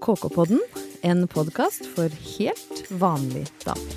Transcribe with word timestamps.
KK-podden, 0.00 0.60
en 1.04 1.26
podkast 1.28 1.84
for 1.92 2.08
helt 2.08 2.78
vanlig 2.88 3.42
damer. 3.60 3.96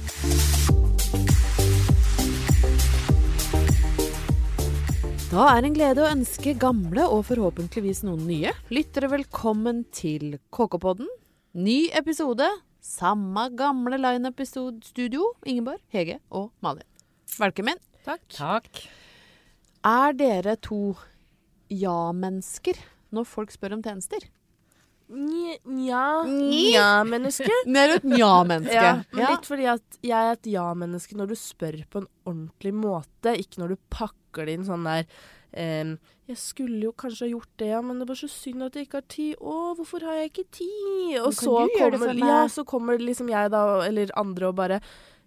Da 5.32 5.46
er 5.54 5.64
en 5.64 5.78
glede 5.78 6.04
å 6.04 6.10
ønske 6.12 6.58
gamle 6.60 7.08
og 7.08 7.24
forhåpentligvis 7.30 8.04
noen 8.04 8.28
nye 8.28 8.52
lyttere 8.76 9.08
velkommen 9.16 9.86
til 9.96 10.36
KK-podden. 10.52 11.08
Ny 11.56 11.80
episode, 11.96 12.52
samme 12.84 13.48
gamle 13.56 14.02
lineup 14.04 14.44
i 14.44 14.50
studio. 14.52 15.32
Ingeborg, 15.48 15.80
Hege 15.96 16.20
og 16.36 16.52
Malin. 16.60 16.86
Velkommen. 17.40 17.80
Takk. 18.04 18.28
Takk. 18.36 18.86
Er 19.88 20.20
dere 20.20 20.60
to 20.60 20.98
ja-mennesker 21.72 22.76
når 23.16 23.32
folk 23.38 23.56
spør 23.56 23.80
om 23.80 23.88
tjenester? 23.88 24.28
Nja, 25.12 26.24
nja-menneske. 26.26 27.52
du 27.66 27.78
er 27.84 27.96
et 27.98 28.08
nja-menneske. 28.08 28.74
Ja, 28.74 28.96
men 29.12 29.30
litt 29.30 29.48
fordi 29.48 29.68
at 29.74 30.00
jeg 30.02 30.18
er 30.18 30.38
et 30.38 30.50
ja-menneske 30.54 31.18
når 31.20 31.34
du 31.34 31.38
spør 31.38 31.78
på 31.92 32.04
en 32.04 32.10
ordentlig 32.26 32.74
måte, 32.78 33.36
ikke 33.38 33.62
når 33.62 33.76
du 33.76 33.82
pakker 33.94 34.48
det 34.48 34.58
inn 34.58 34.66
sånn 34.68 34.88
der 34.88 35.06
um, 35.54 35.94
Jeg 36.32 36.40
skulle 36.42 36.80
jo 36.88 36.94
kanskje 36.98 37.28
ha 37.28 37.32
gjort 37.34 37.52
det, 37.62 37.70
ja, 37.76 37.82
men 37.86 38.02
det 38.02 38.10
var 38.10 38.18
så 38.18 38.32
synd 38.32 38.66
at 38.66 38.80
jeg 38.80 38.88
ikke 38.88 39.02
har 39.02 39.10
tid. 39.12 39.34
Å, 39.38 39.58
hvorfor 39.78 40.08
har 40.08 40.22
jeg 40.22 40.32
ikke 40.32 40.48
tid? 40.60 41.18
Og 41.22 41.32
så 41.38 41.58
kommer, 41.76 42.24
ja, 42.24 42.44
så 42.50 42.66
kommer 42.68 43.02
liksom 43.02 43.30
jeg, 43.34 43.54
da, 43.54 43.64
eller 43.86 44.14
andre, 44.20 44.50
og 44.50 44.58
bare 44.62 44.82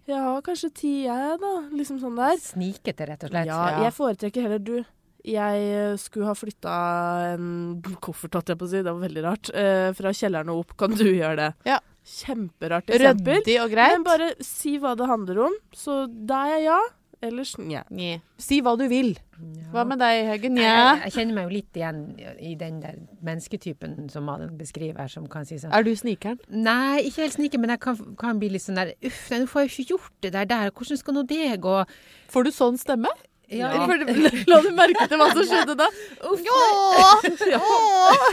Ja, 0.07 0.37
kanskje 0.43 0.73
tid, 0.73 0.99
jeg, 1.05 1.39
da. 1.43 1.55
Liksom 1.71 2.01
sånn 2.01 2.19
der. 2.19 2.37
Snikete, 2.41 3.07
rett 3.07 3.27
og 3.27 3.31
slett. 3.31 3.49
Ja, 3.51 3.63
jeg 3.85 3.95
foretrekker 3.95 4.47
heller 4.47 4.63
du. 4.63 4.77
Jeg 5.27 5.63
eh, 5.75 5.97
skulle 5.99 6.29
ha 6.29 6.35
flytta 6.37 6.73
en 7.33 7.47
koffert, 8.03 8.37
holdt 8.37 8.53
jeg 8.53 8.59
på 8.59 8.67
å 8.67 8.71
si, 8.71 8.79
det 8.79 8.93
var 8.93 9.03
veldig 9.03 9.23
rart, 9.25 9.51
eh, 9.51 9.89
fra 9.97 10.13
kjelleren 10.15 10.53
og 10.53 10.63
opp. 10.63 10.77
Kan 10.79 10.95
du 10.95 11.03
gjøre 11.09 11.35
det? 11.41 11.49
Ja. 11.67 11.81
Kjemperart 12.07 12.87
eksempel. 12.95 13.41
Ryddig 13.41 13.57
og 13.59 13.73
greit. 13.73 13.97
Men 13.97 14.05
bare 14.07 14.29
si 14.45 14.77
hva 14.79 14.93
det 14.95 15.09
handler 15.09 15.41
om. 15.49 15.57
Så 15.75 16.05
da 16.07 16.45
er 16.47 16.53
jeg 16.53 16.69
ja, 16.69 16.77
ellers 17.27 17.51
nja. 17.59 17.81
Nje. 17.91 18.21
Si 18.39 18.61
hva 18.63 18.77
du 18.79 18.85
vil. 18.87 19.11
Ja. 19.35 19.67
Hva 19.73 19.83
med 19.89 19.99
deg, 19.99 20.21
Heggen? 20.29 20.57
Jeg, 20.61 20.71
Nja. 20.71 20.95
jeg 21.03 21.15
kjenner 21.17 21.35
meg 21.35 21.49
jo 21.49 21.55
litt 21.57 21.79
igjen 21.81 22.01
i 22.39 22.55
den 22.57 22.79
der 22.85 22.99
mennesketypen 23.27 24.07
som 24.13 24.25
Malin 24.29 24.55
beskriver, 24.57 25.11
som 25.11 25.27
kan 25.29 25.45
si 25.49 25.59
sånn 25.59 25.75
Er 25.75 25.83
du 25.83 25.91
snikeren? 25.99 26.39
Nei, 26.47 27.03
ikke 27.09 27.25
helt 27.25 27.35
sniker, 27.35 27.61
men 27.61 27.75
jeg 27.75 27.83
kan, 27.83 27.99
kan 28.21 28.39
bli 28.39 28.53
litt 28.55 28.63
sånn 28.63 28.79
der 28.79 28.95
Uff, 29.05 29.25
nå 29.33 29.43
får 29.49 29.65
jeg 29.65 29.69
jo 29.69 29.75
ikke 29.75 29.95
gjort 29.97 30.13
det 30.23 30.33
der 30.37 30.51
der. 30.53 30.71
Hvordan 30.71 31.01
skal 31.03 31.19
nå 31.19 31.25
det 31.27 31.57
gå? 31.67 31.79
Får 32.31 32.47
du 32.47 32.55
sånn 32.55 32.79
stemme? 32.79 33.11
Ja. 33.47 33.69
La 34.51 34.57
du 34.59 34.71
merke 34.75 35.05
til 35.07 35.19
hva 35.21 35.29
som 35.31 35.45
skjedde 35.47 35.75
da? 35.79 35.85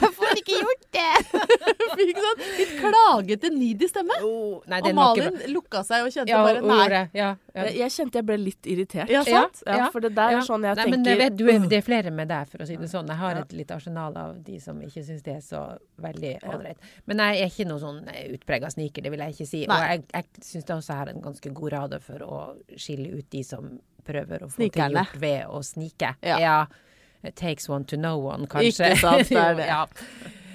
jeg 0.02 0.10
får 0.16 0.40
ikke 0.40 0.58
gjort 0.58 0.86
det! 0.96 1.12
Fikk 2.00 2.18
sånn 2.24 2.40
litt 2.58 2.72
klagete, 2.80 3.50
needy 3.54 3.86
stemme. 3.90 4.16
Nei, 4.18 4.80
Og 4.80 4.88
det 4.88 4.94
Malin 4.98 5.38
lukka 5.54 5.84
seg 5.86 6.08
og 6.08 6.10
kjente 6.10 6.32
ja, 6.32 6.40
bare 6.42 6.64
nei. 6.66 6.88
Ja, 7.14 7.30
ja. 7.54 7.68
Jeg, 7.70 7.92
kjente 7.94 8.18
jeg 8.18 8.26
ble 8.26 8.38
litt 8.42 8.66
irritert. 8.70 9.12
Ja, 9.12 9.22
sant? 9.26 9.62
Ja, 9.62 9.84
Ja, 9.84 9.88
for 9.94 10.02
det 10.02 10.10
der 10.18 10.34
ja. 10.34 10.42
er 10.42 10.48
sånn 10.48 10.66
jeg 10.66 10.80
Nei, 10.80 10.88
men 10.90 11.06
det, 11.06 11.14
tenker 11.14 11.24
vet, 11.24 11.38
du 11.38 11.46
er, 11.52 11.70
det 11.70 11.78
er 11.78 11.86
flere 11.86 12.14
med 12.14 12.30
deg, 12.34 12.50
for 12.50 12.66
å 12.66 12.68
si 12.68 12.80
det 12.80 12.90
sånn. 12.90 13.14
Jeg 13.14 13.22
har 13.22 13.42
et 13.44 13.54
litt 13.54 13.70
arsenal 13.74 14.18
av 14.18 14.36
de 14.42 14.58
som 14.62 14.82
ikke 14.82 15.06
syns 15.06 15.22
det 15.22 15.38
er 15.38 15.46
så 15.46 15.62
veldig 16.02 16.34
ålreit. 16.50 16.92
Men 17.06 17.22
jeg 17.22 17.44
er 17.44 17.54
ikke 17.54 17.70
noe 17.70 17.82
sånn 17.82 18.02
utprega 18.34 18.74
sniker, 18.74 19.06
det 19.06 19.14
vil 19.14 19.22
jeg 19.28 19.38
ikke 19.38 19.50
si. 19.54 19.64
Nei. 19.70 19.78
Og 19.78 19.90
jeg, 19.92 20.06
jeg 20.10 20.46
syns 20.50 20.70
det 20.70 20.82
jeg 20.84 21.00
er 21.06 21.14
en 21.14 21.26
ganske 21.30 21.56
god 21.62 21.74
rade 21.78 22.02
for 22.02 22.26
å 22.26 22.38
skille 22.74 23.14
ut 23.14 23.30
de 23.30 23.46
som 23.46 23.76
prøver 24.06 24.44
å 24.44 24.48
få 24.52 24.62
ting 24.62 24.94
gjort 24.94 25.18
ved 25.20 25.44
å 25.48 25.60
snike. 25.64 26.14
Ja. 26.24 26.64
It 27.24 27.36
takes 27.40 27.68
one 27.68 27.84
to 27.88 27.96
know 27.96 28.20
one, 28.20 28.46
kanskje. 28.46 28.90
Ikke 28.92 29.00
sant, 29.00 29.28
det 29.32 29.40
er 29.40 29.54
det. 29.60 29.68
ja. 29.70 29.86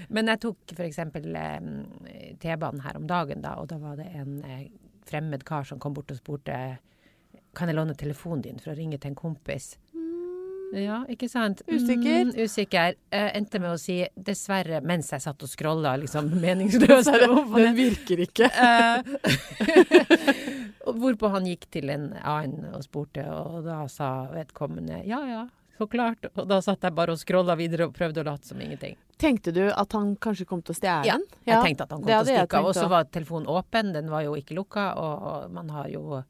Men 0.10 0.30
jeg 0.32 0.42
tok 0.42 0.74
eksempel 0.86 1.36
eh, 1.38 2.36
T-banen 2.42 2.82
her 2.86 2.98
om 2.98 3.08
dagen, 3.10 3.44
da, 3.46 3.56
og 3.62 3.70
da 3.70 3.78
var 3.82 3.98
det 4.00 4.08
en 4.18 4.40
eh, 4.46 4.68
fremmed 5.10 5.46
kar 5.46 5.66
som 5.70 5.82
kom 5.82 5.94
bort 5.98 6.14
og 6.14 6.18
spurte 6.22 6.58
kan 7.58 7.70
jeg 7.70 7.78
låne 7.78 7.96
telefonen 7.98 8.44
din 8.46 8.60
for 8.62 8.74
å 8.74 8.78
ringe 8.78 9.00
til 9.02 9.12
en 9.12 9.18
kompis. 9.18 9.74
Ja, 10.70 11.00
ikke 11.10 11.26
sant? 11.30 11.64
Usikker? 11.66 12.28
Mm, 12.30 12.34
usikker. 12.46 12.94
Jeg 13.10 13.32
endte 13.40 13.58
med 13.62 13.74
å 13.74 13.80
si 13.82 14.04
dessverre 14.14 14.84
mens 14.86 15.10
jeg 15.16 15.24
satt 15.24 15.42
og 15.42 15.50
scrolla 15.50 15.96
liksom 15.98 16.30
meningsløst. 16.44 17.10
Den 17.56 17.74
virker 17.78 18.22
ikke. 18.28 18.50
Hvorpå 20.98 21.30
han 21.34 21.46
gikk 21.48 21.70
til 21.74 21.90
en 21.94 22.12
annen 22.20 22.74
og 22.74 22.84
spurte, 22.86 23.26
og 23.30 23.64
da 23.68 23.84
sa 23.92 24.10
vedkommende 24.34 25.04
ja 25.08 25.20
ja, 25.28 25.44
så 25.78 25.88
klart. 25.88 26.26
Og 26.36 26.48
da 26.50 26.60
satt 26.64 26.84
jeg 26.84 26.96
bare 26.96 27.16
og 27.16 27.22
scrolla 27.22 27.56
videre 27.60 27.88
og 27.88 27.94
prøvde 27.96 28.24
å 28.24 28.28
late 28.28 28.50
som 28.50 28.60
ingenting. 28.60 28.98
Tenkte 29.20 29.52
du 29.56 29.66
at 29.68 29.94
han 29.96 30.14
kanskje 30.16 30.46
kom 30.48 30.62
til 30.64 30.76
å 30.76 30.80
stjele 30.80 31.08
Ja, 31.08 31.18
jeg 31.48 31.64
tenkte 31.64 31.88
at 31.88 31.94
han 31.96 32.04
kom 32.04 32.08
til 32.08 32.18
å 32.18 32.28
stikke 32.28 32.60
av. 32.60 32.68
Og 32.70 32.76
så 32.76 32.88
var 32.92 33.08
telefonen 33.12 33.48
åpen, 33.52 33.94
den 33.96 34.12
var 34.12 34.24
jo 34.28 34.36
ikke 34.40 34.56
lukka, 34.58 34.90
og 35.00 35.52
man 35.56 35.72
har 35.76 35.90
jo 35.92 36.22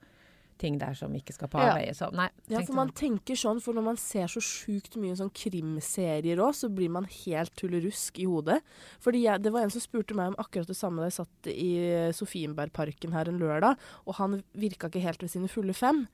ting 0.60 0.78
der 0.82 0.96
som 0.98 1.14
ikke 1.16 1.36
skal 1.36 1.52
på 1.52 1.62
avveie. 1.62 1.94
Ja. 1.96 2.10
nei. 2.16 2.28
Ja, 2.52 2.62
for 2.68 2.78
man 2.78 2.92
tenker 2.98 3.38
sånn, 3.40 3.62
for 3.64 3.78
når 3.78 3.86
man 3.86 4.00
ser 4.02 4.30
så 4.32 4.42
sjukt 4.44 4.98
mye 5.00 5.16
sånn 5.20 5.32
krimserier 5.36 6.42
òg, 6.44 6.56
så 6.58 6.72
blir 6.74 6.92
man 6.94 7.08
helt 7.24 7.56
tullerusk 7.60 8.20
i 8.22 8.28
hodet. 8.30 8.60
Fordi 9.04 9.24
jeg, 9.26 9.44
det 9.46 9.54
var 9.56 9.66
en 9.66 9.74
som 9.74 9.84
spurte 9.84 10.18
meg 10.18 10.34
om 10.34 10.40
akkurat 10.42 10.70
det 10.70 10.78
samme 10.78 11.04
da 11.04 11.10
jeg 11.10 11.20
satt 11.22 11.52
i 11.54 11.72
Sofienbergparken 12.16 13.16
her 13.16 13.32
en 13.32 13.40
lørdag, 13.42 13.80
og 14.06 14.20
han 14.20 14.42
virka 14.58 14.92
ikke 14.92 15.04
helt 15.06 15.24
ved 15.24 15.34
sine 15.34 15.52
fulle 15.52 15.76
fem. 15.78 16.06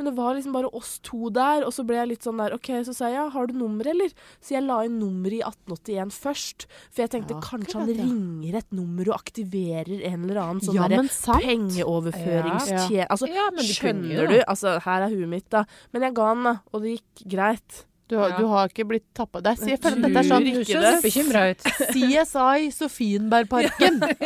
Men 0.00 0.06
det 0.08 0.14
var 0.16 0.32
liksom 0.38 0.54
bare 0.56 0.70
oss 0.72 0.94
to 1.04 1.28
der, 1.28 1.60
og 1.68 1.74
så 1.76 1.84
ble 1.84 1.98
jeg 1.98 2.08
litt 2.14 2.24
sånn 2.24 2.38
der 2.40 2.54
OK, 2.56 2.70
så 2.88 2.94
sa 2.96 3.10
jeg 3.12 3.18
ja, 3.18 3.26
har 3.34 3.50
du 3.50 3.52
nummer, 3.60 3.84
eller? 3.92 4.08
Så 4.40 4.54
jeg 4.56 4.64
la 4.64 4.78
inn 4.88 4.96
nummeret 4.96 5.36
i 5.36 5.42
1881 5.44 6.14
først. 6.24 6.64
For 6.88 7.04
jeg 7.04 7.12
tenkte 7.12 7.36
Ja, 7.36 7.42
kanskje 7.44 7.82
han 7.82 7.92
ringer 7.92 8.56
et 8.62 8.70
nummer 8.72 9.10
og 9.12 9.18
aktiverer 9.20 10.00
en 10.08 10.24
eller 10.24 10.40
annen 10.40 10.64
sånn 10.64 10.78
Ja, 10.80 10.88
derre 10.88 11.04
pengeoverføringstjeneste 11.44 12.96
ja. 12.96 13.06
Altså, 13.12 13.28
Ja, 13.28 13.46
Skjønner 13.60 14.26
du? 14.32 14.38
Altså, 14.48 14.78
her 14.86 15.04
er 15.06 15.12
huet 15.12 15.28
mitt, 15.36 15.48
da. 15.52 15.66
Men 15.92 16.08
jeg 16.08 16.16
ga 16.16 16.32
han, 16.32 16.42
da. 16.48 16.56
Og 16.72 16.82
det 16.84 16.96
gikk 16.96 17.24
greit. 17.36 17.84
Du, 18.10 18.16
har- 18.18 18.30
Ja. 18.32 18.38
du 18.42 18.46
har 18.50 18.66
ikke 18.72 18.88
blitt 18.88 19.04
tappa 19.14 19.38
Der 19.40 19.54
sier 19.54 19.76
jeg 19.76 19.78
føler 19.84 20.02
dette 20.02 20.18
er 20.18 20.26
sånn 20.26 20.42
Du 20.42 20.50
ikke 20.50 20.64
ser 20.66 20.80
det. 20.82 21.02
bekymra 21.04 21.42
ut. 21.52 21.60
CSI 21.94 22.70
Sofienbergparken. 22.74 24.00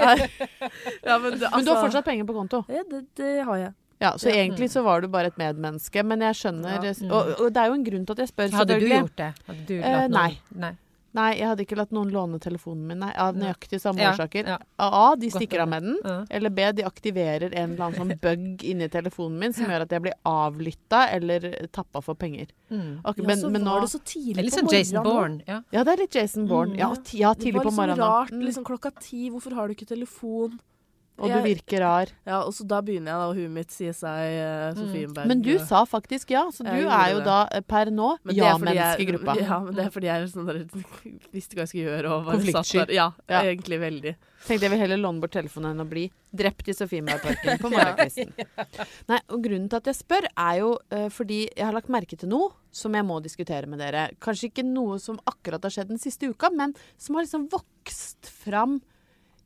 Ja, 1.04 1.18
men, 1.18 1.38
det, 1.38 1.50
Men 1.52 1.64
du 1.66 1.70
har 1.74 1.82
fortsatt 1.84 2.04
penger 2.06 2.24
på 2.24 2.32
konto? 2.32 2.64
Ja, 2.72 2.82
det, 2.88 3.02
det 3.20 3.44
har 3.44 3.56
jeg. 3.60 3.74
Ja, 4.04 4.12
så 4.20 4.28
Ja. 4.30 4.36
egentlig 4.44 4.68
så 4.70 4.84
var 4.84 5.00
du 5.04 5.08
bare 5.08 5.32
et 5.32 5.38
medmenneske, 5.40 6.04
men 6.04 6.20
jeg 6.28 6.34
skjønner 6.44 6.78
Ja. 6.84 6.94
og, 7.10 7.34
og 7.40 7.52
det 7.52 7.56
er 7.64 7.66
jo 7.72 7.80
en 7.80 7.84
grunn 7.90 8.06
til 8.06 8.12
at 8.18 8.24
jeg 8.26 8.32
spør, 8.34 8.50
Hadde 8.60 8.80
du 8.80 8.88
gjort 8.92 9.16
det? 9.16 9.32
Hadde 9.48 9.66
du 9.66 9.74
Eh, 9.80 9.82
latt 9.82 10.10
noen- 10.10 10.18
nei. 10.20 10.38
nei. 10.54 10.76
Nei, 11.14 11.36
jeg 11.38 11.46
hadde 11.46 11.62
ikke 11.62 11.76
latt 11.78 11.92
noen 11.94 12.08
låne 12.10 12.40
telefonen 12.42 12.88
min, 12.88 12.98
nei. 12.98 13.12
Av 13.14 13.36
nøyaktig 13.38 13.78
samme 13.78 14.00
Ja, 14.02 14.10
årsaker. 14.16 14.48
ja. 14.48 14.56
A, 14.80 15.14
de 15.14 15.28
stikker 15.30 15.60
av 15.62 15.68
med 15.68 15.84
den. 15.84 15.98
Ja. 16.04 16.24
Eller 16.28 16.50
B, 16.50 16.72
de 16.72 16.82
aktiverer 16.82 17.54
en 17.54 17.70
eller 17.76 17.84
annen 17.86 17.94
sånn 18.00 18.20
bug 18.24 18.64
inni 18.66 18.88
telefonen 18.90 19.38
min 19.38 19.52
som 19.54 19.66
gjør 19.66 19.82
at 19.82 19.90
jeg 19.94 20.02
blir 20.02 20.14
avlytta 20.26 21.04
eller 21.14 21.68
tappa 21.70 22.02
for 22.02 22.16
penger. 22.16 22.48
Mm. 22.68 22.98
Ok, 23.04 23.18
Ja, 23.18 23.36
så 23.36 23.48
men 23.48 23.62
nå 23.62 23.70
var 23.70 23.80
det 23.82 23.90
så 23.90 24.00
tidlig 24.02 24.34
Det 24.34 24.38
er 24.40 24.42
litt 24.42 24.54
på 24.54 24.66
sånn 24.66 24.72
Jason. 24.72 25.02
Bourne. 25.04 25.42
Ja. 25.46 25.60
Ja, 25.70 25.84
det 25.84 25.92
er 25.92 26.02
litt 26.02 26.14
Jason 26.18 26.48
Bourne. 26.48 26.72
Mm, 26.74 26.78
ja, 26.78 26.94
ja. 27.12 27.34
på 27.34 27.70
morgenen. 27.70 27.94
Det 27.94 27.98
var 28.02 28.26
på 28.26 28.34
liksom 28.34 28.34
rart. 28.34 28.44
Liksom 28.44 28.64
klokka 28.64 28.90
ti. 29.00 29.30
Hvorfor 29.30 29.54
har 29.54 29.68
du 29.68 29.74
ikke 29.76 29.86
telefon? 29.86 30.58
Og 31.14 31.30
du 31.30 31.36
virker 31.44 31.78
rar. 31.78 32.10
Ja, 32.26 32.40
og 32.42 32.50
så 32.56 32.64
da 32.66 32.80
begynner 32.82 33.12
jeg, 33.12 33.18
da, 33.22 33.26
og 33.30 33.36
huet 33.38 33.50
mitt 33.54 33.70
sier 33.70 33.94
seg 33.94 34.32
uh, 34.34 34.74
Sofienberg. 34.74 35.28
Men 35.30 35.42
du 35.46 35.52
sa 35.62 35.84
faktisk 35.86 36.32
ja, 36.34 36.40
så 36.50 36.64
du 36.66 36.72
Jeg 36.74 36.88
er 36.90 37.12
jo 37.12 37.20
det. 37.20 37.26
da 37.28 37.36
eh, 37.54 37.60
per 37.70 37.86
nå 37.94 38.08
Men 38.24 38.34
det 38.34 38.42
er 38.42 38.58
fordi 38.58 38.74
jeg- 38.74 38.74
ja-menneske 38.74 39.06
gruppa. 39.12 39.34
Ja, 39.44 39.58
men 39.62 39.74
det 39.78 39.84
er 39.84 39.90
fordi 39.94 40.08
jeg 40.10 40.28
sånn 40.32 40.48
der, 40.48 40.58
visste 41.36 41.54
hva 41.54 41.62
jeg 41.62 41.70
skulle 41.70 41.84
gjøre. 41.86 42.10
Og 42.16 42.26
Konfliktsky. 42.32 42.78
satt 42.80 42.88
der. 42.90 42.94
Ja, 42.98 43.06
Ja. 43.30 43.42
egentlig 43.46 43.78
veldig. 43.84 44.14
Tenkte 44.44 44.66
jeg 44.66 44.72
vil 44.74 44.80
heller 44.82 44.98
låne 45.00 45.22
bort 45.22 45.32
telefonen 45.32 45.70
enn 45.70 45.84
å 45.84 45.88
bli 45.88 46.02
drept 46.34 46.66
i 46.68 46.74
Sofienbergparken 46.74 47.62
på 47.62 47.70
morgenkvisten. 47.76 48.32
Nei, 49.08 49.20
og 49.30 49.38
grunnen 49.46 49.68
til 49.70 49.78
at 49.78 49.86
jeg 49.92 49.94
spør, 50.02 50.26
er 50.34 50.58
jo 50.64 50.72
uh, 50.92 51.06
fordi 51.14 51.44
jeg 51.54 51.64
har 51.64 51.72
lagt 51.78 51.88
merke 51.94 52.18
til 52.18 52.28
noe 52.28 52.50
som 52.74 52.92
jeg 52.98 53.06
må 53.06 53.20
diskutere 53.22 53.70
med 53.70 53.78
dere. 53.78 54.08
Kanskje 54.18 54.50
ikke 54.50 54.66
noe 54.66 54.98
som 54.98 55.22
akkurat 55.30 55.62
har 55.62 55.70
skjedd 55.78 55.94
den 55.94 56.02
siste 56.02 56.26
uka, 56.28 56.50
men 56.50 56.74
som 56.98 57.14
har 57.14 57.22
liksom 57.24 57.46
vokst 57.54 58.26
fram 58.42 58.80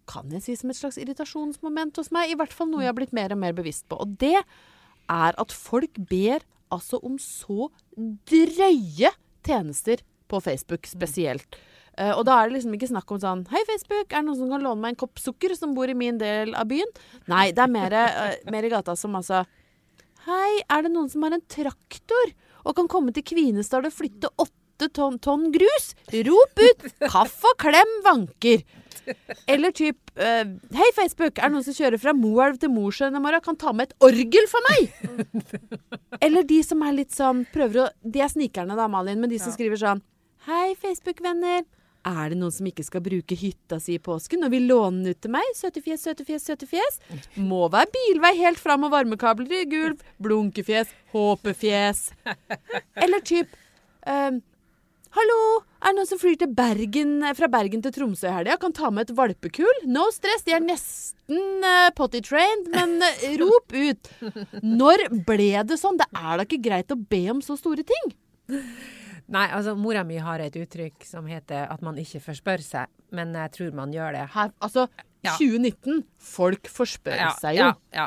kan 0.08 0.32
jeg 0.34 0.44
si 0.44 0.56
som 0.58 0.72
et 0.72 0.78
slags 0.78 0.98
irritasjonsmoment 1.00 2.00
hos 2.00 2.12
meg. 2.14 2.32
I 2.32 2.38
hvert 2.38 2.54
fall 2.54 2.70
noe 2.72 2.84
jeg 2.84 2.92
har 2.92 2.98
blitt 2.98 3.16
mer 3.16 3.34
og 3.34 3.42
mer 3.42 3.56
bevisst 3.56 3.86
på. 3.90 4.00
Og 4.00 4.16
det 4.20 4.36
er 4.38 5.38
at 5.40 5.54
folk 5.54 6.00
ber 6.10 6.44
altså 6.74 7.00
om 7.04 7.16
så 7.22 7.70
drøye 8.28 9.12
tjenester 9.46 10.02
på 10.28 10.40
Facebook 10.44 10.88
spesielt. 10.88 11.58
Uh, 11.98 12.12
og 12.14 12.24
da 12.28 12.36
er 12.38 12.48
det 12.48 12.58
liksom 12.58 12.74
ikke 12.76 12.90
snakk 12.92 13.10
om 13.10 13.18
sånn 13.18 13.40
Hei, 13.50 13.64
Facebook, 13.66 14.12
er 14.12 14.20
det 14.20 14.28
noen 14.28 14.38
som 14.38 14.50
kan 14.52 14.62
låne 14.62 14.82
meg 14.84 14.92
en 14.92 14.98
kopp 15.00 15.18
sukker 15.18 15.50
som 15.58 15.72
bor 15.74 15.90
i 15.90 15.96
min 15.98 16.20
del 16.20 16.52
av 16.54 16.68
byen? 16.70 16.92
Nei, 17.26 17.48
det 17.50 17.64
er 17.64 17.72
mer, 17.74 17.96
uh, 17.96 18.52
mer 18.54 18.68
i 18.68 18.70
gata 18.70 18.94
som 18.98 19.16
altså 19.18 19.40
Hei, 20.28 20.60
er 20.70 20.84
det 20.84 20.92
noen 20.92 21.08
som 21.10 21.24
har 21.26 21.34
en 21.34 21.42
traktor 21.50 22.30
og 22.62 22.76
kan 22.78 22.90
komme 22.92 23.14
til 23.16 23.24
Kvinesdal 23.26 23.88
og 23.88 23.96
flytte 23.96 24.30
åtte 24.38 24.90
tonn, 24.94 25.18
tonn 25.24 25.48
grus? 25.54 25.90
Rop 26.28 26.62
ut! 26.62 26.86
Kaffe 27.02 27.50
og 27.50 27.58
klem 27.64 27.94
vanker. 28.06 28.62
Eller 29.52 29.72
typ 29.76 29.98
uh, 30.18 30.44
Hei, 30.78 30.90
Facebook, 30.96 31.38
er 31.38 31.48
det 31.48 31.54
noen 31.56 31.66
som 31.66 31.76
kjører 31.76 32.00
fra 32.02 32.14
Moelv 32.16 32.58
til 32.62 32.72
Mosjøen 32.74 33.16
i 33.16 33.22
morgen? 33.22 33.44
Kan 33.44 33.56
ta 33.60 33.72
med 33.76 33.88
et 33.90 33.96
orgel 34.04 34.46
for 34.50 34.68
meg! 34.72 34.92
Eller 36.24 36.46
de 36.48 36.60
som 36.66 36.82
er 36.86 36.96
litt 36.96 37.14
sånn 37.14 37.44
Prøver 37.54 37.84
å 37.84 37.88
De 38.02 38.22
er 38.24 38.30
snikerne 38.32 38.76
da, 38.78 38.88
Malin, 38.90 39.20
men 39.22 39.30
de 39.30 39.38
som 39.40 39.52
Ja. 39.52 39.56
skriver 39.58 39.80
sånn 39.80 40.04
Hei, 40.48 40.72
Facebook-venner. 40.80 41.66
Er 42.08 42.30
det 42.32 42.38
noen 42.40 42.52
som 42.54 42.64
ikke 42.70 42.84
skal 42.86 43.02
bruke 43.04 43.36
hytta 43.36 43.76
si 43.82 43.96
i 43.98 44.00
påsken 44.00 44.46
og 44.46 44.52
vil 44.54 44.64
låne 44.70 45.02
den 45.02 45.12
ut 45.12 45.18
til 45.20 45.32
meg? 45.34 45.44
Søtefjes, 45.58 46.06
søtefjes, 46.06 46.46
søtefjes. 46.46 47.00
Må 47.36 47.66
være 47.74 47.90
bilvei 47.92 48.30
helt 48.38 48.62
fram 48.62 48.86
og 48.86 48.94
varmekabler 48.94 49.50
i 49.58 49.66
gulv. 49.68 50.00
Blunkefjes, 50.24 50.94
håpefjes. 51.12 52.06
Eller 53.02 53.20
typ 53.28 53.52
ehm, 54.08 54.38
Hallo, 55.18 55.64
er 55.82 55.90
det 55.90 55.96
noen 55.96 56.06
som 56.06 56.18
flyr 56.20 56.36
til 56.38 56.50
Bergen, 56.54 57.24
fra 57.34 57.48
Bergen 57.50 57.80
til 57.82 57.90
Tromsø 57.90 58.28
i 58.28 58.34
helga? 58.36 58.54
Kan 58.62 58.74
ta 58.76 58.86
med 58.94 59.08
et 59.08 59.16
valpekull? 59.18 59.80
No 59.90 60.04
stress, 60.14 60.44
de 60.46 60.52
er 60.54 60.62
nesten 60.62 61.64
uh, 61.64 61.88
potty 61.98 62.20
trained, 62.22 62.68
men 62.70 63.02
uh, 63.02 63.24
rop 63.40 63.74
ut. 63.74 64.12
Når 64.62 65.08
ble 65.26 65.48
det 65.66 65.80
sånn? 65.80 65.98
Det 65.98 66.06
er 66.12 66.38
da 66.38 66.46
ikke 66.46 66.60
greit 66.68 66.94
å 66.94 66.98
be 67.00 67.24
om 67.32 67.40
så 67.42 67.56
store 67.58 67.82
ting? 67.88 68.12
Nei, 69.26 69.48
altså 69.48 69.74
mora 69.74 70.04
mi 70.06 70.20
har 70.22 70.44
et 70.44 70.54
uttrykk 70.60 71.02
som 71.08 71.26
heter 71.26 71.66
at 71.66 71.82
man 71.82 71.98
ikke 71.98 72.22
forspør 72.28 72.62
seg, 72.62 72.94
men 73.10 73.34
jeg 73.40 73.56
tror 73.58 73.74
man 73.80 73.96
gjør 73.96 74.20
det. 74.20 74.24
Her, 74.36 74.54
altså, 74.62 74.86
Ja. 75.26 75.32
2019. 75.34 76.04
Folk 76.22 76.70
forspør 76.70 77.24
seg 77.42 77.58
jo. 77.58 77.72
Ja, 77.90 78.04
ja. 78.04 78.06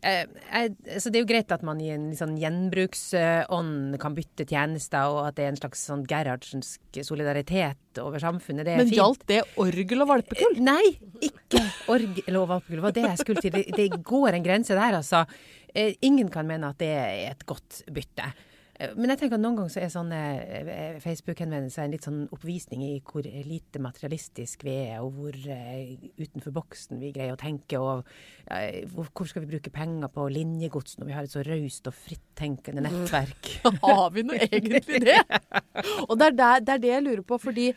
Eh, 0.00 0.24
jeg, 0.24 1.00
så 1.02 1.10
det 1.12 1.20
er 1.20 1.24
jo 1.24 1.28
greit 1.28 1.52
at 1.52 1.64
man 1.66 1.80
i 1.82 1.90
en 1.92 2.08
sånn 2.16 2.32
gjenbruksånd 2.40 3.98
kan 4.00 4.16
bytte 4.16 4.46
tjenester, 4.48 5.12
og 5.12 5.26
at 5.28 5.36
det 5.36 5.44
er 5.44 5.52
en 5.52 5.60
slags 5.60 5.82
sånn 5.90 6.06
Gerhardsensk 6.08 7.00
solidaritet 7.04 8.00
over 8.00 8.22
samfunnet. 8.22 8.64
Det 8.64 8.74
er 8.74 8.80
Men 8.80 8.94
gjaldt 8.94 9.26
det 9.28 9.42
orgel 9.60 10.04
og 10.06 10.12
valpekull? 10.14 10.56
Eh, 10.56 10.62
Nei, 10.64 10.94
ikke 11.28 11.64
orgel 11.92 12.40
og 12.40 12.48
valpekull. 12.54 12.80
Det 12.80 12.86
var 12.86 12.96
det 12.96 13.08
jeg 13.10 13.22
skulle 13.24 13.44
til. 13.44 13.58
Det, 13.76 13.88
går 14.10 14.38
en 14.38 14.46
grense 14.46 14.78
der, 14.78 15.00
altså. 15.02 15.24
Eh, 15.74 15.92
ingen 16.06 16.32
kan 16.32 16.48
mene 16.48 16.72
at 16.72 16.80
det 16.80 16.94
er 16.96 17.26
et 17.34 17.44
godt 17.48 17.82
bytte. 17.92 18.32
Eh, 18.80 18.94
Men 18.96 19.12
jeg 19.12 19.20
tenker 19.20 19.36
at 19.36 19.42
noen 19.42 19.58
ganger 19.58 19.72
så 19.74 19.82
er 19.82 19.92
sånne 19.92 20.20
eh, 20.40 20.98
Facebook-henvendelser 21.04 21.84
en 21.84 21.94
litt 21.94 22.06
sånn 22.06 22.22
oppvisning 22.32 22.84
i 22.86 22.92
hvor 23.04 23.26
lite 23.26 23.82
materialistisk 23.82 24.64
vi 24.66 24.76
er, 24.86 25.04
og 25.04 25.18
hvor 25.18 25.36
eh, 25.52 25.94
utenfor 26.20 26.54
boksen 26.56 27.00
vi 27.02 27.12
greier 27.14 27.36
å 27.36 27.40
tenke, 27.40 27.80
og 27.80 28.08
hvor 28.94 29.28
skal 29.28 29.44
vi 29.44 29.52
bruke 29.52 29.72
penger 29.74 30.10
på 30.12 30.26
linjegods 30.32 30.98
når 30.98 31.10
vi 31.10 31.16
har 31.16 31.26
et 31.26 31.34
så 31.34 31.44
raust 31.46 31.90
og 31.90 31.96
frittenkende 31.96 32.84
nettverk? 32.86 33.54
Har 33.84 34.10
vi 34.14 34.24
nå 34.26 34.36
egentlig 34.36 35.02
det? 35.04 35.18
Og 36.08 36.16
det 36.18 36.30
er, 36.30 36.36
der, 36.40 36.62
det 36.64 36.74
er 36.74 36.82
det 36.82 36.92
jeg 36.94 37.04
lurer 37.06 37.24
på, 37.26 37.38
fordi 37.40 37.70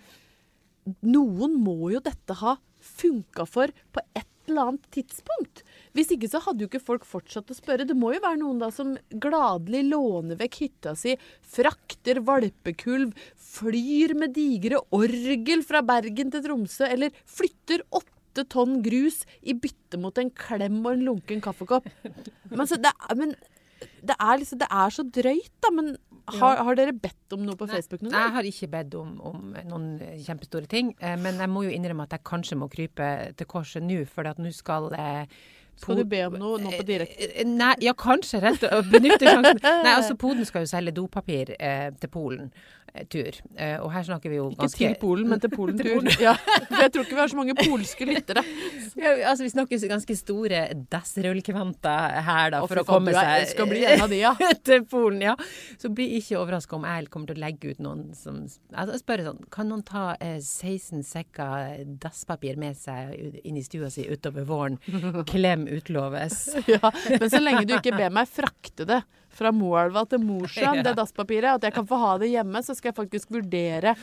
noen 1.07 1.57
må 1.63 1.91
jo 1.93 2.01
dette 2.03 2.37
ha 2.41 2.57
funka 2.83 3.45
for 3.47 3.71
på 3.95 4.03
et 4.17 4.32
eller 4.49 4.69
annet 4.69 4.87
tidspunkt. 4.95 5.63
Hvis 5.95 6.11
ikke 6.15 6.29
så 6.31 6.41
hadde 6.43 6.65
jo 6.65 6.69
ikke 6.71 6.83
folk 6.83 7.05
fortsatt 7.07 7.51
å 7.53 7.57
spørre. 7.57 7.87
Det 7.87 7.97
må 7.97 8.13
jo 8.15 8.23
være 8.23 8.41
noen 8.41 8.61
da 8.61 8.69
som 8.73 8.95
gladelig 9.11 9.83
låner 9.89 10.39
vekk 10.39 10.59
hytta 10.63 10.95
si, 10.99 11.15
frakter 11.55 12.21
valpekulv, 12.25 13.13
flyr 13.53 14.15
med 14.17 14.35
digre 14.37 14.81
orgel 14.95 15.63
fra 15.67 15.83
Bergen 15.85 16.33
til 16.33 16.43
Tromsø, 16.45 16.87
eller 16.89 17.13
flytter 17.29 17.85
åtte 17.93 18.47
tonn 18.49 18.79
grus 18.85 19.21
i 19.45 19.53
bytte 19.53 19.99
mot 20.01 20.17
en 20.17 20.31
klem 20.33 20.81
og 20.81 20.95
en 20.95 21.07
lunken 21.11 21.43
kaffekopp. 21.43 21.89
Men, 22.49 22.65
så 22.69 22.79
det, 22.81 22.93
men 23.17 23.35
det, 24.01 24.15
er 24.17 24.41
liksom, 24.41 24.59
det 24.61 24.67
er 24.71 24.93
så 24.95 25.05
drøyt, 25.05 25.53
da. 25.63 25.71
Men 25.75 25.95
har, 26.31 26.61
har 26.63 26.77
dere 26.79 26.93
bedt 26.95 27.35
om 27.35 27.41
noe 27.43 27.57
på 27.59 27.67
Facebook 27.67 28.03
noen 28.03 28.13
Jeg 28.15 28.31
har 28.37 28.47
ikke 28.47 28.69
bedt 28.71 28.93
om, 28.95 29.15
om 29.27 29.49
noen 29.67 29.89
kjempestore 30.23 30.69
ting, 30.71 30.93
eh, 31.03 31.17
men 31.19 31.41
jeg 31.41 31.51
må 31.51 31.65
jo 31.65 31.73
innrømme 31.73 32.05
at 32.07 32.15
jeg 32.15 32.23
kanskje 32.29 32.59
må 32.61 32.69
krype 32.71 33.09
til 33.39 33.49
korset 33.49 33.83
nå, 33.83 34.03
for 34.07 34.29
at 34.29 34.39
nå 34.39 34.53
skal 34.55 34.87
eh, 34.95 35.25
Skal 35.81 35.99
du 35.99 36.05
be 36.07 36.21
om 36.27 36.37
noe 36.39 36.61
nå 36.63 36.71
på 36.77 36.85
direkte? 36.87 37.27
Eh, 37.27 37.47
Nei, 37.49 37.73
ja, 37.83 37.95
kanskje 37.97 38.39
rett 38.43 38.63
å 38.69 38.79
benytte 38.87 39.25
sjansen. 39.27 39.59
Nei, 39.85 39.95
altså 39.97 40.15
Poden 40.19 40.47
skal 40.47 40.63
jo 40.63 40.71
selge 40.71 40.95
dopapir 40.95 41.55
eh, 41.57 41.89
til 41.99 42.13
Polen 42.13 42.47
eh, 42.47 42.82
tur. 43.09 43.37
Eh, 43.57 43.79
og 43.81 43.89
her 43.93 44.05
snakker 44.05 44.29
vi 44.29 44.37
jo 44.37 44.49
Ikke 44.51 44.63
ganske 44.63 44.81
til 44.81 44.95
Polen, 45.01 45.29
men 45.31 45.41
til 45.41 45.51
Polen-tur. 45.57 46.09
Ja, 46.21 46.35
jeg 46.83 46.91
tror 46.93 47.05
ikke 47.05 47.17
vi 47.17 47.21
har 47.21 47.31
så 47.31 47.39
mange 47.39 47.55
polske 47.57 48.07
lyttere. 48.07 48.43
ja, 49.03 49.13
altså 49.31 49.47
Vi 49.47 49.51
snakker 49.53 49.87
ganske 49.89 50.17
store 50.17 50.61
dassrullkvanter 50.93 52.19
her, 52.27 52.51
da, 52.53 52.61
for, 52.61 52.75
for 52.75 52.83
å 52.83 52.85
komme 52.87 53.15
seg 53.15 53.47
skal 53.53 53.69
bli 53.71 53.81
en 53.89 54.05
av 54.05 54.13
de, 54.13 54.19
ja. 54.21 54.33
til 54.61 54.85
Polen. 54.89 55.23
ja. 55.25 55.35
Så 55.81 55.89
bli 55.93 56.11
ikke 56.19 56.37
overraska 56.41 56.77
om 56.77 56.85
jeg 56.87 57.09
kommer 57.13 57.31
til 57.31 57.41
å 57.41 57.43
legge 57.45 57.73
ut 57.73 57.81
noen 57.83 58.05
som 58.17 58.43
altså, 58.45 58.99
spør 59.01 59.25
sånn 59.25 59.41
Kan 59.53 59.69
noen 59.71 59.83
ta 59.87 60.05
eh, 60.21 60.37
16 60.37 61.03
sekker 61.07 61.83
dasspapir 62.01 62.59
med 62.61 62.77
seg 62.77 63.41
inn 63.43 63.57
i 63.57 63.65
stua 63.65 63.89
si 63.93 64.05
utover 64.09 64.45
våren? 64.47 64.77
Klem 65.29 65.65
utloves. 65.71 66.45
Ja, 66.69 66.93
men 67.09 67.29
så 67.29 67.41
lenge 67.41 67.65
du 67.67 67.75
ikke 67.75 67.95
ber 67.97 68.13
meg 68.13 68.29
frakte 68.29 68.85
det 68.87 69.01
fra 69.35 69.51
Moelva 69.55 70.05
til 70.09 70.21
Mosjøen, 70.23 70.77
Ja. 70.81 70.85
det 70.89 70.95
dasspapiret, 70.99 71.57
at 71.57 71.63
jeg 71.69 71.73
kan 71.79 71.87
få 71.89 71.97
ha 72.01 72.17
det 72.21 72.29
hjemme, 72.33 72.61
så 72.65 72.75
skal 72.77 72.91
jeg 72.93 72.99
faktisk 73.03 73.33
vurdere 73.33 73.95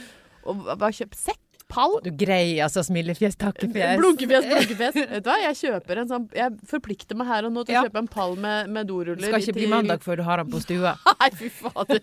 å 0.48 0.54
kjøpe 0.90 1.14
sekk, 1.18 1.38
pall. 1.70 1.92
Du 2.02 2.08
greier 2.18 2.64
altså 2.64 2.82
smilefjes, 2.82 3.36
takkefjes. 3.38 3.92
Blunkefjes, 4.00 4.46
blunkefjes. 4.50 4.96
Vet 4.96 5.22
du 5.22 5.28
hva, 5.30 5.36
jeg 5.44 5.54
kjøper 5.60 6.00
en 6.02 6.08
sånn 6.10 6.24
Jeg 6.34 6.56
forplikter 6.66 7.14
meg 7.20 7.28
her 7.30 7.46
og 7.46 7.52
nå 7.54 7.62
til 7.68 7.76
Ja. 7.76 7.84
å 7.84 7.86
kjøpe 7.86 8.00
en 8.02 8.08
pall 8.10 8.34
med, 8.42 8.72
med 8.74 8.88
doruller. 8.90 9.22
Skal 9.28 9.44
ikke 9.44 9.54
bli 9.60 9.68
mandag 9.70 10.02
før 10.02 10.18
du 10.18 10.24
har 10.26 10.42
den 10.42 10.50
på 10.50 10.58
stua. 10.64 10.96
Nei, 11.20 11.28
fy 11.38 11.46
fader. 11.60 12.02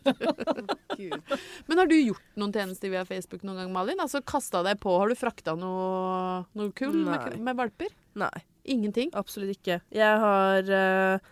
Men 1.68 1.82
har 1.82 1.90
du 1.92 1.96
gjort 2.00 2.24
noen 2.40 2.54
tjenester 2.56 2.94
via 2.94 3.04
Facebook 3.10 3.44
noen 3.44 3.60
gang, 3.66 3.74
Malin? 3.76 4.00
Altså 4.04 4.22
kasta 4.24 4.64
deg 4.66 4.80
på? 4.84 4.94
Har 5.02 5.12
du 5.12 5.18
frakta 5.20 5.58
noe, 5.60 6.46
noe 6.56 6.72
kull 6.78 6.96
med, 7.04 7.36
med 7.44 7.60
valper? 7.60 7.92
Nei, 8.18 8.32
Ingenting? 8.72 9.12
absolutt 9.20 9.58
ikke. 9.60 9.82
Jeg 9.96 10.22
har 10.24 10.72
eh, 10.80 11.28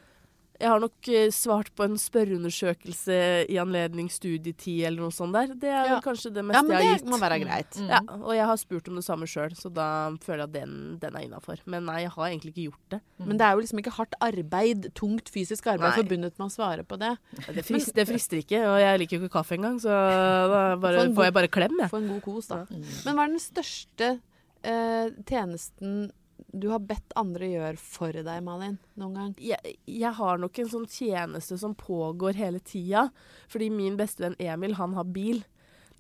jeg 0.59 0.69
har 0.71 0.79
nok 0.79 1.07
eh, 1.11 1.27
svart 1.35 1.69
på 1.75 1.83
en 1.83 1.97
spørreundersøkelse 1.99 3.15
i 3.51 3.57
anledning 3.59 4.07
studietid 4.11 4.85
eller 4.87 5.03
noe 5.05 5.11
sånt 5.15 5.33
der. 5.35 5.47
Det 5.55 5.69
er 5.69 5.89
Ja. 5.89 5.99
kanskje 6.01 6.31
det 6.33 6.41
Ja, 6.43 6.47
meste 6.47 6.63
men 6.63 6.71
jeg 6.71 6.77
har 6.77 6.93
gitt. 6.95 7.01
Ja, 7.01 7.05
det 7.05 7.11
må 7.11 7.19
være 7.19 7.39
greit. 7.43 7.75
Mm. 7.81 7.89
Ja, 7.89 7.99
og 8.15 8.33
jeg 8.35 8.45
har 8.45 8.57
spurt 8.57 8.87
om 8.87 8.95
det 8.95 9.03
samme 9.05 9.27
sjøl, 9.27 9.51
så 9.55 9.71
da 9.73 9.87
føler 10.23 10.45
jeg 10.45 10.49
at 10.49 10.53
den, 10.53 10.97
den 10.99 11.15
er 11.15 11.25
innafor. 11.27 11.57
Men 11.65 11.85
nei, 11.85 12.01
jeg 12.05 12.11
har 12.15 12.25
egentlig 12.29 12.53
ikke 12.53 12.69
gjort 12.71 12.89
det. 12.95 13.01
Men 13.19 13.37
det 13.37 13.41
er 13.45 13.51
jo 13.55 13.61
liksom 13.65 13.79
ikke 13.83 13.95
hardt 13.97 14.15
arbeid, 14.21 14.93
tungt 14.95 15.29
fysisk 15.29 15.67
arbeid 15.67 15.91
Nei. 15.91 16.03
forbundet 16.03 16.39
med 16.39 16.47
å 16.47 16.51
svare 16.55 16.83
på 16.87 16.97
det. 16.99 17.17
Det, 17.53 17.65
frister, 17.65 17.93
det 17.93 18.07
frister 18.07 18.37
ikke, 18.43 18.59
og 18.65 18.79
jeg 18.79 18.99
liker 18.99 19.17
jo 19.19 19.23
ikke 19.25 19.35
kaffe 19.39 19.55
engang, 19.57 19.79
så 19.79 19.89
da 19.91 20.75
bare, 20.85 21.05
god- 21.07 21.15
får 21.15 21.23
jeg 21.29 21.33
bare 21.33 21.47
klem, 21.51 21.79
jeg. 21.81 21.89
Få 21.91 21.97
en 22.03 22.07
god 22.15 22.21
kos, 22.21 22.47
da. 22.47 22.63
Mm. 22.69 22.85
Men 23.05 23.15
hva 23.15 23.23
er 23.27 23.35
den 23.35 23.43
største 23.43 24.19
eh, 24.63 25.09
tjenesten 25.27 26.11
du 26.55 26.69
har 26.71 26.83
bedt 26.83 27.15
andre 27.19 27.49
gjøre 27.51 27.79
for 27.79 28.15
deg, 28.15 28.43
Malin, 28.43 28.77
noen 28.99 29.17
gang? 29.17 29.33
jeg, 29.39 29.75
jeg 29.87 30.13
har 30.17 30.39
nok 30.39 30.61
en 30.61 30.71
sånn 30.71 30.87
tjeneste 30.91 31.57
som 31.59 31.75
pågår 31.75 32.39
hele 32.39 32.61
tida. 32.63 33.09
Fordi 33.51 33.69
min 33.73 33.97
bestevenn 33.99 34.37
Emil, 34.39 34.77
han 34.79 34.95
har 34.97 35.07
bil. 35.15 35.43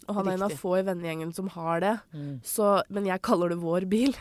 Og 0.05 0.19
han 0.19 0.27
er 0.29 0.35
en 0.35 0.43
av 0.45 0.53
få 0.53 0.75
i 0.77 0.83
vennegjengen 0.85 1.31
som 1.33 1.47
har 1.49 1.79
det. 1.81 1.93
Mm. 2.13 2.33
Så, 2.45 2.67
men 2.93 3.07
jeg 3.09 3.23
kaller 3.25 3.49
det 3.51 3.57
vår 3.61 3.87
bil. 3.89 4.13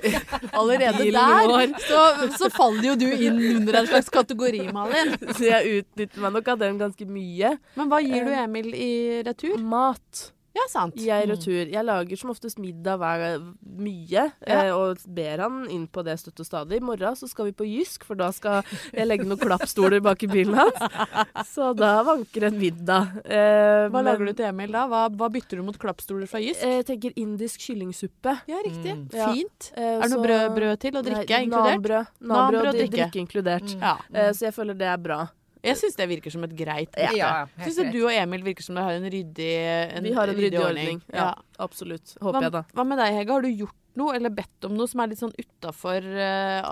Allerede 0.58 1.02
Bilen 1.02 1.50
der 1.50 1.74
så, 1.82 2.04
så 2.38 2.48
faller 2.54 2.92
jo 2.92 2.94
du 3.02 3.08
inn 3.10 3.42
under 3.58 3.82
en 3.82 3.90
slags 3.90 4.08
kategori, 4.14 4.62
Malin. 4.72 5.12
Så 5.36 5.44
jeg 5.44 5.82
utnytter 5.82 6.24
meg 6.24 6.38
nok 6.38 6.48
av 6.54 6.62
den 6.62 6.80
ganske 6.80 7.08
mye. 7.10 7.52
Men 7.76 7.92
hva 7.92 8.00
gir 8.04 8.24
du 8.24 8.32
Emil 8.32 8.72
i 8.72 8.94
retur? 9.26 9.60
Mat. 9.60 10.30
Ja, 10.56 10.64
sant. 10.72 10.94
Jeg 10.96 11.26
retur. 11.28 11.68
Jeg 11.68 11.84
lager 11.84 12.16
som 12.16 12.30
oftest 12.32 12.56
middag 12.62 12.96
hver 13.02 13.42
mye, 13.76 14.22
Ja. 14.46 14.62
eh, 14.64 14.70
og 14.72 14.96
ber 15.06 15.42
han 15.44 15.66
inn 15.68 15.86
på 15.92 16.02
det 16.06 16.14
støtt 16.22 16.40
og 16.40 16.46
stadig. 16.48 16.78
I 16.80 16.84
morgen 16.86 17.14
så 17.18 17.28
skal 17.28 17.50
vi 17.50 17.52
på 17.52 17.66
Jysk, 17.68 18.04
for 18.08 18.16
da 18.16 18.30
skal 18.32 18.62
jeg 18.94 19.06
legge 19.06 19.26
noen 19.28 19.38
klappstoler 19.42 20.00
bak 20.00 20.22
i 20.24 20.30
bilen 20.32 20.54
hans. 20.56 20.80
Så 21.52 21.74
da 21.76 22.02
vanker 22.06 22.46
en 22.48 22.56
middag. 22.58 23.18
Eh, 23.26 23.88
Hva 23.92 24.02
lager 24.06 24.26
du 24.26 24.32
til 24.32 24.46
Emil 24.48 24.72
da? 24.72 24.86
Hva, 24.88 25.04
hva 25.12 25.28
bytter 25.30 25.60
du 25.60 25.62
mot 25.68 25.76
klappstoler 25.78 26.26
fra 26.30 26.40
Jysk? 26.40 26.62
Eh, 26.64 26.76
Jeg 26.80 26.86
tenker 26.86 27.12
indisk 27.20 27.60
kyllingsuppe. 27.66 28.38
Ja, 28.48 28.62
riktig. 28.64 28.96
Mm. 28.96 29.08
Ja. 29.12 29.28
Fint. 29.32 29.72
Eh, 29.76 29.82
Er 29.82 30.00
det 30.00 30.10
så- 30.10 30.16
noe 30.16 30.24
brød, 30.26 30.54
brød 30.56 30.78
til 30.80 30.96
og 30.96 31.04
drikke 31.04 31.28
Nei, 31.36 31.44
inkludert? 31.44 31.76
Nanbrød. 31.76 32.06
Nanbrød 32.20 32.36
Nanbrød 32.36 32.60
og 32.62 32.66
og 32.68 32.80
drikke. 32.80 32.96
drikke 32.96 33.20
inkludert. 33.26 33.68
Mm. 33.76 33.80
Ja. 33.80 33.96
Eh, 34.14 34.30
så 34.32 34.40
jeg 34.48 34.54
føler 34.54 34.74
det 34.78 34.88
er 34.88 34.96
bra. 34.96 35.20
Jeg 35.66 35.80
syns 35.80 35.98
det 35.98 36.06
virker 36.10 36.34
som 36.34 36.46
et 36.46 36.54
greit 36.58 36.92
bytte. 36.94 37.16
ja, 37.18 37.32
Syns 37.62 37.80
du 37.92 37.98
og 38.04 38.12
Emil 38.14 38.44
virker 38.46 38.66
som 38.66 38.78
dere 38.78 38.88
har 38.90 39.00
en 39.00 39.08
ryddig 39.12 39.50
en 39.98 40.06
Vi 40.06 40.14
har 40.16 40.32
en 40.32 40.40
ryddig 40.40 40.62
ordning. 40.62 41.02
Ja, 41.12 41.32
absolutt. 41.58 42.14
Håper 42.20 42.38
Hva, 42.38 42.42
jeg, 42.48 42.54
da. 42.56 42.64
hva 42.72 42.86
med 42.86 43.02
deg, 43.02 43.18
Hege? 43.20 43.32
Har 43.36 43.46
du 43.46 43.50
gjort 43.52 43.76
noe, 43.96 44.16
eller 44.16 44.34
bedt 44.36 44.66
om 44.68 44.74
noe 44.76 44.88
som 44.90 45.00
er 45.04 45.12
litt 45.12 45.22
sånn 45.22 45.32
utafor 45.40 46.04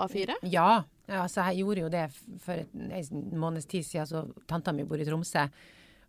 A4? 0.05 0.39
Ja, 0.51 0.83
altså 1.21 1.45
jeg 1.51 1.63
gjorde 1.63 1.85
jo 1.85 1.89
det 1.93 2.05
for 2.45 2.61
en 2.65 3.25
måneds 3.41 3.67
tid 3.69 3.85
siden, 3.85 4.07
så 4.09 4.25
tanta 4.49 4.73
mi 4.73 4.85
bor 4.87 5.01
i 5.01 5.05
Tromsø. 5.07 5.47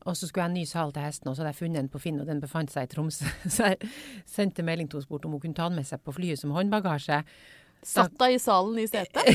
Og 0.07 0.15
så 0.15 0.29
skulle 0.29 0.45
jeg 0.45 0.47
ha 0.47 0.53
en 0.53 0.59
ny 0.61 0.65
sal 0.71 0.93
til 0.95 1.03
hesten, 1.03 1.29
og 1.29 1.35
så 1.35 1.43
hadde 1.43 1.51
jeg 1.57 1.59
funnet 1.65 1.81
den 1.81 1.89
på 1.91 1.99
Finn, 1.99 2.21
og 2.23 2.29
den 2.29 2.39
befant 2.41 2.71
seg 2.71 2.87
i 2.87 2.91
Tromsø. 2.93 3.27
Så 3.51 3.73
jeg 3.73 3.89
sendte 4.31 4.63
melding 4.63 4.87
til 4.87 5.01
henne 5.01 5.03
og 5.03 5.09
spurte 5.09 5.27
om 5.27 5.35
hun 5.35 5.43
kunne 5.43 5.59
ta 5.59 5.67
den 5.67 5.81
med 5.81 5.89
seg 5.89 5.99
på 6.07 6.15
flyet 6.15 6.39
som 6.39 6.53
håndbagasje. 6.55 7.19
Satt 7.87 8.15
deg 8.19 8.35
i 8.35 8.39
salen 8.43 8.79
i 8.83 8.87
setet? 8.91 9.29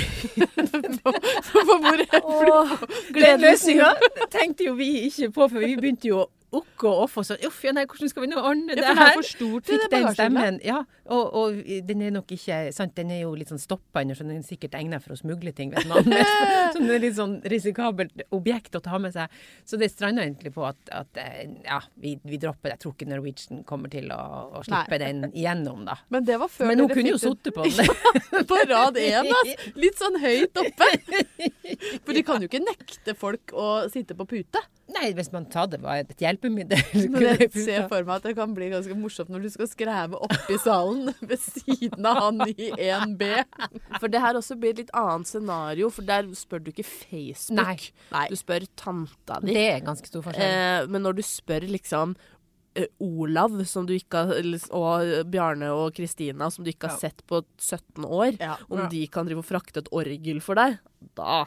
på 1.52 1.64
hvor 1.84 2.04
Åh, 2.22 2.74
Den 3.16 3.42
løsninga 3.44 3.94
tenkte 4.34 4.68
jo 4.68 4.76
vi 4.80 4.90
ikke 5.08 5.32
på, 5.32 5.48
for 5.48 5.60
vi 5.64 5.76
begynte 5.80 6.10
jo 6.12 6.26
okk 6.52 6.84
og 6.90 7.04
off 7.06 7.20
og 7.22 7.26
sånn 7.28 7.44
Uff, 7.48 7.62
ja, 7.64 7.72
nei, 7.76 7.86
hvordan 7.88 8.12
skal 8.12 8.26
vi 8.26 8.30
nå 8.32 8.42
ordne 8.42 8.76
det 8.76 8.84
her? 8.84 8.92
Ja, 8.92 8.96
for 8.96 9.02
den 9.02 9.12
er 9.12 9.18
for 9.18 9.28
stor 9.30 9.64
til 9.68 9.84
den 9.92 10.08
stemmen. 10.16 10.58
Ja, 10.66 10.82
og, 11.12 11.36
og 11.38 11.60
den 11.88 12.04
er 12.06 12.14
nok 12.16 12.32
ikke 12.36 12.58
sant, 12.76 12.94
Den 12.98 13.14
er 13.16 13.22
jo 13.24 13.32
litt 13.38 13.52
sånn 13.52 13.62
stoppa 13.62 14.04
under, 14.04 14.18
så 14.18 14.26
den 14.28 14.40
er 14.40 14.46
sikkert 14.48 14.76
egnet 14.80 15.04
for 15.06 15.16
å 15.16 15.20
smugle 15.20 15.54
ting, 15.56 15.72
vet 15.74 15.88
man. 15.90 16.08
Men, 16.12 16.26
så 16.74 16.82
den 16.82 16.92
er 16.92 17.04
litt 17.04 17.18
sånn 17.18 17.38
risikabelt 17.52 18.26
objekt 18.36 18.76
å 18.78 18.84
ta 18.84 19.00
med 19.02 19.16
seg. 19.16 19.32
Så 19.68 19.80
det 19.82 19.92
stranda 19.94 20.26
egentlig 20.26 20.54
på 20.56 20.66
at, 20.68 20.80
at 20.96 21.22
eh, 21.22 21.46
ja, 21.66 21.80
vi, 22.02 22.18
vi 22.28 22.40
dropper 22.42 22.72
det. 22.72 22.76
Jeg 22.76 22.84
tror 22.86 22.98
ikke 22.98 23.10
Norwegian 23.12 23.64
kommer 23.68 23.94
til 23.94 24.12
å, 24.16 24.22
å 24.60 24.66
slippe 24.68 25.00
Nei. 25.00 25.02
den 25.06 25.32
igjennom, 25.32 25.86
da. 25.88 25.98
Men 26.14 26.28
det 26.28 26.40
var 26.42 26.52
før 26.52 26.72
Men 26.72 26.84
hun 26.84 26.92
kunne 26.92 27.16
jo 27.16 27.22
sittet 27.22 27.56
på 27.56 27.68
den 27.68 28.46
på 28.52 28.60
rad 28.68 29.00
én, 29.00 29.24
altså. 29.24 29.72
Litt 29.80 30.00
sånn 30.02 30.20
høyt 30.22 30.62
oppe. 30.62 30.92
For 32.06 32.16
de 32.16 32.26
kan 32.28 32.44
jo 32.44 32.52
ikke 32.52 32.64
nekte 32.64 33.16
folk 33.18 33.56
å 33.56 33.72
sitte 33.92 34.18
på 34.18 34.28
pute. 34.36 34.62
Nei, 34.92 35.12
hvis 35.16 35.30
man 35.32 35.46
tar 35.52 35.70
det 35.72 35.80
var 35.84 36.02
et 36.02 36.20
hjelpemiddel. 36.20 36.82
Men 37.14 37.24
jeg 37.30 37.50
ser 37.54 37.86
for 37.92 38.04
meg 38.08 38.18
at 38.18 38.26
det 38.28 38.34
kan 38.38 38.52
bli 38.58 38.68
ganske 38.74 38.96
morsomt 39.00 39.30
når 39.32 39.46
du 39.46 39.50
skal 39.54 39.70
skreve 39.72 40.20
opp 40.26 40.50
i 40.52 40.58
salen 40.62 41.14
ved 41.30 41.40
siden 41.40 42.10
av 42.10 42.20
han 42.26 42.42
i 42.52 42.72
1B. 42.76 43.30
For 44.02 44.12
det 44.12 44.22
her 44.24 44.40
også 44.40 44.58
blir 44.60 44.74
et 44.76 44.84
litt 44.84 44.92
annet 44.98 45.30
scenario, 45.32 45.88
for 45.94 46.08
der 46.08 46.28
spør 46.36 46.64
du 46.66 46.72
ikke 46.74 46.84
Facebook. 46.88 47.62
Nei. 47.62 47.78
Nei. 48.12 48.26
Du 48.34 48.36
spør 48.40 48.68
tanta 48.80 49.40
di. 49.46 49.54
Det 49.56 49.66
er 49.78 49.82
ganske 49.88 50.12
stor 50.12 50.26
forskjell. 50.28 50.60
Eh, 50.84 50.92
men 50.92 51.06
når 51.08 51.20
du 51.22 51.24
spør 51.26 51.68
liksom 51.72 52.18
eh, 52.76 52.88
Olav 53.04 53.56
som 53.68 53.88
du 53.88 53.94
ikke 53.96 54.26
har, 54.30 54.52
og 54.76 55.32
Bjarne 55.32 55.72
og 55.76 55.96
Kristina, 55.98 56.50
som 56.52 56.66
du 56.68 56.72
ikke 56.74 56.90
har 56.92 56.98
Ja. 57.00 57.08
sett 57.10 57.24
på 57.32 57.42
17 57.60 58.04
år, 58.08 58.36
Ja. 58.44 58.58
om 58.70 58.86
de 58.92 59.06
kan 59.08 59.28
drive 59.28 59.40
og 59.44 59.48
frakte 59.48 59.84
et 59.86 59.92
orgel 59.96 60.42
for 60.44 60.60
deg, 60.60 60.80
da 61.16 61.46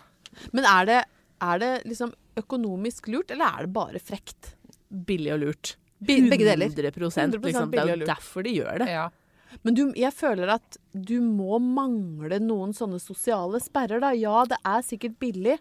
Men 0.52 0.64
er 0.66 0.86
det, 0.88 1.02
er 1.44 1.60
det 1.62 1.72
liksom 1.88 2.12
økonomisk 2.40 3.08
lurt, 3.12 3.32
eller 3.34 3.58
er 3.58 3.66
det 3.66 3.74
bare 3.74 4.02
frekt? 4.02 4.54
Billig 4.88 5.32
og 5.34 5.42
lurt. 5.44 5.74
Begge 6.04 6.44
deler. 6.44 6.68
100, 6.68 6.90
100% 6.90 7.38
liksom. 7.44 7.70
Det 7.72 7.82
er 7.82 7.92
jo 7.94 8.08
derfor 8.08 8.46
de 8.46 8.56
gjør 8.58 8.82
det. 8.84 8.88
Ja. 8.92 9.08
Men 9.62 9.76
du, 9.78 9.84
jeg 9.96 10.12
føler 10.14 10.50
at 10.56 10.78
du 10.92 11.18
må 11.22 11.60
mangle 11.62 12.40
noen 12.42 12.74
sånne 12.76 12.98
sosiale 13.02 13.60
sperrer, 13.62 14.02
da. 14.02 14.10
Ja, 14.18 14.42
det 14.50 14.58
er 14.66 14.82
sikkert 14.86 15.18
billig, 15.22 15.58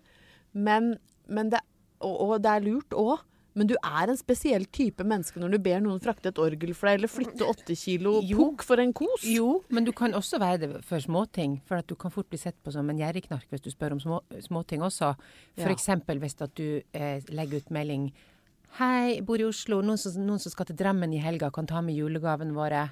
men, 0.54 0.96
men 1.30 1.54
det, 1.54 1.62
og, 2.02 2.16
og 2.26 2.34
det 2.44 2.56
er 2.56 2.66
lurt 2.66 2.98
òg. 2.98 3.22
Men 3.54 3.70
du 3.70 3.76
er 3.78 4.10
en 4.10 4.18
spesiell 4.18 4.66
type 4.74 5.06
menneske 5.06 5.40
når 5.42 5.54
du 5.54 5.60
ber 5.62 5.82
noen 5.84 6.02
frakte 6.02 6.32
et 6.32 6.40
orgel 6.42 6.74
for 6.74 6.90
deg, 6.90 7.00
eller 7.00 7.12
flytte 7.12 7.46
åtte 7.46 7.76
kilo 7.78 8.16
pukk 8.26 8.66
for 8.66 8.82
en 8.82 8.94
kos. 8.98 9.26
Jo, 9.30 9.62
men 9.70 9.86
du 9.86 9.92
kan 9.96 10.16
også 10.18 10.40
være 10.42 10.62
det 10.64 10.70
for 10.88 11.04
småting. 11.04 11.60
For 11.70 11.78
at 11.78 11.88
du 11.88 11.96
kan 12.00 12.14
fort 12.14 12.30
bli 12.32 12.40
sett 12.42 12.58
på 12.64 12.74
som 12.74 12.90
en 12.90 12.98
gjerrigknark 13.02 13.46
hvis 13.54 13.62
du 13.62 13.70
spør 13.74 13.98
om 13.98 14.02
små, 14.02 14.22
småting 14.42 14.82
også. 14.82 15.14
For 15.60 15.70
Ja. 15.70 15.76
hvis 16.24 16.42
at 16.42 16.56
du 16.56 16.82
eh, 16.94 17.22
legger 17.30 17.62
ut 17.62 17.70
melding 17.70 18.12
Hei, 18.80 19.22
bor 19.22 19.38
i 19.38 19.46
Oslo. 19.46 19.84
Noen 19.86 20.00
som, 20.02 20.16
noen 20.26 20.40
som 20.42 20.50
skal 20.50 20.66
til 20.66 20.76
Drammen 20.76 21.12
i 21.14 21.20
helga, 21.22 21.52
kan 21.54 21.68
ta 21.70 21.80
med 21.86 21.94
julegavene 21.94 22.56
våre. 22.58 22.88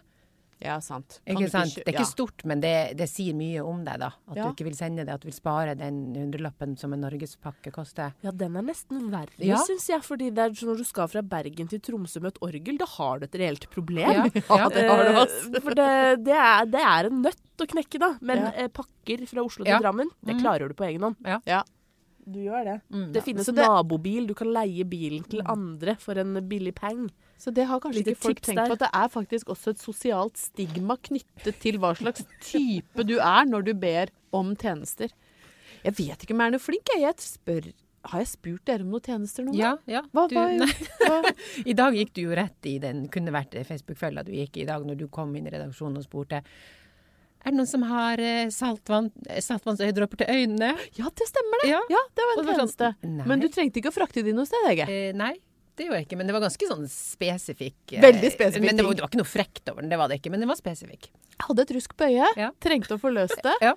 Ja, 0.62 0.76
sant. 0.80 1.20
Kan 1.26 1.38
Ikke 1.38 1.50
sant? 1.50 1.72
Ikke, 1.74 1.84
Det 1.84 1.88
er 1.90 1.96
ikke 1.98 2.06
ja. 2.06 2.12
stort, 2.12 2.44
men 2.46 2.60
det, 2.62 2.74
det 2.98 3.08
sier 3.10 3.34
mye 3.34 3.64
om 3.66 3.84
deg, 3.84 3.98
da. 4.00 4.12
At 4.30 4.36
Ja. 4.38 4.44
du 4.44 4.52
ikke 4.54 4.66
vil 4.68 4.76
sende 4.78 5.04
det. 5.06 5.10
At 5.16 5.22
du 5.22 5.28
vil 5.28 5.34
spare 5.34 5.76
den 5.76 6.14
hundrelappen 6.14 6.78
som 6.78 6.94
en 6.94 7.02
norgespakke 7.02 7.72
koster. 7.74 8.14
Ja, 8.22 8.30
den 8.32 8.56
er 8.56 8.62
nesten 8.62 9.10
verre, 9.10 9.32
Ja. 9.42 9.58
syns 9.58 9.88
jeg. 9.90 10.02
Fordi 10.06 10.30
det 10.30 10.38
er 10.38 10.66
når 10.68 10.78
du 10.78 10.84
skal 10.86 11.08
fra 11.08 11.22
Bergen 11.24 11.68
til 11.68 11.80
Tromsø 11.80 12.22
med 12.22 12.34
et 12.36 12.42
orgel, 12.42 12.78
da 12.78 12.86
har 12.86 13.20
du 13.20 13.26
et 13.26 13.32
reelt 13.42 13.70
problem. 13.72 14.12
Ja, 14.12 14.24
ja, 14.62 14.70
det 14.70 14.88
har 14.90 15.04
du. 15.04 15.20
Eh, 15.58 15.60
For 15.62 15.74
det, 15.74 16.24
det, 16.26 16.38
er, 16.38 16.66
det 16.66 16.82
er 16.94 17.06
en 17.10 17.22
nøtt 17.24 17.58
å 17.58 17.66
knekke, 17.68 18.00
da. 18.00 18.18
Men 18.22 18.38
Ja. 18.46 18.52
eh, 18.56 18.68
pakker 18.68 19.26
fra 19.28 19.42
Oslo 19.44 19.66
Ja. 19.66 19.78
til 19.80 19.84
Drammen, 19.88 20.10
det 20.24 20.36
Mhm. 20.36 20.42
klarer 20.46 20.68
du 20.68 20.74
på 20.76 20.86
egen 20.86 21.02
hånd. 21.02 21.16
Ja. 21.26 21.64
Du 22.24 22.38
gjør 22.38 22.64
det. 22.64 22.82
Mm. 22.94 23.12
Det 23.14 23.24
finnes 23.26 23.48
nabobil. 23.52 24.28
Du 24.28 24.36
kan 24.36 24.48
leie 24.54 24.84
bilen 24.86 25.24
til 25.28 25.42
andre 25.44 25.96
for 25.98 26.14
en 26.22 26.36
billig 26.48 26.76
peng. 26.76 27.10
Så 27.42 27.50
det 27.56 27.66
har 27.66 27.82
kanskje 27.82 28.04
Lite 28.04 28.14
ikke 28.14 28.22
folk 28.28 28.42
tenkt 28.46 28.62
på, 28.70 28.76
at 28.78 28.84
det 28.84 28.90
er 29.02 29.08
faktisk 29.10 29.50
også 29.50 29.74
et 29.74 29.82
sosialt 29.82 30.38
stigma 30.38 30.98
knyttet 31.10 31.58
til 31.64 31.80
hva 31.82 31.96
slags 31.98 32.26
type 32.46 33.06
du 33.08 33.16
er 33.18 33.48
når 33.50 33.66
du 33.66 33.72
ber 33.82 34.12
om 34.38 34.52
tjenester. 34.54 35.10
Jeg 35.82 35.98
vet 35.98 36.22
ikke 36.22 36.36
om 36.36 36.44
jeg 36.44 36.52
er 36.52 36.54
noe 36.54 36.62
flink, 36.62 36.92
jeg. 36.94 37.02
jeg 37.02 37.26
spør, 37.26 37.72
har 38.12 38.22
jeg 38.22 38.30
spurt 38.30 38.66
dere 38.70 38.86
om 38.86 38.92
noen 38.94 39.08
tjenester 39.08 39.48
noen 39.48 39.58
gang? 39.58 39.82
Ja, 39.90 40.02
ja. 40.02 40.04
Hva, 40.14 40.28
Du, 40.30 40.38
hva? 40.38 41.34
I 41.74 41.76
dag 41.82 41.98
gikk 41.98 42.14
du 42.14 42.22
jo 42.28 42.38
rett 42.38 42.70
i 42.70 42.76
den 42.84 43.08
kunne 43.14 43.34
vært 43.34 43.58
Facebook-følga 43.66 44.28
du 44.30 44.36
gikk 44.38 44.62
i 44.62 44.70
dag 44.70 44.86
når 44.86 45.02
du 45.02 45.08
kom 45.10 45.34
inn 45.38 45.50
i 45.50 45.56
redaksjonen 45.58 45.98
og 45.98 46.06
spurte 46.06 46.44
er 47.42 47.50
det 47.50 47.58
noen 47.58 47.70
som 47.70 47.82
har 47.90 48.22
eh, 48.22 48.52
saltvann, 48.54 49.08
eh, 49.26 49.40
saltvannsøyedråper 49.42 50.20
til 50.22 50.30
øynene? 50.30 50.76
Ja, 50.94 51.10
det 51.10 51.26
stemmer 51.26 51.64
det. 51.64 51.72
Ja. 51.72 51.80
Ja, 51.90 52.02
det 52.14 52.28
var 52.28 52.38
en 52.38 52.50
tjeneste. 52.52 52.90
sånn. 53.02 53.16
Men 53.32 53.42
du 53.42 53.48
trengte 53.50 53.82
ikke 53.82 53.90
å 53.90 53.96
frakte 53.96 54.22
de 54.22 54.36
noe 54.38 54.46
sted, 54.46 54.62
Hege. 54.68 54.86
Eh, 54.86 55.16
nei, 55.18 55.32
det 55.82 55.88
gjorde 55.90 56.00
jeg 56.04 56.08
ikke. 56.08 56.18
Men 56.22 56.30
det 56.30 56.36
var 56.38 56.44
ganske 56.46 56.70
sånn 56.70 56.86
spesifikk. 56.94 57.76
eh, 57.98 58.04
Veldig 58.06 58.30
spesifikk 58.36 58.68
Men 58.70 58.78
det 58.78 58.86
var, 58.86 58.94
det 58.94 59.02
var 59.08 59.10
ikke 59.12 59.22
noe 59.24 59.32
frekt 59.34 59.72
over 59.74 59.82
den, 59.82 59.90
det 59.90 59.98
var 59.98 60.12
det 60.12 60.20
ikke. 60.22 60.32
Men 60.36 60.46
det 60.46 60.50
var 60.52 60.60
spesifikk. 60.62 61.10
Jeg 61.42 61.48
hadde 61.48 61.64
et 61.66 61.72
rusk 61.74 61.96
på 61.98 62.06
øyet, 62.06 62.38
Ja. 62.38 62.50
trengte 62.62 62.94
å 62.94 63.02
få 63.02 63.10
løst 63.16 63.40
det. 63.42 63.56
Ja. 63.66 63.74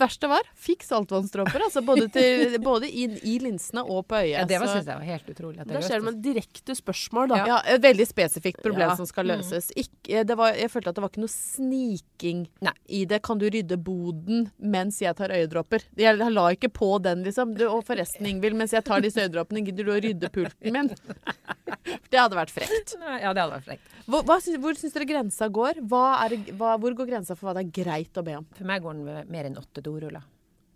Verste 0.00 0.28
var, 0.32 0.46
fikk 0.56 0.80
saltvannsdråper. 0.86 1.60
Altså 1.68 1.82
både, 1.84 2.06
til, 2.14 2.56
både 2.70 2.88
inn 2.88 3.18
i 3.20 3.34
linsene 3.42 3.84
og 3.84 4.06
på 4.08 4.16
øyet. 4.16 4.32
Ja, 4.32 4.44
det 4.48 4.58
var, 4.62 4.66
Så- 4.70 4.78
synes 4.80 4.88
jeg 4.88 4.96
var 4.96 5.08
helt 5.12 5.28
utrolig. 5.28 5.60
At 5.60 5.68
Da 5.68 5.74
det 5.76 5.84
skjer 5.84 6.00
det 6.00 6.06
med 6.08 6.22
direkte 6.24 6.76
spørsmål, 6.78 7.28
da. 7.34 7.42
Ja, 7.52 7.58
et 7.74 7.82
veldig 7.84 8.06
spesifikt 8.08 8.62
problem 8.64 8.88
Ja. 8.88 8.96
som 8.96 9.04
skal 9.06 9.28
løses. 9.28 9.68
Ikke, 9.76 10.24
det 10.24 10.36
var, 10.40 10.54
jeg 10.56 10.70
følte 10.72 10.88
at 10.88 10.94
det 10.96 11.02
var 11.04 11.10
ikke 11.12 11.24
noe 11.26 11.34
sniking 11.34 12.46
Nei. 12.64 12.72
i 12.88 13.04
det. 13.04 13.20
Kan 13.22 13.38
du 13.42 13.46
rydde 13.50 13.76
boden 13.76 14.50
mens 14.58 15.00
jeg 15.04 15.14
tar 15.18 15.28
øyedråper? 15.36 15.84
Jeg 16.00 16.16
la 16.16 16.46
ikke 16.56 16.72
på 16.72 16.94
den, 17.02 17.24
liksom. 17.26 17.52
Du, 17.58 17.66
og 17.68 17.84
forresten, 17.84 18.24
Ingvild, 18.26 18.56
mens 18.56 18.72
jeg 18.72 18.84
tar 18.88 19.00
disse 19.04 19.20
øyedråpene, 19.20 19.64
gidder 19.66 19.84
du 19.84 19.92
å 19.92 20.00
rydde 20.00 20.30
pulten 20.32 20.72
min? 20.72 20.88
Det 22.12 22.18
hadde 22.20 22.36
vært 22.36 22.52
frekt. 22.54 22.92
Ja, 23.00 23.32
det 23.34 23.40
hadde 23.42 23.54
vært 23.56 23.66
frekt. 23.66 23.88
Hvor, 24.06 24.22
hva, 24.28 24.36
syns- 24.42 24.60
hvor 24.62 24.76
syns 24.78 24.94
dere 24.96 25.06
grensa 25.08 25.48
går? 25.52 25.80
Hva 25.88 26.02
er, 26.26 26.36
hva, 26.58 26.74
hvor 26.82 26.94
går 26.98 27.08
grensa 27.08 27.36
for 27.38 27.48
hva 27.50 27.54
det 27.58 27.64
er 27.66 27.72
greit 27.82 28.18
å 28.20 28.24
be 28.26 28.36
om? 28.40 28.46
For 28.58 28.68
meg 28.68 28.82
går 28.84 28.98
den 29.00 29.30
mer 29.32 29.48
enn 29.48 29.58
åtte 29.60 29.82
doruller. 29.84 30.24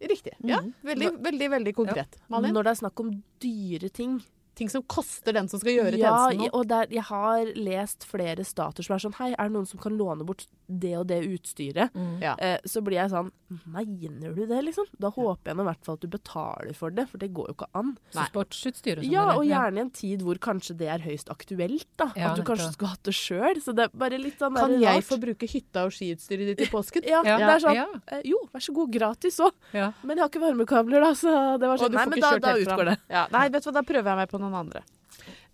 Riktig. 0.00 0.34
Ja, 0.44 0.58
veldig, 0.84 1.10
veldig, 1.24 1.46
veldig 1.54 1.72
konkret. 1.76 2.18
Malin? 2.32 2.52
Når 2.56 2.66
det 2.68 2.72
er 2.74 2.80
snakk 2.82 3.00
om 3.04 3.12
dyre 3.40 3.88
ting. 3.96 4.18
Ting 4.56 4.70
som 4.72 4.82
koster 4.88 5.34
den 5.36 5.48
som 5.52 5.60
skal 5.60 5.74
gjøre 5.76 5.98
Ja, 6.00 6.14
tjenesten 6.30 6.46
noe. 6.46 6.50
og 6.56 6.66
der, 6.70 6.86
jeg 6.90 7.04
har 7.10 7.50
lest 7.60 8.06
flere 8.08 8.44
stater 8.48 8.82
som 8.86 8.94
er 8.96 9.02
sånn 9.04 9.16
Hei, 9.18 9.30
er 9.36 9.50
det 9.50 9.52
noen 9.58 9.66
som 9.68 9.78
kan 9.82 9.92
låne 9.98 10.24
bort 10.24 10.46
det 10.66 10.94
og 10.96 11.06
det 11.10 11.20
utstyret? 11.28 11.92
Ja. 12.24 12.32
Eh, 12.40 12.56
så 12.66 12.80
blir 12.82 12.96
jeg 13.02 13.12
sånn 13.12 13.28
Mener 13.70 14.32
du 14.34 14.40
det, 14.48 14.58
liksom? 14.66 14.86
Da 14.98 15.10
håper 15.14 15.52
jeg 15.52 15.56
nå 15.58 15.62
i 15.62 15.68
hvert 15.68 15.84
fall 15.86 15.94
at 15.98 16.02
du 16.02 16.08
betaler 16.10 16.74
for 16.74 16.90
det, 16.90 17.04
for 17.12 17.20
det 17.22 17.28
går 17.36 17.52
jo 17.52 17.54
ikke 17.54 17.68
an. 17.78 17.92
Så 18.10 18.24
sportsutstyr 18.32 18.98
og 18.98 19.04
sånn. 19.04 19.12
Ja, 19.12 19.26
og 19.36 19.44
gjerne 19.46 19.78
i 19.78 19.82
en 19.84 19.92
tid 19.94 20.24
hvor 20.26 20.40
kanskje 20.42 20.74
det 20.80 20.88
er 20.90 21.04
høyst 21.04 21.30
aktuelt, 21.30 21.86
da. 22.00 22.08
Ja, 22.18 22.32
at 22.32 22.40
du 22.40 22.42
kanskje 22.48 22.72
skulle 22.74 22.90
hatt 22.96 23.04
det 23.06 23.14
sjøl. 23.14 23.60
Så 23.62 23.74
det 23.76 23.86
er 23.86 23.92
bare 23.94 24.18
litt 24.18 24.40
sånn 24.42 24.56
Kan 24.58 24.74
jeg 24.80 24.82
rart. 24.98 25.06
få 25.06 25.18
bruke 25.22 25.46
hytta 25.52 25.84
og 25.86 25.94
skiutstyret 25.94 26.50
ditt 26.56 26.64
i 26.66 26.70
påsken? 26.72 27.06
Ja, 27.12 27.20
Ja, 27.22 27.36
det 27.38 27.52
er 27.52 27.62
sånn 27.68 27.78
ja. 27.78 27.86
eh, 28.16 28.24
Jo, 28.26 28.40
vær 28.50 28.64
så 28.66 28.74
god, 28.74 28.90
gratis 28.96 29.38
òg. 29.46 29.54
Ja. 29.76 29.92
Men 30.02 30.16
jeg 30.18 30.24
har 30.26 30.32
ikke 30.32 30.42
varmekabler, 30.42 31.06
da, 31.06 31.12
så 31.14 31.36
det 31.62 31.70
var 31.70 31.76
Og 31.78 31.84
sånn 31.86 31.94
du 31.94 31.98
Nei, 32.00 32.04
får 32.08 32.10
men 32.10 32.18
ikke 32.18 32.26
da, 32.26 32.32
kjørt 32.34 32.46
da 32.48 32.56
utgår 32.66 32.90
det. 32.90 32.96
Ja, 33.14 33.24
nei, 33.36 33.44
vet 33.54 33.62
du 33.62 33.70
hva, 33.70 33.76
da 33.78 33.84
prøver 33.92 34.10
jeg 34.10 34.20
meg 34.24 34.32
på 34.34 34.42
noen 34.46 34.60
andre. 34.64 34.82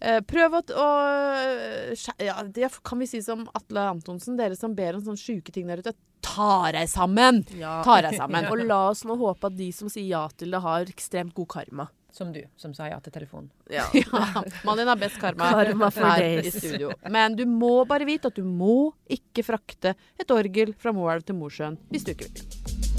Eh, 0.03 0.19
prøv 0.27 0.57
å, 0.59 0.61
å 0.83 0.87
ja, 2.19 2.35
Det 2.43 2.69
kan 2.85 2.99
vi 2.99 3.07
si 3.07 3.21
som 3.23 3.45
Atle 3.55 3.85
Antonsen, 3.93 4.37
dere 4.37 4.59
som 4.59 4.75
ber 4.77 4.99
om 4.99 5.05
sånne 5.07 5.21
sjuke 5.21 5.55
ting 5.55 5.71
der 5.71 5.83
ute. 5.83 5.95
Ta 6.23 6.71
deg 6.75 6.91
sammen! 6.91 7.43
Ja. 7.59 7.81
Ta 7.87 8.01
deg 8.05 8.17
sammen. 8.19 8.47
Og 8.53 8.63
la 8.67 8.85
oss 8.91 9.05
nå 9.09 9.17
håpe 9.21 9.51
at 9.51 9.59
de 9.59 9.71
som 9.75 9.91
sier 9.93 10.11
ja 10.11 10.27
til 10.37 10.55
det, 10.55 10.63
har 10.65 10.91
ekstremt 10.91 11.35
god 11.39 11.51
karma. 11.55 11.89
Som 12.13 12.29
du, 12.35 12.43
som 12.61 12.75
sa 12.77 12.91
ja 12.91 12.99
til 13.01 13.15
telefonen. 13.15 13.49
Ja. 13.73 13.87
Ja, 13.97 14.43
Malin 14.69 14.91
har 14.91 14.99
best 15.01 15.17
karma, 15.23 15.49
Karma 15.55 15.89
her 15.97 16.21
days. 16.21 16.51
i 16.51 16.59
studio. 16.61 16.93
Men 17.09 17.39
du 17.39 17.47
må 17.49 17.87
bare 17.89 18.05
vite 18.09 18.29
at 18.29 18.37
du 18.37 18.45
må 18.45 18.91
ikke 19.09 19.47
frakte 19.47 19.95
et 20.21 20.35
orgel 20.35 20.75
fra 20.77 20.93
Moelv 20.93 21.25
til 21.25 21.39
Mosjøen 21.41 21.79
hvis 21.95 22.05
du 22.05 22.13
ikke 22.13 22.29
vil. 22.29 22.92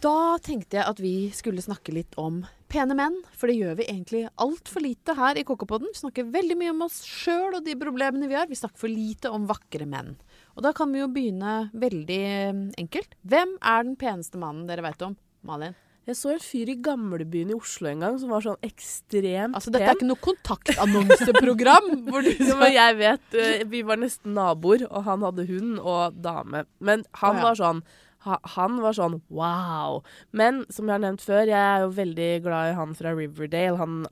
Da 0.00 0.38
tenkte 0.40 0.78
jeg 0.78 0.88
at 0.88 1.00
vi 1.02 1.28
skulle 1.36 1.60
snakke 1.60 1.92
litt 1.92 2.14
om 2.20 2.38
pene 2.72 2.94
menn, 2.96 3.18
for 3.36 3.50
det 3.50 3.58
gjør 3.58 3.74
vi 3.82 3.88
egentlig 3.90 4.22
altfor 4.40 4.80
lite 4.80 5.12
her 5.18 5.36
i 5.36 5.44
Kokkepodden. 5.44 5.90
Vi 5.92 6.00
snakker 6.00 6.30
veldig 6.32 6.56
mye 6.56 6.72
om 6.72 6.86
oss 6.86 7.02
sjøl 7.04 7.58
og 7.58 7.66
de 7.66 7.74
problemene 7.76 8.30
vi 8.30 8.38
har. 8.38 8.48
Vi 8.48 8.56
snakker 8.56 8.80
for 8.80 8.88
lite 8.88 9.28
om 9.28 9.44
vakre 9.50 9.84
menn. 9.84 10.14
Og 10.56 10.64
da 10.64 10.72
kan 10.76 10.88
vi 10.94 11.02
jo 11.02 11.10
begynne 11.12 11.68
veldig 11.76 12.18
eh, 12.30 12.64
enkelt. 12.80 13.12
Hvem 13.28 13.54
er 13.60 13.86
den 13.90 14.00
peneste 14.00 14.40
mannen 14.40 14.64
dere 14.70 14.88
vet 14.88 15.04
om? 15.04 15.18
Malin? 15.44 15.76
Jeg 16.08 16.16
så 16.16 16.32
en 16.32 16.42
fyr 16.42 16.72
i 16.72 16.80
gamlebyen 16.80 17.52
i 17.52 17.60
Oslo 17.60 17.90
en 17.90 18.00
gang 18.06 18.16
som 18.18 18.32
var 18.32 18.40
sånn 18.42 18.56
ekstremt 18.64 19.54
Altså, 19.54 19.70
dette 19.70 19.84
er 19.84 19.98
ikke 19.98 20.08
noe 20.08 20.22
kontaktannonseprogram 20.24 21.90
hvor 22.08 22.24
du 22.24 22.32
Jo, 22.32 22.56
men 22.56 22.72
jeg 22.72 22.96
vet, 22.98 23.26
eh, 23.36 23.66
Vi 23.68 23.84
var 23.84 24.00
nesten 24.00 24.32
naboer, 24.38 24.88
og 24.88 25.04
han 25.04 25.28
hadde 25.28 25.50
hund 25.52 25.76
og 25.76 26.16
dame. 26.24 26.64
Men 26.80 27.04
han 27.20 27.36
oh, 27.36 27.42
ja. 27.42 27.50
var 27.50 27.60
sånn 27.60 27.84
han 28.24 28.80
var 28.82 28.92
sånn 28.92 29.20
wow. 29.32 30.02
Men 30.32 30.64
som 30.68 30.86
jeg 30.88 30.92
har 30.98 31.04
nevnt 31.06 31.22
før, 31.24 31.46
jeg 31.48 31.56
er 31.56 31.80
jo 31.86 31.90
veldig 31.96 32.30
glad 32.44 32.70
i 32.72 32.74
han 32.76 32.94
fra 32.98 33.14
Riverdale. 33.16 33.78
Han 33.80 34.06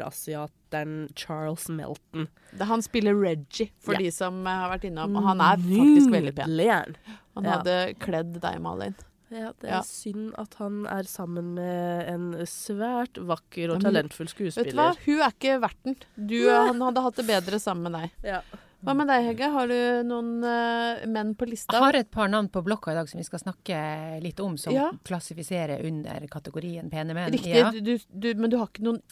amerikaner-asiateren 0.00 1.08
Charles 1.14 1.68
Melton. 1.68 2.28
Han 2.60 2.82
spiller 2.82 3.14
Reggie, 3.14 3.70
for 3.80 3.92
Ja. 3.94 3.98
de 3.98 4.10
som 4.10 4.46
eh, 4.46 4.50
har 4.50 4.70
vært 4.78 4.84
innom. 4.90 5.16
Og 5.16 5.22
han 5.22 5.40
er 5.40 5.56
faktisk 5.58 6.10
veldig 6.10 6.34
pen. 6.34 6.96
Han. 7.36 7.44
Ja. 7.44 7.50
hadde 7.58 7.94
kledd 8.00 8.40
deg, 8.40 8.60
Malin. 8.60 8.94
Ja, 9.28 9.50
det 9.60 9.68
er 9.68 9.72
Ja. 9.74 9.80
synd 9.82 10.32
at 10.38 10.54
han 10.54 10.86
er 10.86 11.02
sammen 11.02 11.54
med 11.54 12.08
en 12.08 12.32
svært 12.46 13.18
vakker 13.18 13.74
og 13.74 13.82
talentfull 13.82 14.28
skuespiller. 14.28 14.64
Vet 14.64 14.72
du 14.72 14.78
hva, 14.78 14.94
hun 15.04 15.20
er 15.20 15.32
ikke 15.34 15.60
verten. 15.60 15.96
Du, 16.16 16.48
Han 16.48 16.80
hadde 16.80 17.02
hatt 17.02 17.16
det 17.16 17.26
bedre 17.26 17.58
sammen 17.58 17.90
med 17.90 17.92
deg. 18.00 18.10
Ja. 18.22 18.40
Hva 18.86 18.94
med 18.94 19.08
deg, 19.10 19.24
Hegge? 19.26 19.48
Har 19.50 19.66
du 19.66 19.78
noen 20.06 20.28
uh, 20.46 21.00
menn 21.10 21.32
på 21.34 21.48
lista? 21.50 21.74
Jeg 21.74 21.82
har 21.82 21.96
et 21.98 22.10
par 22.14 22.28
navn 22.30 22.46
på 22.54 22.62
blokka 22.62 22.92
i 22.92 22.98
dag 23.00 23.08
som 23.10 23.18
vi 23.18 23.24
skal 23.26 23.42
snakke 23.42 23.78
litt 24.22 24.38
om, 24.44 24.54
som 24.62 24.72
Ja. 24.76 24.92
klassifiserer 25.08 25.82
under 25.88 26.28
kategorien 26.30 26.86
pene 26.92 27.16
menn. 27.16 27.32
Riktig, 27.34 27.56
Ja. 27.56 27.72
du, 27.74 27.96
du, 27.98 28.28
men 28.38 28.52
du 28.52 28.56
har 28.60 28.70
ikke 28.70 28.86
noen 28.86 29.02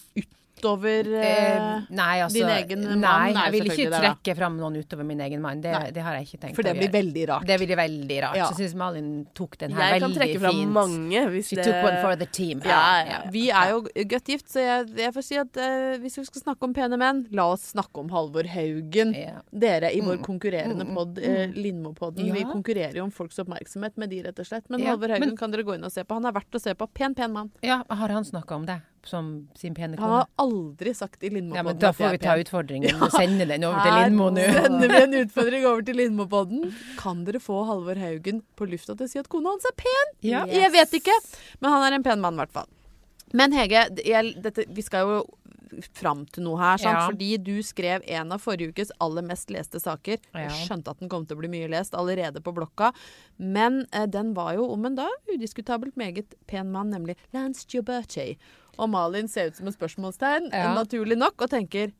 utover 0.59 1.07
Eh, 1.15 1.57
eh, 1.57 1.81
nei, 1.91 2.21
altså 2.23 2.39
din 2.39 2.49
egen 2.49 2.85
mann 2.89 3.01
Nei, 3.01 3.33
jeg 3.35 3.53
vil 3.53 3.71
ikke 3.71 3.91
da. 3.91 4.01
trekke 4.01 4.37
fram 4.39 4.57
noen 4.59 4.77
utover 4.81 5.05
min 5.05 5.21
egen 5.21 5.41
mann. 5.43 5.61
Det, 5.61 5.73
det 5.95 6.03
har 6.03 6.15
jeg 6.19 6.27
ikke 6.29 6.41
tenkt 6.41 6.45
å 6.45 6.49
gjøre. 6.49 6.57
For 6.57 6.63
det 6.69 6.75
blir 6.79 6.93
veldig 6.95 7.25
rart. 7.29 7.47
Det 7.47 7.59
blir 7.61 7.77
veldig 7.77 8.19
rart. 8.23 8.37
Ja. 8.39 8.47
Så 8.51 8.59
syns 8.63 8.75
Malin 8.75 9.27
tok 9.35 9.59
den 9.59 9.73
her 9.77 9.93
Jeg 9.95 10.01
kan 10.05 10.15
trekke 10.15 10.41
fram 10.41 10.55
fint. 10.61 10.73
mange 10.73 11.25
hvis 11.35 11.49
She 11.51 11.57
det 11.57 11.65
took 11.67 11.81
one 11.85 12.01
for 12.03 12.17
the 12.17 12.27
team. 12.27 12.63
Ja, 12.65 13.05
ja. 13.05 13.21
Vi 13.35 13.51
er 13.51 13.71
jo 13.75 13.83
godt 14.15 14.27
gift, 14.33 14.49
så 14.53 14.61
jeg, 14.65 14.89
jeg 14.97 15.13
får 15.15 15.23
si 15.29 15.37
at 15.43 15.57
uh, 15.61 15.99
hvis 16.03 16.19
vi 16.19 16.25
skal 16.31 16.43
snakke 16.47 16.63
om 16.69 16.75
pene 16.75 16.97
menn, 17.01 17.27
la 17.33 17.49
oss 17.53 17.71
snakke 17.75 18.01
om 18.05 18.09
Halvor 18.15 18.49
Haugen. 18.55 19.15
Ja. 19.15 19.41
Dere 19.53 19.93
i 19.93 20.01
vår 20.01 20.15
Mm. 20.15 20.23
konkurrerende 20.25 20.85
Mm, 20.85 20.95
pod, 20.95 21.17
mm, 21.19 21.25
eh, 21.25 21.47
mm. 21.49 21.55
Lindmo-podden. 21.65 22.27
Ja. 22.29 22.35
Vi 22.35 22.45
konkurrerer 22.45 22.95
jo 22.95 23.05
om 23.05 23.11
folks 23.11 23.39
oppmerksomhet 23.43 23.97
med 23.97 24.11
de, 24.11 24.23
rett 24.23 24.39
og 24.39 24.47
slett. 24.47 24.69
Men 24.71 24.81
Ja, 24.81 24.91
Halvor 24.95 25.09
Haugen 25.11 25.29
men- 25.29 25.37
kan 25.37 25.51
dere 25.51 25.63
gå 25.65 25.75
inn 25.75 25.85
og 25.85 25.91
se 25.93 26.05
på. 26.05 26.15
Han 26.15 26.25
er 26.27 26.33
verdt 26.33 26.55
å 26.55 26.61
se 26.61 26.75
på. 26.75 26.87
Pen, 26.95 27.15
pen 27.15 27.33
mann. 27.33 27.51
ja, 27.63 27.83
har 27.91 28.09
han 28.09 28.25
snakka 28.25 28.55
om 28.55 28.65
det 28.67 28.81
som 29.09 29.31
sin 29.59 29.75
pene 29.77 29.97
kone? 29.99 30.05
Han 30.07 30.15
har 30.21 30.29
aldri 30.45 30.95
sagt 30.97 31.25
i 31.25 31.31
Lindmo-podden 31.33 31.61
Ja, 31.61 31.65
men 31.67 31.81
da 31.83 31.93
får 31.97 32.15
vi 32.15 32.21
ta 32.23 32.37
utfordringen 32.41 33.01
og 33.05 33.13
sende 33.15 33.47
den 33.51 33.67
over 33.69 33.81
til 33.85 33.93
Her 33.95 34.07
Lindmo 34.09 34.31
nå. 34.35 34.47
sender 34.59 34.95
vi 34.95 35.01
en 35.03 35.19
utfordring 35.23 35.67
over 35.71 35.85
til 35.89 36.01
Lindmo-podden. 36.01 36.71
Kan 37.01 37.25
dere 37.29 37.43
få 37.43 37.63
Halvor 37.69 38.01
Haugen 38.01 38.43
på 38.59 38.69
lufta 38.71 38.97
til 38.97 39.09
å 39.09 39.13
si 39.13 39.21
at 39.23 39.31
kona 39.33 39.55
hans 39.55 39.69
er 39.69 39.77
pen? 39.81 40.15
Ja. 40.27 40.45
Jeg 40.51 40.73
vet 40.75 40.99
ikke, 41.01 41.17
men 41.61 41.77
han 41.77 41.87
er 41.89 41.99
en 41.99 42.07
pen 42.07 42.25
mann 42.25 42.39
i 42.39 42.45
hvert 42.45 42.55
fall. 42.55 42.71
Men 43.35 43.55
Hege, 43.57 43.89
jeg, 44.07 44.35
dette, 44.45 44.65
vi 44.71 44.83
skal 44.87 45.09
jo 45.11 45.23
fram 45.95 46.25
til 46.27 46.45
noe 46.47 46.59
her, 46.61 46.77
sant? 46.79 46.99
Ja. 46.99 47.07
fordi 47.09 47.37
du 47.43 47.63
skrev 47.63 48.03
en 48.07 48.33
av 48.33 48.41
forrige 48.45 48.71
ukes 48.75 48.93
aller 49.01 49.23
mest 49.23 49.51
leste 49.51 49.81
saker. 49.81 50.19
Ja. 50.35 50.45
Jeg 50.49 50.69
skjønte 50.69 50.91
at 50.95 51.01
den 51.01 51.09
kom 51.13 51.27
til 51.27 51.37
å 51.37 51.41
bli 51.41 51.49
mye 51.53 51.69
lest 51.73 51.95
allerede 51.95 52.43
på 52.45 52.55
blokka, 52.55 52.93
men 53.39 53.87
eh, 53.93 54.07
den 54.07 54.35
var 54.35 54.55
jo 54.55 54.69
om 54.73 54.85
en 54.87 54.95
da 55.01 55.09
udiskutabelt 55.33 55.97
meget 55.97 56.35
pen 56.47 56.71
mann, 56.73 56.91
nemlig 56.95 57.17
Lance 57.33 57.67
Gioberti. 57.69 58.37
Og 58.79 58.89
Malin 58.91 59.29
ser 59.31 59.51
ut 59.53 59.57
som 59.57 59.69
et 59.71 59.77
spørsmålstegn, 59.77 60.51
Ja. 60.53 60.75
naturlig 60.75 61.17
nok, 61.19 61.41
og 61.43 61.51
tenker 61.51 61.93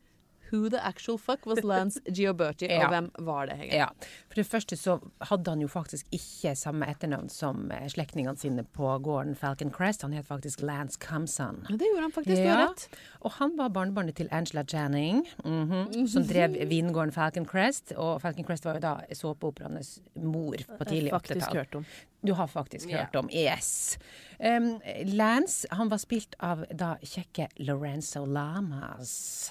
Who 0.55 0.69
the 0.71 0.79
actual 0.87 1.19
fuck 1.19 1.47
was 1.51 1.65
Lance 1.65 1.99
Gioberti, 2.17 2.69
Ja. 2.71 2.85
og 2.87 2.93
hvem 2.93 3.11
var 3.27 3.47
det, 3.51 3.57
egentlig? 3.59 3.79
Ja. 3.81 3.89
For 4.29 4.35
det 4.39 4.47
første 4.47 4.77
så 4.79 4.95
hadde 5.27 5.51
han 5.51 5.61
jo 5.65 5.69
faktisk 5.69 6.07
ikke 6.15 6.53
samme 6.57 6.87
etternavn 6.87 7.29
som 7.29 7.71
eh, 7.75 7.89
slektningene 7.91 8.39
sine 8.39 8.63
på 8.65 8.93
gården 9.03 9.35
Falcon 9.37 9.73
Crest. 9.75 10.03
Han 10.07 10.13
het 10.15 10.27
faktisk 10.29 10.63
Lance 10.63 10.99
Camson. 11.03 11.65
Ja, 11.69 11.77
det 11.77 11.89
gjorde 11.91 12.03
han 12.07 12.13
faktisk, 12.15 12.37
du 12.43 12.49
har 12.53 12.63
rett. 12.69 12.87
Og 13.23 13.33
han 13.41 13.57
var 13.59 13.69
barnebarnet 13.75 14.15
til 14.21 14.29
Angela 14.31 14.63
Janning, 14.73 15.25
mhm, 15.45 16.07
som 16.09 16.23
drev 16.31 16.55
vingården 16.71 17.13
Falcon 17.13 17.47
Crest. 17.47 17.93
Og 17.97 18.21
Falcon 18.23 18.45
Crest 18.47 18.65
var 18.65 18.79
jo 18.79 18.85
da 18.87 18.95
såpeoperaenes 19.15 19.97
mor 20.23 20.55
på 20.79 20.85
tidlig 20.87 21.13
80-tall. 21.13 21.85
Du 22.25 22.33
har 22.33 22.47
faktisk 22.49 22.89
Ja. 22.89 23.03
hørt 23.05 23.17
om. 23.17 23.29
Yes. 23.33 23.99
Um, 24.41 24.81
Lance 25.05 25.67
han 25.71 25.89
var 25.91 25.99
spilt 25.99 26.35
av 26.41 26.65
da 26.73 26.95
kjekke 27.03 27.49
Lorenzo 27.59 28.25
Lamas. 28.25 29.51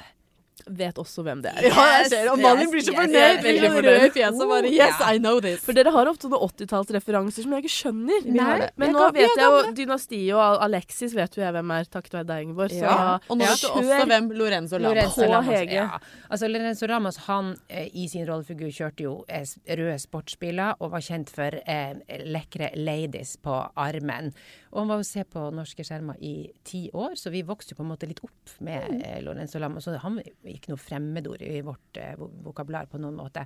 Vet 0.67 0.99
også 1.01 1.23
hvem 1.25 1.41
det 1.43 1.51
er. 1.51 1.65
Ja, 1.67 1.85
jeg 1.99 2.09
ser 2.11 2.21
det. 2.23 2.31
Og 2.31 2.39
Malin 2.39 2.63
yes, 2.67 2.71
blir 2.71 2.83
så 2.85 2.93
fornøyd. 2.95 3.19
yes, 3.19 3.43
veldig 3.43 3.69
fornøyd. 3.73 3.87
rød 3.89 4.05
i 4.05 4.11
fjeset 4.15 4.49
bare 4.53 4.71
Yes, 4.73 5.01
I 5.03 5.17
know 5.19 5.39
this. 5.43 5.59
For 5.65 5.75
dere 5.75 5.91
har 5.91 6.09
ofte 6.11 6.29
noen 6.31 6.51
80-tallsreferanser 6.53 7.45
som 7.45 7.55
jeg 7.57 7.65
ikke 7.65 7.73
skjønner. 7.73 8.27
Nei. 8.37 8.69
Men 8.79 8.95
nå 8.95 9.09
vet 9.15 9.33
jeg 9.35 9.43
jo. 9.43 9.73
Dynastiet 9.77 10.33
og 10.37 10.63
Alexis 10.67 11.15
vet 11.17 11.37
jo 11.37 11.43
jeg 11.43 11.55
hvem 11.57 11.73
er, 11.75 11.89
takket 11.91 12.17
være 12.19 12.29
deg, 12.31 12.47
Ingeborg. 12.47 12.71
Så 12.71 12.83
Ja. 12.83 13.19
Og 13.27 13.37
nå 13.39 13.47
vet 13.49 13.61
du 13.63 13.67
også 13.71 14.07
hvem 14.13 14.31
Lorenzo 14.39 14.79
Lamas 14.79 15.17
Lorenzo 15.17 15.27
Lamas, 15.31 15.51
Hege. 15.51 15.73
Ja. 15.73 15.99
Altså, 16.29 16.47
Lorenzo 16.51 16.87
Ramas 16.89 17.17
han 17.27 17.53
eh, 17.69 17.89
i 17.93 18.07
sin 18.11 18.25
rollefigur 18.27 18.71
kjørte 18.73 19.05
jo 19.05 19.13
eh, 19.27 19.43
røde 19.77 19.99
sportsbiler 20.01 20.79
og 20.79 20.93
var 20.95 21.03
kjent 21.05 21.31
for 21.33 21.59
eh, 21.65 21.93
lekre 22.29 22.71
ladies 22.79 23.35
på 23.43 23.59
armen. 23.75 24.31
Og 24.73 24.79
han 24.83 24.89
var 24.89 25.01
jo 25.03 25.05
se 25.07 25.23
på 25.29 25.43
norske 25.53 25.85
skjermer 25.85 26.17
i 26.23 26.49
ti 26.65 26.87
år, 26.93 27.13
så 27.19 27.29
vi 27.33 27.43
vokste 27.45 27.73
jo 27.75 27.81
på 27.81 27.85
en 27.85 27.91
måte 27.91 28.09
litt 28.09 28.23
opp 28.25 28.55
med 28.65 29.01
eh, 29.03 29.19
Lorenzo 29.25 29.61
Lamas. 29.61 29.85
Så 29.85 29.99
han 30.01 30.17
ikke 30.57 30.73
noe 30.73 30.81
fremmedord 30.81 31.43
i 31.45 31.61
vårt 31.65 31.99
eh, 32.01 32.15
vokabular 32.17 32.89
på 32.91 33.01
noen 33.01 33.17
måte. 33.19 33.45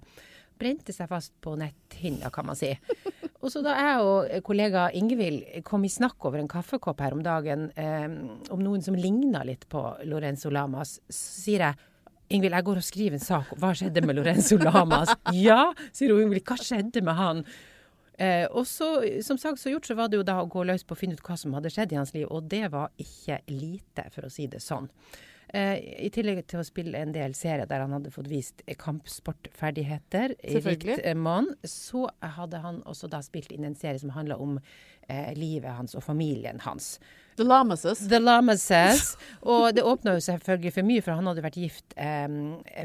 Brente 0.58 0.94
seg 0.96 1.10
fast 1.12 1.36
på 1.44 1.54
netthinna, 1.60 2.32
kan 2.34 2.48
man 2.50 2.58
si. 2.60 2.72
Og 3.44 3.52
så 3.54 3.62
da 3.62 3.76
jeg 3.78 4.00
og 4.02 4.32
kollega 4.48 4.88
Ingvild 4.98 5.62
kom 5.68 5.86
i 5.86 5.92
snakk 5.94 6.26
over 6.26 6.42
en 6.42 6.50
kaffekopp 6.50 7.04
her 7.06 7.14
om 7.14 7.22
dagen 7.24 7.68
eh, 7.78 8.08
om 8.52 8.64
noen 8.64 8.82
som 8.84 8.98
ligna 8.98 9.44
litt 9.48 9.68
på 9.70 9.84
Lorenzo 10.10 10.50
Lamas, 10.52 10.98
så 11.06 11.46
sier 11.46 11.68
jeg 11.68 11.86
Ingvild, 12.34 12.58
jeg 12.58 12.66
går 12.68 12.80
og 12.82 12.84
skriver 12.84 13.16
en 13.16 13.24
sak. 13.24 13.52
Hva 13.62 13.70
skjedde 13.78 14.02
med 14.04 14.18
Lorenzo 14.18 14.58
Lamas? 14.68 15.14
ja, 15.38 15.70
sier 15.96 16.12
hun 16.12 16.26
Ingvild. 16.26 16.44
Hva 16.50 16.58
skjedde 16.60 17.06
med 17.06 17.16
han? 17.16 17.46
Eh, 18.18 18.48
og 18.50 18.66
så, 18.68 18.90
som 19.24 19.38
sagt 19.38 19.62
så 19.62 19.72
gjort, 19.72 19.86
så 19.86 19.96
var 19.96 20.10
det 20.10 20.20
jo 20.20 20.26
da 20.26 20.40
å 20.42 20.50
gå 20.50 20.66
løs 20.66 20.84
på 20.84 20.98
å 20.98 21.00
finne 21.00 21.16
ut 21.16 21.24
hva 21.24 21.38
som 21.38 21.54
hadde 21.54 21.72
skjedd 21.72 21.94
i 21.94 22.00
hans 22.00 22.14
liv, 22.16 22.26
og 22.28 22.50
det 22.50 22.66
var 22.74 22.90
ikke 23.00 23.44
lite, 23.54 24.08
for 24.14 24.26
å 24.26 24.32
si 24.34 24.48
det 24.50 24.64
sånn. 24.66 24.90
Eh, 25.56 25.78
I 26.04 26.10
tillegg 26.12 26.42
til 26.52 26.60
å 26.60 26.66
spille 26.68 27.00
en 27.00 27.14
del 27.16 27.36
serier 27.38 27.68
der 27.70 27.86
han 27.86 27.94
hadde 27.96 28.12
fått 28.12 28.28
vist 28.28 28.64
kampsportferdigheter 28.82 30.34
i 30.44 30.60
rikt 30.60 30.90
eh, 30.98 31.16
monn, 31.16 31.54
så 31.64 32.10
hadde 32.20 32.60
han 32.66 32.82
også 32.84 33.08
da 33.12 33.22
spilt 33.24 33.54
inn 33.56 33.68
en 33.68 33.78
serie 33.80 34.02
som 34.02 34.12
handla 34.16 34.36
om 34.44 34.58
eh, 35.08 35.32
livet 35.38 35.72
hans 35.78 35.96
og 35.96 36.04
familien 36.04 36.60
hans. 36.66 36.98
The 37.38 37.46
Lamases. 37.46 38.02
The 38.10 38.20
Lamases. 38.20 39.14
Og 39.54 39.70
det 39.78 39.86
åpna 39.86 40.16
jo 40.18 40.24
selvfølgelig 40.26 40.74
for 40.74 40.90
mye, 40.90 41.06
for 41.06 41.16
han 41.16 41.30
hadde 41.30 41.46
vært 41.46 41.60
gift 41.62 41.96
eh, 41.96 42.28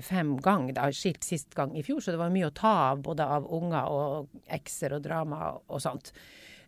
fem 0.06 0.36
ganger, 0.44 0.76
da, 0.76 0.86
skilt 0.94 1.26
sist 1.26 1.56
gang 1.58 1.74
i 1.74 1.82
fjor, 1.82 2.02
så 2.04 2.14
det 2.14 2.20
var 2.20 2.30
mye 2.34 2.50
å 2.50 2.54
ta 2.54 2.76
av, 2.92 3.02
både 3.02 3.26
av 3.26 3.48
unger 3.48 3.90
og 3.90 4.30
ekser 4.52 4.94
og 4.94 5.02
drama 5.08 5.54
og 5.56 5.82
sånt. 5.82 6.12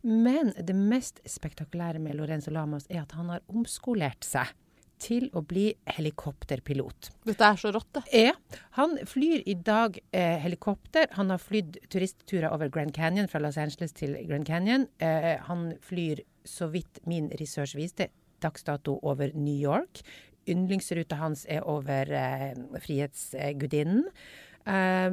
Men 0.05 0.51
det 0.59 0.75
mest 0.77 1.23
spektakulære 1.29 2.03
med 2.03 2.19
Lorenzo 2.19 2.51
Lamas 2.53 2.89
er 2.91 3.05
at 3.05 3.15
han 3.17 3.31
har 3.33 3.45
omskolert 3.53 4.27
seg 4.27 4.51
til 5.05 5.29
å 5.37 5.43
bli 5.45 5.69
helikopterpilot. 5.97 7.11
Dette 7.29 7.49
er 7.49 7.61
så 7.61 7.73
rått, 7.75 7.91
det. 7.99 8.05
Ja, 8.31 8.35
han 8.79 8.97
flyr 9.09 9.45
i 9.51 9.57
dag 9.61 9.99
eh, 10.17 10.37
helikopter. 10.43 11.11
Han 11.19 11.33
har 11.35 11.43
flydd 11.43 11.79
turistturer 11.93 12.51
over 12.51 12.73
Grand 12.73 12.95
Canyon, 12.97 13.29
fra 13.29 13.43
Los 13.45 13.59
Angeles 13.61 13.93
til 13.97 14.17
Grand 14.29 14.49
Canyon. 14.49 14.89
Eh, 15.05 15.35
han 15.49 15.73
flyr, 15.85 16.25
så 16.45 16.69
vidt 16.73 17.03
min 17.09 17.31
research 17.41 17.77
viste, 17.77 18.11
dags 18.45 18.65
dato 18.67 18.99
over 19.03 19.33
New 19.35 19.57
York. 19.57 20.03
Yndlingsruta 20.51 21.17
hans 21.21 21.47
er 21.49 21.65
over 21.69 22.11
eh, 22.13 22.51
Frihetsgudinnen. 22.85 24.05
Eh, 24.09 24.44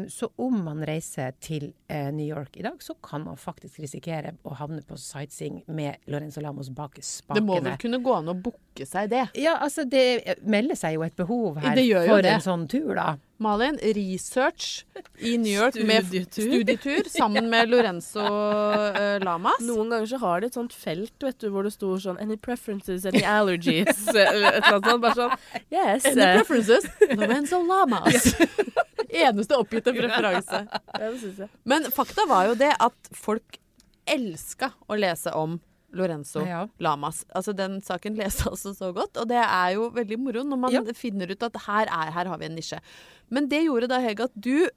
så 0.08 0.30
om 0.40 0.62
man 0.64 0.84
reiser 0.88 1.34
til 1.44 1.74
eh, 1.92 2.08
New 2.16 2.28
York 2.28 2.56
i 2.58 2.64
dag, 2.64 2.78
så 2.80 2.96
kan 3.04 3.26
man 3.26 3.40
faktisk 3.40 3.82
risikere 3.84 4.36
å 4.48 4.56
havne 4.56 4.80
på 4.88 4.96
sightseeing 5.00 5.62
med 5.68 6.00
Lorenzo 6.12 6.44
Lamos 6.44 6.70
bak 6.72 6.96
spakene. 7.04 7.42
Det 7.42 7.48
må 7.48 7.60
vel 7.66 7.76
kunne 7.82 8.00
gå 8.04 8.14
an 8.16 8.32
å 8.32 8.38
booke 8.38 8.88
seg 8.88 9.12
det. 9.12 9.26
Ja, 9.40 9.58
altså 9.60 9.84
det 9.84 10.38
melder 10.48 10.80
seg 10.80 10.96
jo 10.96 11.04
et 11.04 11.18
behov 11.20 11.60
her 11.60 11.76
for 12.08 12.24
det. 12.24 12.38
en 12.38 12.48
sånn 12.48 12.70
tur, 12.72 12.96
da. 12.96 13.18
Malin, 13.42 13.80
research 13.82 14.86
i 15.18 15.38
New 15.38 15.52
York 15.52 15.76
med 15.82 16.06
Studietur. 16.06 16.44
studietur 16.44 17.10
sammen 17.10 17.50
med 17.50 17.72
Lorenzo 17.72 18.22
uh, 18.22 19.18
Lamas. 19.24 19.64
Noen 19.66 19.90
ganger 19.90 20.12
så 20.12 20.20
har 20.22 20.44
de 20.44 20.52
et 20.52 20.58
sånt 20.60 20.76
felt 20.78 21.26
vet 21.26 21.40
du, 21.42 21.50
hvor 21.50 21.66
det 21.66 21.74
står 21.74 22.04
sånn 22.06 22.22
Any 22.22 22.38
preferences, 22.38 23.08
any 23.10 23.24
allergies? 23.26 24.06
Et 24.14 24.22
eller 24.22 24.62
annet 24.62 24.92
sånt. 24.92 25.02
Bare 25.02 25.18
sånn 25.18 25.66
Yes. 25.74 26.06
Any 26.12 26.30
preferences? 26.38 26.86
Lorenzo 27.18 27.64
Lamas. 27.66 28.30
Eneste 29.12 29.58
oppgitte 29.60 29.92
preferanse. 29.94 30.62
Men 31.68 31.84
fakta 31.92 32.26
var 32.30 32.48
jo 32.52 32.56
det 32.56 32.72
at 32.80 33.10
folk 33.16 33.58
elska 34.08 34.72
å 34.90 34.98
lese 35.00 35.34
om 35.36 35.60
Lorenzo 35.94 36.46
Ja. 36.48 36.68
Lamas. 36.80 37.26
Altså 37.36 37.54
Den 37.56 37.82
saken 37.84 38.16
leste 38.16 38.48
altså 38.50 38.72
så 38.76 38.94
godt, 38.96 39.18
og 39.20 39.28
det 39.28 39.42
er 39.44 39.74
jo 39.76 39.90
veldig 39.92 40.18
moro 40.20 40.44
når 40.48 40.58
man 40.60 40.72
Ja. 40.72 40.82
finner 40.96 41.30
ut 41.32 41.44
at 41.44 41.56
her, 41.68 41.88
er, 41.92 42.12
her 42.12 42.26
har 42.32 42.38
vi 42.40 42.46
en 42.46 42.56
nisje. 42.56 42.80
Men 43.30 43.48
det 43.50 43.66
gjorde 43.66 43.90
da, 43.92 44.00
Hege, 44.00 44.24
at 44.24 44.32
du 44.40 44.70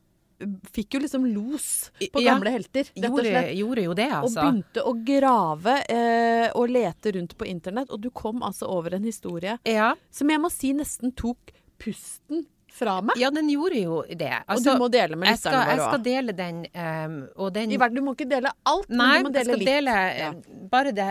fikk 0.74 0.94
jo 0.94 1.00
liksom 1.00 1.24
los 1.32 1.90
på 2.10 2.20
Ja. 2.20 2.34
gamle 2.34 2.50
helter, 2.50 2.82
rett 2.90 2.98
og 3.06 3.18
Gjorde, 3.20 3.30
slett. 3.30 3.54
gjorde 3.56 3.84
jo 3.84 3.94
det, 3.94 4.10
altså. 4.10 4.42
Og 4.42 4.64
begynte 4.64 4.82
å 4.82 4.92
grave 5.06 5.74
eh, 5.88 6.50
og 6.54 6.68
lete 6.68 7.12
rundt 7.14 7.36
på 7.38 7.46
internett, 7.46 7.88
og 7.90 8.00
du 8.02 8.10
kom 8.10 8.42
altså 8.42 8.66
over 8.66 8.94
en 8.94 9.04
historie 9.04 9.56
Ja. 9.64 9.94
som 10.10 10.28
jeg 10.28 10.40
må 10.40 10.50
si 10.50 10.72
nesten 10.72 11.14
tok 11.14 11.52
pusten 11.78 12.46
fra 12.74 12.96
meg. 13.06 13.14
Ja, 13.20 13.28
den 13.30 13.46
gjorde 13.52 13.78
jo 13.78 14.00
det. 14.10 14.32
og 14.50 14.62
du 14.64 14.70
må 14.80 14.88
dele 14.90 15.14
med 15.16 15.28
lytterne 15.30 15.60
våre 15.60 15.64
òg. 15.64 15.70
jeg 15.70 15.84
skal 15.86 16.02
dele 16.02 16.32
den, 16.34 16.56
um, 16.74 17.28
og 17.36 17.52
den 17.54 17.70
I 17.70 17.76
verden, 17.78 17.94
Du 17.94 18.02
må 18.02 18.14
ikke 18.16 18.26
dele 18.28 18.50
alt, 18.66 18.88
Nei, 18.90 19.22
men 19.22 19.24
du 19.24 19.28
må 19.28 19.32
dele 19.38 19.56
litt. 19.58 19.68
dele 19.68 19.94
Ja. 19.94 20.28
eh, 20.30 20.32
bare 20.72 20.92
det 20.92 21.06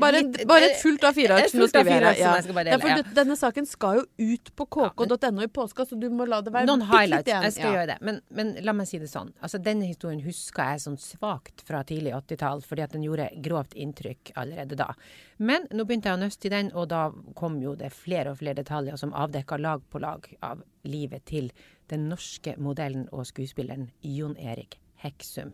Bare, 0.00 0.22
litt- 0.22 0.46
bare 0.48 0.70
et 0.70 0.80
fullt 0.80 1.04
av 1.04 1.12
fire 1.14 1.36
ark 1.36 1.48
som 1.50 1.60
du 1.60 1.66
skriver 1.68 1.90
Ja. 2.00 2.00
bare 2.00 2.16
Ja, 2.18 2.76
dele, 2.76 2.80
for 2.80 2.88
ja. 2.88 3.02
denne 3.14 3.36
saken 3.36 3.66
skal 3.66 4.00
jo 4.00 4.04
ut 4.34 4.50
på 4.56 4.66
kk.no 4.66 5.42
i 5.42 5.46
påska, 5.46 5.84
så 5.86 5.98
du 6.00 6.08
må 6.10 6.26
la 6.26 6.40
det 6.40 6.52
være 6.52 6.66
Noen 6.66 6.80
highlights. 6.88 7.28
igjen. 7.28 7.42
Jeg 7.42 7.52
skal 7.52 7.72
gjøre 7.74 7.86
det. 7.86 7.98
Men, 8.00 8.20
men 8.30 8.54
la 8.64 8.72
meg 8.72 8.86
si 8.88 8.98
det 8.98 9.08
sånn. 9.10 9.32
Altså, 9.42 9.62
denne 9.62 9.84
historien 9.86 10.20
husker 10.24 10.62
jeg 10.72 10.80
sånn 10.80 10.98
svakt 10.98 11.62
fra 11.66 11.82
tidlig 11.84 12.14
80-tall, 12.14 12.62
fordi 12.62 12.82
at 12.82 12.92
den 12.92 13.02
gjorde 13.02 13.28
grovt 13.42 13.74
inntrykk 13.74 14.32
allerede 14.36 14.74
da. 14.76 14.94
Men 15.38 15.66
nå 15.70 15.84
begynte 15.84 16.04
jeg 16.08 16.16
å 16.16 16.22
nøste 16.24 16.46
i 16.46 16.48
den, 16.48 16.70
og 16.74 16.88
da 16.88 17.10
kom 17.34 17.60
jo 17.60 17.74
det 17.74 17.92
flere 17.92 18.30
og 18.30 18.38
flere 18.38 18.54
detaljer 18.54 18.96
som 18.96 19.12
avdekka 19.12 19.60
lag 19.60 19.82
på 19.90 20.00
lag 20.00 20.26
av 20.42 20.62
livet 20.88 21.26
til 21.30 21.50
den 21.90 22.08
norske 22.10 22.56
modellen 22.60 23.08
og 23.12 23.26
skuespilleren 23.28 23.90
Jon 24.02 24.36
Erik 24.40 24.78
Heksum. 25.02 25.52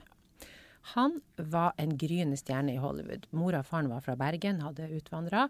Han 0.94 1.20
var 1.36 1.74
en 1.78 1.96
gryende 1.98 2.38
stjerne 2.40 2.74
i 2.74 2.80
Hollywood. 2.80 3.26
Mora 3.36 3.60
og 3.60 3.68
faren 3.68 3.90
var 3.92 4.00
fra 4.04 4.16
Bergen, 4.18 4.62
hadde 4.64 4.88
utvandra. 4.96 5.46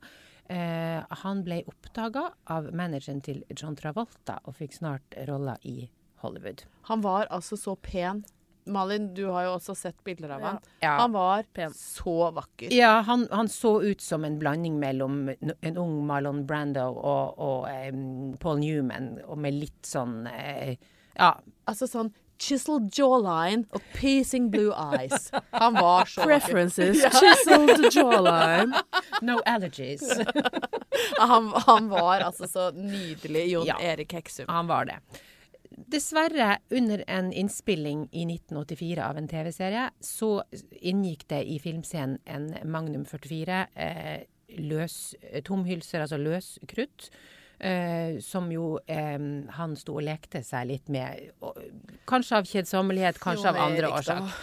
Eh, 0.50 0.98
han 1.22 1.44
ble 1.46 1.62
oppdaga 1.70 2.26
av 2.50 2.72
manageren 2.74 3.22
til 3.22 3.44
John 3.54 3.78
Travolta 3.78 4.40
og 4.44 4.56
fikk 4.58 4.74
snart 4.80 5.14
rolla 5.30 5.54
i 5.62 5.84
Hollywood. 6.24 6.64
Han 6.90 7.04
var 7.06 7.30
altså 7.30 7.56
så 7.56 7.76
pen. 7.78 8.24
Malin, 8.66 9.14
du 9.14 9.24
har 9.32 9.44
jo 9.44 9.54
også 9.56 9.74
sett 9.76 10.04
bilder 10.04 10.30
av 10.36 10.40
Ja. 10.40 10.46
han. 10.46 10.58
Ja. 10.80 10.94
Han 11.00 11.12
var 11.12 11.42
Pen. 11.52 11.72
så 11.74 12.30
vakker. 12.36 12.72
Ja, 12.72 13.00
han, 13.06 13.26
han 13.30 13.48
så 13.48 13.82
ut 13.82 14.00
som 14.00 14.24
en 14.24 14.38
blanding 14.38 14.78
mellom 14.80 15.30
en 15.60 15.76
ung 15.76 16.06
Marlon 16.06 16.44
Brando 16.46 16.88
og, 16.92 17.38
og 17.38 17.68
um, 17.92 18.36
Paul 18.40 18.58
Newman, 18.60 19.18
og 19.26 19.38
med 19.38 19.54
litt 19.54 19.86
sånn 19.86 20.26
uh, 20.26 20.74
Ja. 21.16 21.34
Altså 21.66 21.86
sånn 21.90 22.12
chiseled 22.40 22.88
jawline 22.96 23.66
og 23.76 23.82
piercing 23.92 24.46
blue 24.50 24.72
eyes. 24.72 25.26
Han 25.52 25.74
var 25.76 26.06
så 26.08 26.22
vakker. 26.22 26.40
Preferences, 26.40 27.02
chiseled 27.18 27.90
jawline. 27.92 28.72
No 29.20 29.40
allergies. 29.44 30.06
Han, 31.20 31.50
han 31.66 31.88
var 31.90 32.20
altså 32.24 32.46
så 32.48 32.70
nydelig, 32.72 33.42
Jon 33.52 33.66
Ja. 33.68 33.76
Erik 33.80 34.12
Heksum. 34.16 34.46
Han 34.48 34.66
var 34.70 34.84
det. 34.88 34.96
Dessverre, 35.70 36.59
under 36.70 37.04
en 37.06 37.33
innspilling 37.33 38.09
i 38.12 38.24
1984 38.26 39.04
av 39.06 39.18
en 39.18 39.28
TV-serie, 39.30 39.90
så 40.02 40.42
inngikk 40.70 41.28
det 41.30 41.44
i 41.46 41.59
filmscenen 41.62 42.18
en 42.26 42.48
Magnum 42.70 43.04
44 43.06 43.61
eh, 43.74 44.24
løs, 44.59 44.96
tomhylser, 45.46 46.02
altså 46.04 46.18
løskrutt. 46.18 47.11
Eh, 47.61 48.16
som 48.24 48.46
jo 48.48 48.78
eh, 48.88 49.18
han 49.52 49.74
sto 49.76 49.98
og 49.98 50.06
lekte 50.06 50.40
seg 50.46 50.70
litt 50.70 50.88
med. 50.88 51.28
Kanskje 52.09 52.38
av 52.40 52.48
kjedsommelighet, 52.48 53.20
kanskje 53.20 53.52
av 53.52 53.61
andre 53.66 53.90
årsaker. 53.98 54.38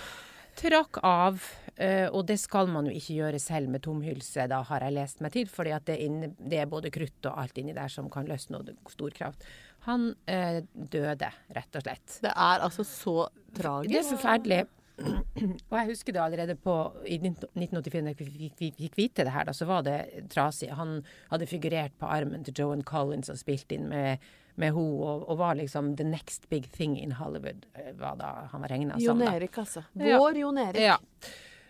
Trakk 0.58 1.00
av, 1.06 1.42
eh, 1.78 2.08
og 2.10 2.26
det 2.30 2.40
skal 2.42 2.68
man 2.72 2.90
jo 2.90 2.94
ikke 2.98 3.18
gjøre 3.22 3.40
selv 3.42 3.70
med 3.74 3.84
tomhylse, 3.86 4.48
da 4.52 4.62
har 4.70 4.86
jeg 4.86 4.98
lest 4.98 5.22
meg 5.24 5.34
til, 5.36 5.48
fordi 5.52 5.76
det, 5.88 5.98
det 6.40 6.62
er 6.64 6.72
både 6.72 6.92
krutt 6.94 7.30
og 7.30 7.40
alt 7.44 7.58
inni 7.62 7.76
der 7.78 7.92
som 7.94 8.10
kan 8.14 8.28
løsne, 8.30 8.62
og 8.62 8.92
stor 8.94 9.14
kraft. 9.18 9.46
Han 9.88 10.10
eh, 10.28 10.64
døde, 10.74 11.30
rett 11.56 11.78
og 11.80 11.86
slett. 11.86 12.18
Det 12.24 12.34
er 12.34 12.66
altså 12.66 12.84
så 12.84 13.30
Det 13.30 13.60
er 13.60 13.64
tragisk. 13.64 14.10
forferdelig. 14.18 14.66
Og 14.98 15.76
jeg 15.78 15.88
husker 15.92 16.16
det 16.16 16.22
allerede 16.24 16.56
på, 16.58 16.74
i 17.06 17.20
1984, 17.22 18.02
da 18.02 18.14
vi 18.18 18.26
fikk, 18.50 18.56
vi 18.58 18.78
fikk 18.82 18.98
vite 18.98 19.26
det 19.28 19.34
her, 19.36 19.46
da, 19.46 19.54
så 19.54 19.68
var 19.70 19.84
det 19.86 20.26
trasig. 20.34 20.72
Han 20.74 21.04
hadde 21.30 21.46
figurert 21.50 21.94
på 22.02 22.10
armen 22.10 22.44
til 22.48 22.56
Joan 22.58 22.82
Collins 22.84 23.30
og 23.30 23.38
spilt 23.38 23.72
inn 23.78 23.86
med, 23.92 24.26
med 24.58 24.74
ho, 24.74 24.86
og, 25.06 25.28
og 25.30 25.38
var 25.38 25.60
liksom 25.60 25.94
the 26.02 26.08
next 26.08 26.50
big 26.50 26.66
thing 26.74 26.98
in 26.98 27.14
Hollywood, 27.20 27.68
eh, 27.78 27.92
var 28.00 28.18
da 28.18 28.32
han 28.52 28.66
var 28.66 28.74
regna 28.74 28.98
som. 28.98 29.22
Jon. 29.22 29.36
Erik, 29.36 29.58
altså. 29.62 29.86
Ja. 29.94 30.18
Vår 30.18 30.42
Jon 30.42 30.58
Erik. 30.66 30.82
Ja. 30.82 30.98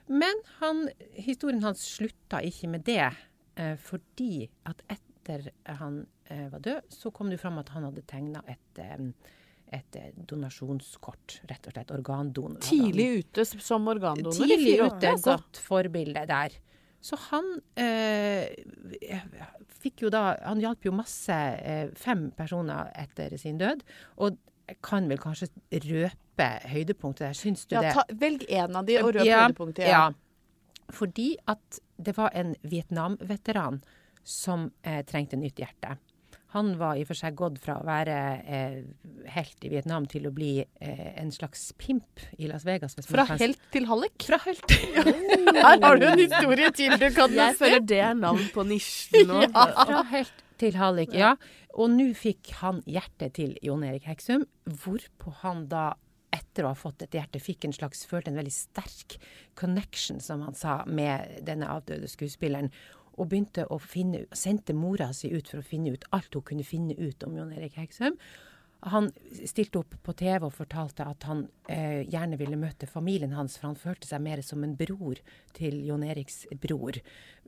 Men 0.07 0.43
han, 0.59 0.85
historien 1.13 1.63
hans 1.63 1.83
slutta 1.83 2.41
ikke 2.45 2.69
med 2.71 2.85
det, 2.87 3.09
eh, 3.59 3.75
fordi 3.79 4.47
at 4.69 4.83
etter 4.87 5.49
han 5.79 6.05
eh, 6.29 6.47
var 6.51 6.63
død, 6.63 6.87
så 6.93 7.11
kom 7.11 7.31
det 7.31 7.41
fram 7.41 7.59
at 7.59 7.73
han 7.75 7.87
hadde 7.89 8.05
tegna 8.07 8.43
et, 8.47 8.79
eh, 8.79 9.33
et 9.75 9.99
donasjonskort, 10.29 11.41
rett 11.49 11.67
og 11.67 11.75
slett. 11.75 11.91
Organdonor. 11.97 12.63
Tidlig 12.63 13.09
ute 13.19 13.45
som 13.45 13.87
organdonor. 13.91 14.37
Tidlig 14.37 14.79
ute, 14.79 15.11
altså. 15.11 15.35
godt 15.35 15.59
forbilde 15.63 16.23
der. 16.29 16.55
Så 17.03 17.17
han 17.27 17.45
eh, 17.77 18.49
fikk 19.77 20.01
jo 20.07 20.09
da 20.11 20.31
Han 20.47 20.61
hjalp 20.63 20.87
jo 20.87 20.95
masse, 20.95 21.35
eh, 21.35 21.91
fem 21.97 22.29
personer 22.35 22.89
etter 22.97 23.37
sin 23.39 23.59
død. 23.61 23.83
Og 24.23 24.39
kan 24.83 25.07
vel 25.09 25.17
kanskje 25.21 25.47
røpe 25.71 26.47
høydepunktet 26.71 27.25
der, 27.29 27.37
syns 27.37 27.65
du 27.67 27.75
Ja, 27.77 27.81
det? 27.87 27.93
ta, 27.97 28.03
velg 28.13 28.43
en 28.49 28.75
av 28.75 28.85
de 28.85 28.97
og 29.01 29.13
røp 29.15 29.25
Ja, 29.25 29.45
høydepunktet. 29.47 29.87
Ja. 29.89 30.05
Fordi 30.93 31.35
at 31.51 31.79
det 31.99 32.13
var 32.17 32.31
en 32.37 32.53
Vietnam-veteran 32.63 33.81
som 34.23 34.69
eh, 34.83 35.01
trengte 35.07 35.37
nytt 35.39 35.59
hjerte. 35.59 35.97
Han 36.55 36.77
var 36.79 36.95
i 36.95 37.01
og 37.03 37.09
for 37.09 37.19
seg 37.19 37.35
gått 37.35 37.57
fra 37.59 37.73
å 37.81 37.83
være 37.85 38.13
eh, 38.47 38.77
helt 39.35 39.65
i 39.67 39.71
Vietnam 39.73 40.05
til 40.07 40.29
å 40.29 40.31
bli 40.31 40.61
eh, 40.63 41.09
en 41.19 41.31
slags 41.35 41.73
pimp 41.77 42.21
i 42.39 42.47
Las 42.47 42.63
Vegas. 42.65 42.95
Hvis 42.95 43.09
Fra 43.11 43.25
kan- 43.27 43.39
helt 43.41 43.59
til 43.73 43.85
hallik. 43.89 44.15
Fra 44.29 44.39
helt. 44.45 44.63
Her 45.59 45.81
har 45.83 45.99
du 45.99 46.05
en 46.07 46.19
historie 46.23 46.71
til 46.71 46.95
du 47.01 47.07
kan 47.15 47.35
Jeg 47.35 47.57
føler 47.59 47.83
det 47.83 47.99
er 47.99 48.15
navn 48.15 48.47
på 48.55 48.63
nisjen 48.67 49.27
nå. 49.27 49.43
Fra 49.91 50.03
helt 50.13 50.43
til 50.61 50.77
hallik, 50.79 51.13
ja. 51.15 51.35
Og 51.77 51.91
nå 51.93 52.09
fikk 52.17 52.51
han 52.61 52.81
hjertet 52.89 53.37
til 53.37 53.55
Jon 53.65 53.85
Erik 53.87 54.07
Heksum, 54.09 54.45
hvorpå 54.65 55.33
han 55.43 55.67
da 55.71 55.91
etter 56.33 56.65
å 56.65 56.73
ha 56.73 56.77
fått 56.77 57.05
et 57.05 57.15
hjerte, 57.15 57.41
fikk 57.41 57.67
en 57.67 57.75
slags, 57.75 58.03
følte 58.09 58.31
en 58.31 58.39
veldig 58.39 58.53
sterk 58.53 59.17
connection, 59.59 60.19
som 60.23 60.43
han 60.45 60.57
sa, 60.57 60.81
med 60.85 61.39
denne 61.47 61.69
avdøde 61.71 62.09
skuespilleren. 62.11 62.71
Og 63.17 63.31
begynte 63.31 63.65
å 63.73 63.79
finne, 63.81 64.25
sendte 64.37 64.75
mora 64.77 65.09
si 65.15 65.31
ut 65.33 65.49
for 65.49 65.63
å 65.63 65.65
finne 65.65 65.95
ut 65.95 66.05
alt 66.13 66.35
hun 66.37 66.45
kunne 66.45 66.67
finne 66.67 66.97
ut 66.97 67.23
om 67.25 67.37
Jon 67.37 67.55
Erik 67.55 67.79
Heksum. 67.79 68.19
Han 68.85 69.09
stilte 69.49 69.79
opp 69.81 69.95
på 70.05 70.13
TV 70.13 70.45
og 70.45 70.53
fortalte 70.53 71.07
at 71.09 71.25
han 71.25 71.47
eh, 71.65 72.03
gjerne 72.05 72.37
ville 72.37 72.59
møte 72.61 72.85
familien 72.89 73.33
hans, 73.33 73.55
for 73.57 73.71
han 73.71 73.79
følte 73.79 74.05
seg 74.05 74.21
mer 74.21 74.43
som 74.45 74.61
en 74.63 74.75
bror 74.77 75.17
til 75.57 75.79
Jon 75.87 76.05
Eriks 76.05 76.43
bror. 76.61 76.99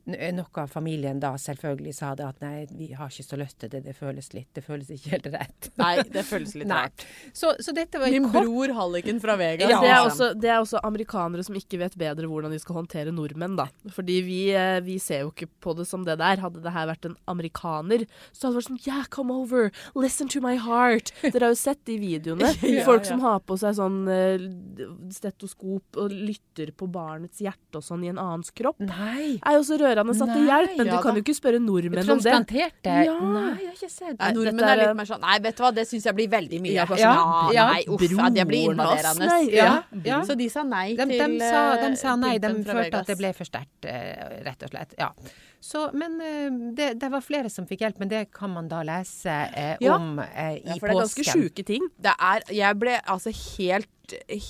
Noe 0.05 0.61
av 0.61 0.71
familien 0.71 1.19
da 1.21 1.33
selvfølgelig 1.39 1.93
sa 1.97 2.13
det 2.17 2.25
at 2.27 2.43
nei, 2.43 2.65
vi 2.71 2.91
har 2.97 3.11
ikke 3.11 3.25
så 3.25 3.39
lyst 3.39 3.59
til 3.61 3.71
det, 3.73 3.81
det 3.85 3.95
føles 3.97 4.31
litt, 4.35 4.47
det 4.55 4.63
føles 4.65 4.89
ikke 4.93 5.13
helt 5.15 5.27
rett. 5.33 5.69
Nei, 5.81 5.91
det 6.11 6.23
føles 6.27 6.53
litt 6.57 6.69
Nei. 6.69 6.83
rart. 6.85 7.05
Så, 7.35 7.51
så 7.63 7.73
dette 7.75 7.99
var 8.01 8.11
Min 8.11 8.27
kort 8.29 8.47
bror 8.47 8.73
Halliken 8.77 9.19
fra 9.23 9.35
Vegas. 9.39 9.71
Ja, 9.71 9.81
det, 9.83 9.91
er 9.91 10.05
også, 10.05 10.29
det 10.37 10.51
er 10.51 10.61
også 10.61 10.81
amerikanere 10.87 11.45
som 11.45 11.57
ikke 11.57 11.81
vet 11.81 11.97
bedre 11.99 12.29
hvordan 12.29 12.53
de 12.53 12.59
skal 12.61 12.79
håndtere 12.81 13.13
nordmenn, 13.15 13.57
da. 13.59 13.67
Fordi 13.95 14.19
vi, 14.25 14.39
eh, 14.55 14.79
vi 14.85 14.97
ser 15.03 15.25
jo 15.25 15.33
ikke 15.33 15.49
på 15.63 15.75
det 15.77 15.87
som 15.89 16.05
det 16.07 16.19
der. 16.21 16.41
Hadde 16.43 16.63
det 16.63 16.73
her 16.75 16.89
vært 16.91 17.09
en 17.09 17.17
amerikaner, 17.31 18.05
så 18.31 18.47
hadde 18.47 18.55
det 18.55 18.61
vært 18.61 18.69
sånn 18.69 18.81
Yeah, 18.89 19.05
come 19.11 19.35
over, 19.35 19.69
listen 19.97 20.31
to 20.31 20.41
my 20.43 20.55
heart. 20.61 21.13
Dere 21.27 21.49
har 21.49 21.55
jo 21.55 21.61
sett 21.61 21.83
de 21.89 21.99
videoene. 22.01 22.53
Ja, 22.63 22.85
Folk 22.87 23.03
ja. 23.05 23.11
som 23.11 23.23
har 23.25 23.41
på 23.45 23.57
seg 23.59 23.75
sånn 23.77 24.01
eh, 24.11 24.47
stetoskop 25.13 25.99
og 25.99 26.13
lytter 26.13 26.73
på 26.77 26.87
barnets 26.91 27.41
hjerte 27.43 27.81
og 27.81 27.85
sånn 27.85 28.05
i 28.07 28.11
en 28.13 28.21
annens 28.21 28.53
kropp. 28.55 28.79
Nei! 28.81 29.37
er 29.49 29.57
jo 29.57 29.63
så 29.65 29.77
rørende 29.79 29.88
satt 30.19 30.33
til 30.33 30.45
hjelp, 30.49 30.77
men 30.77 30.87
ja 30.87 30.95
du 30.95 31.01
kan 31.03 31.13
da. 31.13 31.19
jo 31.19 31.23
ikke 31.23 31.35
spørre 31.37 31.59
nordmenn 31.59 32.09
om 32.09 32.19
det. 32.19 32.33
Transplanterte? 32.33 32.95
Ja. 33.05 33.15
Nei, 33.19 33.43
jeg 33.59 33.67
har 33.67 33.75
ikke 33.75 33.89
sett 33.89 34.09
det. 34.13 34.19
Nei, 34.19 34.31
nordmenn 34.37 34.63
er 34.65 34.71
er- 34.75 34.81
litt 34.87 34.95
mer 34.99 35.05
sånn 35.05 35.21
Nei, 35.21 35.39
vet 35.39 35.55
du 35.57 35.63
hva, 35.63 35.71
det 35.75 35.87
syns 35.87 36.03
jeg 36.05 36.15
blir 36.15 36.29
veldig 36.29 36.61
mye. 36.61 36.73
Ja, 36.73 36.85
sånn, 36.85 36.97
ja, 36.99 37.51
ja, 37.53 37.65
nei, 37.73 37.83
uff, 37.87 38.01
ja, 38.01 38.29
det 38.29 38.47
blir 38.47 38.69
invaderende. 38.71 39.27
nei, 39.27 39.43
ja, 39.55 39.83
ja. 40.05 40.21
Så 40.23 40.35
de 40.37 40.49
sa 40.49 40.63
nei 40.63 40.95
De, 40.95 41.05
til 41.05 41.37
de, 41.37 41.39
sa, 41.39 41.61
de 41.87 41.95
sa 41.95 42.15
nei, 42.15 42.37
de 42.39 42.53
følte 42.63 43.03
at 43.03 43.07
det 43.07 43.17
ble 43.17 43.33
for 43.33 43.45
sterkt, 43.45 43.85
eh, 43.85 44.41
rett 44.45 44.63
og 44.63 44.69
slett. 44.69 44.93
Ja. 44.99 45.11
Så, 45.61 45.89
men 45.93 46.21
eh, 46.21 46.49
det, 46.75 46.99
det 47.01 47.09
var 47.11 47.19
flere 47.21 47.49
som 47.51 47.65
fikk 47.67 47.81
hjelp, 47.83 47.99
men 47.99 48.07
det 48.07 48.31
kan 48.31 48.49
man 48.53 48.67
da 48.71 48.79
lese 48.87 49.27
eh, 49.55 49.75
Ja. 49.83 49.95
om 49.97 50.19
eh, 50.19 50.55
i 50.55 50.61
Ja, 50.65 50.75
for 50.79 50.87
det 50.87 50.95
er 50.95 51.01
ganske 51.01 51.23
påsken. 51.23 51.41
sjuke 51.49 51.65
ting. 51.65 51.89
Det 51.99 52.13
er 52.17 52.41
Jeg 52.53 52.79
ble 52.79 52.99
altså 53.05 53.33
helt, 53.57 53.89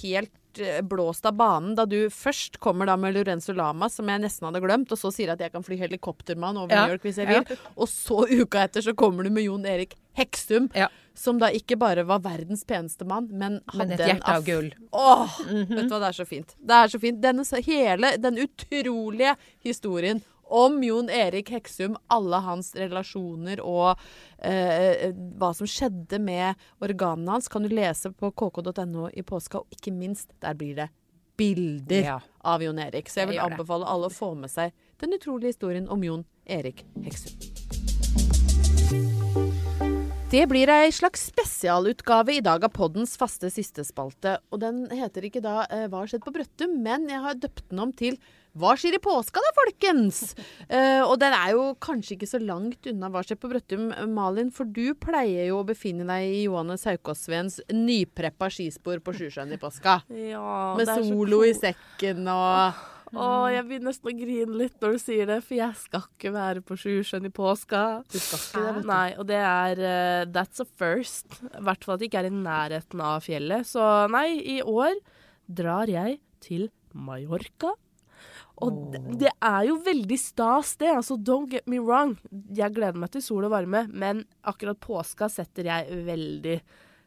helt 0.03 0.31
eh, 0.59 0.81
blåst 0.85 1.25
av 1.25 1.35
banen 1.39 1.75
da 1.77 1.85
du 1.89 2.09
først 2.13 2.59
kommer 2.63 2.85
da 2.89 2.95
med 2.99 3.15
Lorenzo 3.15 3.53
Lama, 3.53 3.89
som 3.89 4.07
jeg 4.11 4.21
nesten 4.23 4.47
hadde 4.49 4.61
glemt, 4.63 4.91
og 4.91 4.99
så 4.99 5.11
sier 5.13 5.33
at 5.33 5.39
jeg 5.43 5.51
kan 5.53 5.63
fly 5.65 5.77
helikopter 5.79 6.35
med 6.39 6.51
han 6.53 6.61
over 6.63 6.73
Ja, 6.75 6.85
New 6.85 6.95
York 6.97 7.03
hvis 7.07 7.19
jeg 7.21 7.29
ja. 7.31 7.41
vil. 7.47 7.57
Og 7.75 7.89
så 7.91 8.23
uka 8.29 8.63
etter 8.67 8.85
så 8.85 8.93
kommer 8.97 9.23
du 9.23 9.31
med 9.33 9.43
Jon 9.47 9.65
Erik 9.65 9.95
Hekstum, 10.19 10.69
Ja. 10.75 10.87
som 11.15 11.39
da 11.39 11.47
ikke 11.55 11.77
bare 11.79 12.03
var 12.07 12.19
verdens 12.19 12.63
peneste 12.67 13.05
mann, 13.07 13.29
men 13.31 13.61
hadde 13.67 13.77
Men 13.77 13.91
et 13.95 13.99
hjerte 14.07 14.35
av 14.35 14.43
gull. 14.45 14.71
Åh, 14.91 15.37
vet 15.47 15.87
du 15.87 15.93
hva, 15.93 15.99
det 15.99 16.09
er 16.13 16.17
så 16.19 16.25
fint. 16.27 16.55
Det 16.59 16.75
er 16.75 16.87
så 16.87 16.99
fint. 16.99 17.21
Denne, 17.21 17.45
hele 17.65 18.17
den 18.17 18.37
utrolige 18.43 19.35
historien 19.63 20.21
om 20.49 20.79
Jon 20.83 21.09
Erik 21.09 21.49
Heksum, 21.53 21.95
alle 22.09 22.39
hans 22.45 22.73
relasjoner 22.75 23.61
og 23.63 23.99
eh, 24.41 25.11
hva 25.39 25.51
som 25.55 25.67
skjedde 25.69 26.19
med 26.19 26.55
organene 26.81 27.31
hans, 27.37 27.47
kan 27.47 27.63
du 27.63 27.69
lese 27.69 28.11
på 28.11 28.31
kk.no 28.31 29.09
i 29.13 29.21
påska. 29.23 29.61
Og 29.63 29.67
ikke 29.77 29.93
minst, 29.93 30.33
der 30.41 30.53
blir 30.59 30.75
det 30.75 30.89
bilder 31.39 32.03
Ja. 32.03 32.19
av 32.43 32.61
Jon 32.63 32.79
Erik. 32.79 33.07
Så 33.09 33.21
jeg 33.21 33.27
vil 33.29 33.35
Jeg 33.39 33.45
det. 33.49 33.53
anbefale 33.59 33.85
alle 33.87 34.09
å 34.09 34.13
få 34.13 34.33
med 34.35 34.49
seg 34.51 34.73
den 34.99 35.13
utrolige 35.15 35.53
historien 35.53 35.87
om 35.89 36.03
Jon 36.03 36.25
Erik 36.45 36.83
Heksum. 37.03 37.37
Det 40.29 40.43
blir 40.45 40.69
ei 40.69 40.91
slags 40.93 41.23
spesialutgave 41.31 42.35
i 42.37 42.41
dag 42.45 42.63
av 42.63 42.69
poddens 42.75 43.15
faste 43.17 43.49
sistespalte. 43.49 44.35
Og 44.53 44.59
den 44.61 44.83
heter 44.93 45.25
ikke 45.25 45.41
da 45.41 45.63
eh, 45.71 45.87
'Hva 45.87 46.03
har 46.03 46.11
skjedd 46.11 46.25
på 46.27 46.33
Brøttum', 46.35 46.75
men 46.83 47.07
jeg 47.09 47.19
har 47.23 47.33
døpt 47.33 47.69
den 47.71 47.79
om 47.79 47.91
til 47.91 48.19
'Hva 48.59 48.75
skjer 48.75 48.97
i 48.97 49.01
påska 49.03 49.39
da, 49.43 49.53
folkens?' 49.55 50.35
Uh, 50.67 51.01
og 51.09 51.15
den 51.21 51.35
er 51.35 51.55
jo 51.55 51.71
kanskje 51.79 52.17
ikke 52.17 52.29
så 52.29 52.41
langt 52.43 52.89
unna 52.91 53.09
'Hva 53.09 53.23
skjer 53.23 53.39
på 53.39 53.51
Brøttum', 53.51 53.89
Malin, 54.11 54.51
for 54.51 54.67
du 54.67 54.93
pleier 54.99 55.49
jo 55.49 55.61
å 55.61 55.67
befinne 55.67 56.07
deg 56.09 56.27
i 56.27 56.43
Johannes 56.43 56.85
Haukåsveens 56.89 57.61
nypreppa 57.71 58.51
skispor 58.51 58.99
på 59.03 59.15
Sjusjøen 59.15 59.55
i 59.55 59.59
påska. 59.61 60.01
Ja, 60.11 60.75
Med 60.75 60.85
det 60.85 60.95
er 60.97 61.03
så 61.03 61.11
solo 61.15 61.43
i 61.47 61.55
sekken 61.55 62.27
og 62.27 62.87
Å, 63.09 63.49
jeg 63.49 63.65
begynner 63.65 63.89
nesten 63.89 64.11
å 64.11 64.13
grine 64.13 64.57
litt 64.59 64.83
når 64.83 64.91
du 64.93 64.99
sier 65.01 65.25
det, 65.25 65.39
for 65.41 65.57
jeg 65.57 65.77
skal 65.81 66.03
ikke 66.05 66.31
være 66.35 66.61
på 66.61 66.75
Sjusjøen 66.77 67.25
i 67.25 67.31
påska. 67.33 67.81
Du 68.05 68.19
skal 68.21 68.43
ikke 68.43 68.61
det, 68.61 68.73
vet 68.75 68.83
du. 68.83 68.89
Nei, 68.91 69.07
og 69.15 69.25
det 69.31 69.39
er 69.41 69.81
uh, 69.81 70.29
That's 70.29 70.61
a 70.61 70.67
first. 70.77 71.39
I 71.49 71.63
hvert 71.65 71.87
fall 71.87 71.95
at 71.95 72.03
det 72.03 72.11
ikke 72.11 72.21
er 72.21 72.29
i 72.29 72.35
nærheten 72.35 73.01
av 73.01 73.25
fjellet. 73.25 73.65
Så 73.65 73.81
nei, 74.13 74.27
i 74.37 74.59
år 74.61 74.99
drar 75.49 75.89
jeg 75.89 76.19
til 76.45 76.69
Mallorca. 76.93 77.73
Og 78.65 78.97
det 79.19 79.31
er 79.31 79.63
jo 79.69 79.77
veldig 79.85 80.17
stas, 80.19 80.75
det. 80.81 80.91
Altså, 80.91 81.15
don't 81.15 81.49
get 81.51 81.67
me 81.69 81.79
wrong. 81.79 82.17
Jeg 82.55 82.75
gleder 82.75 82.99
meg 82.99 83.13
til 83.13 83.23
sol 83.23 83.47
og 83.47 83.53
varme, 83.55 83.85
men 83.89 84.25
akkurat 84.47 84.79
påska 84.83 85.29
setter 85.31 85.69
jeg 85.71 86.03
veldig 86.07 86.59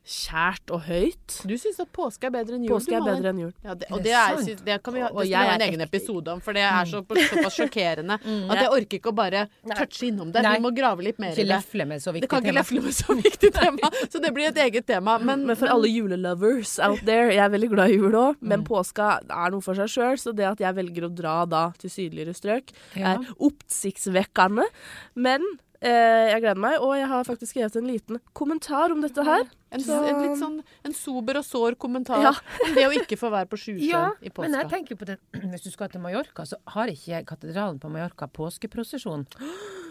kjært 0.03 0.73
og 0.75 0.83
høyt. 0.89 1.37
Du 1.47 1.55
syns 1.55 1.79
at 1.83 1.91
påske 1.95 2.27
er 2.27 2.33
bedre 2.35 2.57
enn 2.59 2.65
jul? 2.67 2.75
Påske 2.75 2.95
er 2.99 3.05
bedre 3.07 3.31
enn 3.31 3.39
jul. 3.45 3.53
Ja, 3.63 3.77
det, 3.79 3.87
og 3.95 4.01
det 4.03 4.09
det, 4.09 4.15
er, 4.19 4.39
sant? 4.41 4.65
det 4.67 4.79
kan 4.83 4.97
vi 4.97 5.05
ha, 5.05 5.11
det 5.15 5.43
en 5.55 5.65
egen 5.69 5.85
episode 5.85 6.35
om, 6.35 6.41
for 6.43 6.59
det 6.59 6.65
er 6.67 6.91
så, 6.91 7.03
såpass 7.07 7.59
sjokkerende 7.61 8.19
at 8.53 8.63
jeg 8.65 8.73
orker 8.75 8.99
ikke 8.99 9.13
å 9.13 9.15
bare 9.15 9.45
touche 9.71 10.09
innom 10.11 10.33
det. 10.35 10.43
Nei. 10.43 10.57
Vi 10.59 10.65
må 10.67 10.73
grave 10.75 11.07
litt 11.07 11.23
mer 11.23 11.39
i 11.39 11.47
det. 11.47 11.61
med 11.87 12.03
så 12.03 12.15
Det 12.17 12.27
kan 12.31 12.43
ikke 12.43 12.57
lefle 12.59 12.83
med 12.83 12.99
så 12.99 13.15
viktig 13.19 13.53
tema, 13.55 13.93
så 14.13 14.23
det 14.27 14.35
blir 14.35 14.51
et 14.51 14.63
eget 14.67 14.91
tema. 14.91 15.21
Men, 15.23 15.47
Men 15.47 15.59
for 15.61 15.71
alle 15.71 15.91
julelovers 15.93 16.79
out 16.83 17.05
there, 17.07 17.31
jeg 17.31 17.45
er 17.47 17.55
veldig 17.55 17.71
glad 17.71 17.95
i 17.95 18.01
jul 18.03 18.19
òg, 18.19 18.43
men 18.43 18.67
påska 18.67 19.13
er 19.23 19.55
noe 19.55 19.63
for 19.63 19.79
seg 19.79 19.93
sjøl, 19.93 20.19
så 20.19 20.35
det 20.35 20.51
at 20.51 20.67
jeg 20.67 20.79
velger 20.83 21.07
å 21.07 21.15
dra 21.15 21.37
da 21.47 21.69
til 21.79 21.93
sydligere 21.95 22.35
strøk, 22.35 22.75
Ja. 22.99 23.15
er 23.15 23.31
oppsiktsvekkende. 23.39 24.67
Men 25.15 25.47
jeg 25.83 26.41
gleder 26.45 26.61
meg, 26.63 26.77
og 26.81 26.93
jeg 26.97 27.09
har 27.11 27.25
faktisk 27.27 27.55
skrevet 27.57 27.77
en 27.81 27.89
liten 27.91 28.21
kommentar 28.39 28.93
om 28.95 29.01
dette 29.03 29.25
her. 29.27 29.43
en, 29.73 29.81
Så- 29.81 29.99
en 30.07 30.21
litt 30.23 30.39
sånn 30.39 30.63
en 30.85 30.93
sober 30.93 31.39
og 31.39 31.45
sår 31.45 31.75
kommentar 31.77 32.23
Ja. 32.23 32.33
om 32.69 32.75
det 32.75 32.85
å 32.87 32.93
ikke 32.93 33.19
få 33.19 33.31
være 33.33 33.49
på 33.49 33.57
Sjusjøen 33.63 33.89
Ja, 33.91 34.11
i 34.23 34.31
men 34.39 34.53
jeg 34.53 34.69
tenker 34.71 34.97
på 34.97 35.07
det 35.07 35.19
Hvis 35.51 35.63
du 35.65 35.71
skal 35.71 35.89
til 35.89 36.01
Mallorca, 36.01 36.45
så 36.47 36.55
har 36.69 36.87
ikke 36.93 37.25
katedralen 37.27 37.81
på 37.81 37.91
Mallorca 37.91 38.27
påskeprosesjon. 38.29 39.27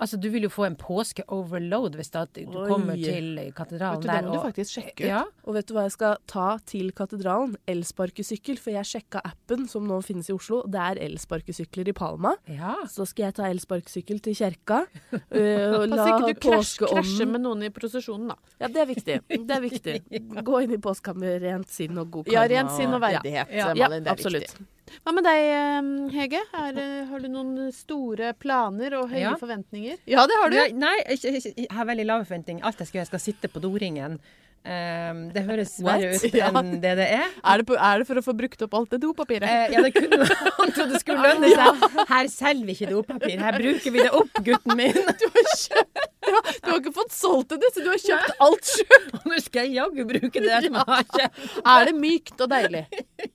Altså, 0.00 0.16
du 0.16 0.30
vil 0.32 0.46
jo 0.46 0.48
få 0.52 0.64
en 0.66 0.76
påske-overload 0.80 1.96
hvis 1.98 2.08
da 2.14 2.24
du 2.32 2.40
Oi. 2.46 2.66
kommer 2.70 2.96
til 2.96 3.36
katedralen 3.56 4.00
Vet 4.00 4.02
du, 4.02 4.08
det 4.08 4.14
der. 4.16 4.28
må 4.28 4.34
du 4.34 4.44
faktisk 4.46 4.74
sjekke 4.78 5.04
ut. 5.04 5.08
Ja, 5.10 5.22
Og 5.44 5.54
vet 5.58 5.68
du 5.68 5.74
hva 5.76 5.84
jeg 5.86 5.92
skal 5.92 6.16
ta 6.30 6.46
til 6.66 6.90
katedralen? 6.96 7.56
Elsparkesykkel, 7.70 8.58
for 8.62 8.72
jeg 8.74 8.88
sjekka 8.88 9.20
appen 9.28 9.66
som 9.68 9.84
nå 9.88 10.00
finnes 10.06 10.30
i 10.30 10.34
Oslo. 10.36 10.62
Det 10.70 10.80
er 10.80 11.02
elsparkesykler 11.06 11.92
i 11.92 11.96
Palma. 11.96 12.34
ja. 12.48 12.76
Så 12.90 13.04
skal 13.06 13.28
jeg 13.28 13.34
ta 13.38 13.48
elsparkesykkel 13.50 14.20
til 14.24 14.34
kjerka. 14.40 14.80
øh, 15.12 15.76
og 15.76 15.92
Pass 15.92 16.08
ikke 16.10 16.32
du 16.32 16.40
krasj, 16.48 16.72
krasjer 16.80 17.28
med 17.30 17.44
noen 17.44 17.68
i 17.68 17.70
prosesjonen, 17.74 18.32
da. 18.32 18.38
Ja, 18.60 18.68
det 18.72 18.82
er 18.82 18.88
viktig. 18.90 19.20
Det 19.28 19.56
er 19.56 19.62
viktig. 19.62 19.96
Gå 20.48 20.64
inn 20.64 20.74
i 20.76 20.80
påska 20.82 21.14
med 21.14 21.42
rent 21.44 21.70
sinn 21.72 21.98
og 22.00 22.10
god 22.16 22.32
Ja, 22.32 22.46
rent 22.50 22.72
sinn 22.76 22.92
og 22.96 23.02
verdighet, 23.04 23.52
Ja, 23.52 23.72
Malin. 23.74 24.04
Det 24.04 24.08
er 24.08 24.16
absolutt. 24.16 24.48
viktig. 24.48 24.66
Hva 25.04 25.14
med 25.16 25.24
deg, 25.26 26.10
Hege? 26.16 26.42
Er, 26.56 26.82
har 27.10 27.22
du 27.24 27.28
noen 27.30 27.70
store 27.74 28.32
planer 28.40 28.98
og 29.00 29.10
høye 29.12 29.24
Ja. 29.28 29.36
forventninger? 29.40 29.98
Ja, 30.10 30.26
det 30.26 30.36
har 30.42 30.50
du. 30.52 30.56
Nei, 30.56 30.68
nei 30.72 30.96
jeg, 31.14 31.22
jeg, 31.40 31.54
jeg 31.64 31.72
har 31.76 31.88
veldig 31.88 32.06
lave 32.08 32.24
forventninger. 32.28 32.64
Alt 32.66 32.78
jeg 32.82 32.90
skal 32.90 32.98
gjøre, 33.00 33.08
jeg 33.08 33.12
skal 33.14 33.26
sitte 33.30 33.52
på 33.52 33.62
doringen. 33.62 34.20
Um, 34.60 35.30
det 35.32 35.40
høres 35.46 35.70
verre 35.80 36.10
ut 36.12 36.34
Ja. 36.36 36.50
enn 36.52 36.74
det 36.82 36.90
det 36.98 37.06
er. 37.16 37.30
Er 37.48 37.62
det, 37.62 37.64
på, 37.70 37.78
er 37.80 38.02
det 38.02 38.06
for 38.10 38.20
å 38.20 38.22
få 38.26 38.34
brukt 38.36 38.60
opp 38.66 38.74
alt 38.76 38.90
det 38.92 38.98
dopapiret? 39.00 39.48
Uh, 39.48 39.72
ja, 39.72 39.80
det 39.86 39.94
kunne 39.94 40.18
Han 40.20 40.74
trodde 40.76 40.90
det 40.92 41.00
skulle 41.00 41.24
lønne 41.24 41.48
seg. 41.48 41.86
Her 42.10 42.28
selger 42.28 42.66
vi 42.68 42.74
ikke 42.76 42.90
dopapir, 42.90 43.40
her 43.40 43.56
bruker 43.56 43.94
vi 43.94 44.02
det 44.04 44.10
opp, 44.20 44.42
gutten 44.44 44.76
min. 44.76 44.98
Du 45.20 45.24
har 45.32 45.48
kjøpt 45.56 46.06
du 46.20 46.34
har, 46.36 46.50
du 46.60 46.66
har 46.68 46.76
ikke 46.82 46.92
fått 46.92 47.14
solgt 47.16 47.54
det, 47.56 47.70
så 47.72 47.80
du 47.82 47.88
har 47.88 48.02
kjøpt 48.04 48.42
alt 48.44 48.68
sjøl. 48.68 49.06
Nå 49.30 49.38
skal 49.40 49.64
jeg 49.64 49.78
jaggu 49.80 50.02
bruke 50.12 50.42
det 50.44 50.58
som 50.66 50.76
jeg 50.76 50.84
har 50.92 51.06
kjøpt. 51.08 51.40
Er 51.64 51.88
det 51.88 51.94
mykt 51.96 52.44
og 52.44 52.50
deilig? 52.52 52.82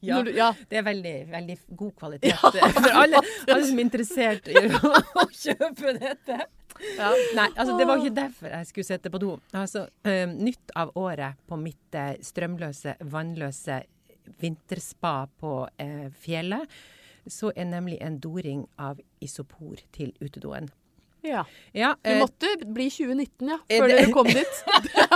Ja, 0.06 0.21
du, 0.26 0.32
ja. 0.36 0.52
det 0.69 0.80
er 0.82 0.86
veldig, 0.86 1.15
veldig 1.32 1.58
god 1.78 1.95
kvalitet 2.00 2.43
for 2.78 2.91
alle, 2.91 3.21
alle 3.48 3.65
som 3.65 3.80
er 3.80 3.86
interessert 3.86 4.48
i 4.52 4.62
å, 4.65 5.26
kjøpe 5.45 5.95
dette. 6.00 6.39
Nei, 6.76 7.48
altså 7.56 7.78
det 7.80 7.88
var 7.88 8.02
ikke 8.02 8.17
derfor 8.17 8.52
jeg 8.52 8.69
skulle 8.69 8.88
sitte 8.88 9.12
på 9.13 9.21
do. 9.24 9.36
Altså, 9.56 9.86
eh, 10.08 10.26
nytt 10.28 10.74
av 10.76 10.91
året 11.00 11.39
på 11.48 11.60
mitt 11.60 11.95
eh, 11.95 12.15
strømløse, 12.26 12.98
vannløse 13.12 13.82
vinterspa 14.41 15.15
på 15.39 15.54
eh, 15.82 16.10
fjellet, 16.21 16.71
så 17.28 17.52
er 17.56 17.69
nemlig 17.69 18.00
en 18.06 18.19
doring 18.21 18.65
av 18.78 19.00
isopor 19.24 19.80
til 19.95 20.12
utedoen. 20.21 20.69
Ja. 21.27 21.43
Ja, 21.75 21.93
Du 22.03 22.09
eh, 22.11 22.19
måtte 22.21 22.47
bli 22.65 22.89
2019, 22.89 23.49
ja, 23.49 23.57
før 23.71 23.88
det- 23.88 23.97
dere 23.99 24.11
kom 24.13 24.27
dit. 24.27 24.61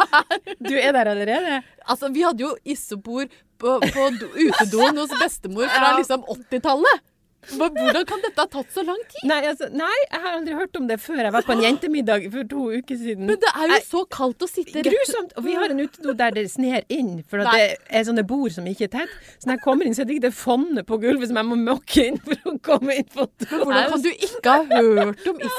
du 0.70 0.74
er 0.76 0.92
der 0.98 1.12
allerede? 1.14 1.62
Altså, 1.88 2.10
vi 2.14 2.22
hadde 2.26 2.44
jo 2.44 2.56
isopor 2.66 3.26
på, 3.60 3.78
på 3.94 4.08
utedoen 4.40 4.98
hos 5.02 5.14
bestemor 5.22 5.68
fra 5.72 5.94
liksom 5.98 6.24
80-tallet. 6.36 7.06
Hvordan 7.50 8.06
kan 8.06 8.20
dette 8.24 8.44
ha 8.44 8.48
tatt 8.52 8.74
så 8.76 8.84
lang 8.84 9.00
tid? 9.10 9.24
Nei, 9.30 9.40
altså, 9.48 9.70
nei, 9.72 9.94
jeg 10.12 10.20
har 10.26 10.34
aldri 10.38 10.54
hørt 10.58 10.76
om 10.80 10.88
det 10.90 10.98
før. 11.02 11.22
Jeg 11.24 11.34
var 11.34 11.46
på 11.48 11.54
en 11.56 11.62
jentemiddag 11.64 12.26
for 12.34 12.48
to 12.52 12.66
uker 12.76 12.98
siden. 13.00 13.26
Men 13.30 13.40
det 13.42 13.52
er 13.56 13.72
jo 13.72 13.78
så 13.88 14.02
kaldt 14.12 14.44
å 14.44 14.50
sitte 14.50 14.84
rett 14.84 14.90
Grusomt! 14.92 15.32
Og 15.40 15.46
vi 15.48 15.56
har 15.56 15.72
en 15.72 15.80
utedo 15.80 16.14
der 16.20 16.36
det 16.36 16.44
sner 16.52 16.84
inn, 16.92 17.24
for 17.30 17.42
det 17.48 17.64
er 17.88 18.06
sånne 18.10 18.26
bord 18.28 18.52
som 18.54 18.68
ikke 18.70 18.90
er 18.90 18.94
tett. 19.00 19.16
Så 19.40 19.50
når 19.50 19.56
jeg 19.58 19.64
kommer 19.64 19.88
inn, 19.88 19.96
så 19.98 20.04
er 20.04 20.10
det 20.10 20.18
ikke 20.18 20.28
det 20.28 20.34
fondet 20.38 20.88
på 20.90 21.00
gulvet 21.02 21.32
som 21.32 21.40
jeg 21.42 21.50
må 21.50 21.58
mokke 21.64 22.06
inn 22.12 22.20
for 22.28 22.52
å 22.52 22.56
komme 22.70 22.98
inn 23.00 23.08
på 23.14 23.26
do. 23.30 23.50
Hvordan 23.64 23.90
kan 23.96 24.04
du 24.04 24.12
ikke 24.12 24.56
ha 24.56 24.64
hørt 24.76 25.28
om 25.32 25.40
det. 25.40 25.50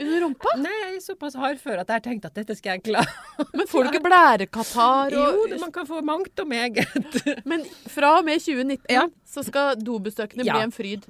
under 0.00 0.24
rumpa? 0.24 0.56
Nei, 0.64 0.74
jeg 0.80 0.96
er 0.96 1.04
såpass 1.04 1.36
hardfør 1.38 1.84
at 1.84 1.92
jeg 1.92 2.00
har 2.00 2.04
tenkt 2.08 2.28
at 2.30 2.40
dette 2.40 2.56
skal 2.58 2.78
jeg 2.78 2.84
klare. 2.88 3.06
Men 3.52 3.68
får 3.70 3.86
du 3.86 3.92
ikke 3.92 4.04
blærekatarr 4.08 5.14
og 5.20 5.38
Jo, 5.52 5.58
man 5.60 5.72
kan 5.74 5.86
få 5.88 6.00
mangt 6.06 6.40
og 6.40 6.48
meget. 6.50 6.88
Men 7.44 7.64
fra 7.92 8.16
og 8.18 8.24
med 8.26 8.40
2019 8.40 8.88
Ja. 8.94 9.06
Så 9.34 9.42
skal 9.46 9.76
dobesøkene 9.82 10.46
Ja. 10.46 10.54
bli 10.58 10.62
en 10.68 10.74
fryd. 10.74 11.06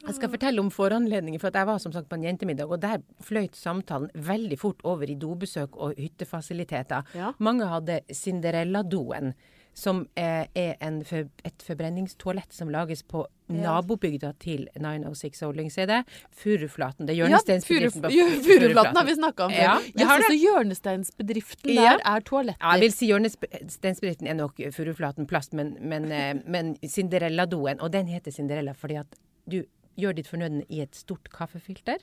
Jeg 0.00 0.14
skal 0.16 0.30
fortelle 0.32 0.62
om 0.62 0.70
foranledninger, 0.72 1.38
for 1.42 1.50
jeg 1.52 1.66
var 1.68 1.78
som 1.78 1.92
sagt 1.92 2.08
på 2.08 2.16
en 2.16 2.22
jentemiddag, 2.24 2.70
og 2.72 2.80
der 2.80 3.02
fløyt 3.20 3.52
samtalen 3.58 4.08
veldig 4.16 4.56
fort 4.58 4.80
over 4.88 5.04
i 5.10 5.14
dobesøk 5.14 5.76
og 5.76 5.92
hyttefasiliteter. 6.00 7.04
Ja. 7.14 7.32
Mange 7.38 7.66
hadde 7.68 8.00
Cinderella-doen, 8.10 9.34
som 9.74 10.02
eh, 10.18 10.46
er 10.54 10.74
en 10.82 11.00
for, 11.06 11.28
et 11.46 11.62
forbrenningstoalett 11.64 12.52
som 12.52 12.70
lages 12.72 13.02
på 13.06 13.22
nabobygda 13.50 14.32
til 14.42 14.66
906 14.78 15.40
Holdings. 15.46 15.78
Er 15.78 15.86
det 15.90 15.98
Furuflaten? 16.36 17.06
Det 17.06 17.14
er 17.14 17.20
hjørnesteinsbedriften 17.22 18.06
Ja, 18.14 18.26
Furuflaten 18.46 18.98
har 19.00 19.06
vi 19.08 19.14
snakka 19.18 19.46
om 19.48 19.54
før. 19.54 19.64
Ja, 19.64 19.76
jeg 20.02 20.06
har 20.10 20.24
så 20.26 20.36
hjørnesteinsbedriften 20.36 21.74
Ja. 21.74 21.82
der 21.96 22.04
er 22.12 22.20
toaletter. 22.26 22.60
Ja, 22.62 22.74
jeg 22.76 22.84
vil 22.86 22.94
si 22.94 23.10
hjørnesteinsbedriften 23.10 24.30
er 24.30 24.38
nok 24.38 24.60
Furuflaten 24.76 25.26
plast, 25.30 25.54
men, 25.56 25.76
men, 25.80 26.10
eh, 26.12 26.34
men 26.46 26.74
Cinderella-doen, 26.86 27.80
og 27.80 27.92
den 27.94 28.10
heter 28.10 28.34
Cinderella 28.34 28.74
fordi 28.76 28.98
at 29.02 29.18
du 29.50 29.62
gjør 30.00 30.14
ditt 30.16 30.28
fornødne 30.30 30.66
i 30.68 30.80
et 30.84 30.94
stort 30.96 31.30
kaffefilter. 31.34 31.98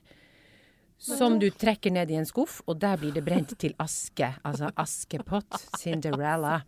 Som 0.98 1.38
du 1.40 1.50
trekker 1.54 1.94
ned 1.94 2.10
i 2.10 2.16
en 2.18 2.26
skuff, 2.26 2.62
og 2.66 2.80
der 2.82 2.98
blir 2.98 3.14
det 3.14 3.22
brent 3.26 3.52
til 3.62 3.76
aske. 3.80 4.32
Altså 4.44 4.72
askepott. 4.82 5.60
Cinderella. 5.78 6.64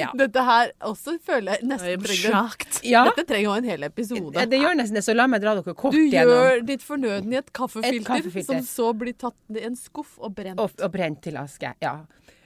Ja. 0.00 0.10
Dette 0.16 0.42
her 0.46 0.72
også 0.86 1.16
føler 1.24 1.56
jeg 1.58 1.68
nesten 1.70 2.04
trenger 2.04 2.84
ja. 2.84 3.04
Dette 3.10 3.24
trenger 3.28 3.46
jo 3.48 3.54
en 3.58 3.68
hel 3.70 3.86
episode. 3.88 4.46
Det 4.50 4.60
gjør 4.60 4.78
nesten 4.80 4.98
det, 5.00 5.04
så 5.06 5.14
la 5.16 5.26
meg 5.30 5.42
dra 5.44 5.54
dere 5.58 5.74
kort 5.74 5.94
Du 5.96 6.00
gjennom. 6.02 6.34
gjør 6.36 6.64
ditt 6.68 6.84
fornødne 6.86 7.36
i 7.36 7.40
et 7.42 7.52
kaffefilter, 7.56 8.00
Et 8.00 8.06
kaffefilter. 8.06 8.60
som 8.60 8.66
så 8.70 8.92
blir 8.96 9.16
tatt 9.18 9.36
i 9.56 9.64
en 9.66 9.76
skuff 9.76 10.18
og 10.18 10.34
brent. 10.36 10.60
Og, 10.60 10.70
og 10.82 10.92
brent 10.92 11.22
til 11.24 11.36
aske. 11.40 11.74
Ja. 11.82 11.98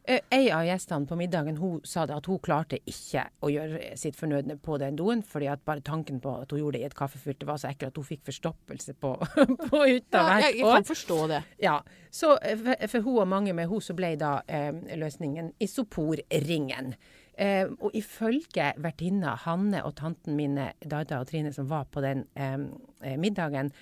En 0.04 0.20
Ei 0.36 0.50
av 0.52 0.66
gjestene 0.66 1.06
på 1.08 1.16
middagen 1.16 1.56
hun 1.56 1.78
sa 1.88 2.02
det 2.04 2.12
at 2.18 2.26
hun 2.28 2.36
klarte 2.44 2.76
ikke 2.84 3.22
å 3.40 3.48
gjøre 3.48 3.94
sitt 3.96 4.18
fornødne 4.20 4.58
på 4.60 4.76
den 4.82 4.98
doen, 5.00 5.22
fordi 5.24 5.46
at 5.48 5.62
bare 5.64 5.80
tanken 5.80 6.18
på 6.20 6.34
at 6.42 6.50
hun 6.52 6.60
gjorde 6.60 6.76
det 6.76 6.82
i 6.82 6.88
et 6.90 6.96
kaffefilter 6.98 7.48
var 7.48 7.56
så 7.62 7.70
ekkel 7.70 7.88
at 7.88 7.96
hun 7.96 8.04
fikk 8.04 8.20
forstoppelse 8.28 8.92
på, 9.00 9.14
på 9.70 9.80
hytta 9.86 10.20
Ja, 10.20 10.26
hvert 10.28 10.44
jeg, 10.44 10.58
jeg 10.60 10.74
kan 10.76 10.84
forstå 10.90 11.18
det. 11.32 11.40
Ja, 11.64 11.78
så 12.12 12.34
eh, 12.44 12.60
for, 12.60 12.84
for 12.92 13.06
hun 13.08 13.18
og 13.24 13.28
mange 13.32 13.56
med 13.56 13.70
hun 13.72 13.80
så 13.80 13.96
ble 13.96 14.12
da 14.20 14.34
eh, 14.44 14.76
løsningen 15.00 15.54
isoporringen. 15.64 16.94
Eh, 17.34 17.66
og 17.80 17.90
ifølge 17.98 18.68
vertinna 18.78 19.34
Hanne 19.42 19.80
og 19.82 19.96
tanten 19.98 20.36
mine, 20.38 20.68
Dada 20.78 21.18
og 21.18 21.26
Trine, 21.30 21.50
som 21.52 21.66
var 21.70 21.88
på 21.90 22.02
den 22.04 22.26
eh, 22.38 22.58
eh, 23.02 23.16
middagen, 23.18 23.72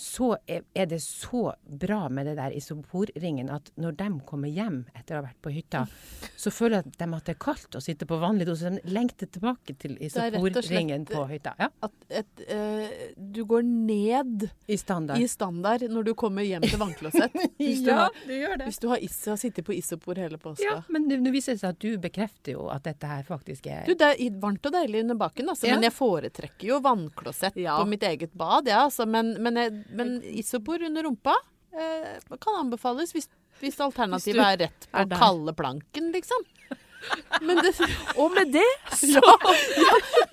så 0.00 0.30
er, 0.48 0.62
det 0.88 0.98
så 1.04 1.50
bra 1.68 2.08
med 2.08 2.24
det 2.30 2.36
der 2.38 2.54
isoporringen 2.56 3.50
at 3.52 3.68
når 3.80 3.96
de 3.98 4.06
kommer 4.26 4.48
hjem 4.48 4.78
etter 4.96 5.16
å 5.16 5.20
ha 5.20 5.26
vært 5.26 5.40
på 5.44 5.52
hytta, 5.52 5.82
så 6.40 6.52
føler 6.54 6.86
de 6.88 7.08
at 7.10 7.26
det 7.26 7.34
er 7.34 7.40
kaldt 7.42 7.76
å 7.76 7.82
sitte 7.84 8.06
på 8.08 8.16
vanlig 8.22 8.46
do, 8.48 8.54
så 8.56 8.72
de 8.72 8.80
lengter 8.94 9.28
tilbake 9.28 9.74
til 9.80 9.98
og 9.98 10.04
isoporringen 10.08 11.04
på 11.10 11.24
hytta. 11.28 11.52
Ja. 11.60 11.68
At 11.84 11.92
et, 12.22 12.44
uh, 12.48 12.86
du 13.16 13.42
går 13.48 13.66
ned 13.68 14.48
I 14.72 14.78
standard. 14.80 15.20
i 15.20 15.28
standard 15.28 15.84
når 15.92 16.08
du 16.08 16.14
kommer 16.18 16.46
hjem 16.48 16.64
til 16.64 16.80
vannklosett. 16.80 17.36
Ja, 17.60 17.96
har- 18.06 18.16
du 18.26 18.32
gjør 18.34 18.56
det. 18.58 18.66
hvis 18.70 18.78
du 18.80 18.88
har, 18.88 18.98
is, 19.04 19.14
har 19.28 19.36
sittet 19.40 19.64
på 19.66 19.74
isopor 19.76 20.16
hele 20.20 20.38
påska. 20.40 20.64
Ja, 20.64 20.78
men 20.92 21.06
nå 21.10 21.30
viser 21.34 21.54
det 21.56 21.60
seg 21.62 21.74
at 21.74 21.80
du 21.82 21.98
bekrefter 22.00 22.54
jo 22.56 22.66
at 22.72 22.84
dette 22.86 23.08
her 23.08 23.24
faktisk 23.26 23.66
er 23.70 23.84
Du, 23.88 23.94
det 23.98 24.08
er 24.14 24.38
varmt 24.40 24.64
og 24.68 24.74
deilig 24.74 25.02
under 25.04 25.18
baken, 25.20 25.50
altså, 25.52 25.68
Ja. 25.68 25.76
men 25.76 25.86
jeg 25.88 25.94
foretrekker 25.96 26.68
jo 26.72 26.80
vannklosett 26.84 27.56
Ja. 27.60 27.76
på 27.80 27.86
mitt 27.90 28.02
eget 28.06 28.32
bad. 28.32 28.68
Ja, 28.70 28.84
altså, 28.88 29.06
men, 29.06 29.34
men, 29.42 29.56
jeg, 29.60 29.84
men 29.96 30.18
isopor 30.24 30.82
under 30.86 31.02
rumpa 31.08 31.34
eh, 31.72 32.18
kan 32.40 32.60
anbefales 32.64 33.12
hvis, 33.16 33.28
hvis 33.60 33.80
alternativet 33.80 34.44
er 34.46 34.62
rett 34.66 34.88
på 34.90 35.04
er 35.04 35.12
kalde 35.20 35.54
planken, 35.58 36.12
liksom. 36.14 36.46
Men, 37.40 37.56
det, 37.64 37.70
Og 38.20 38.32
med 38.34 38.50
det 38.52 38.66
så 39.00 39.06
ja. 39.08 39.36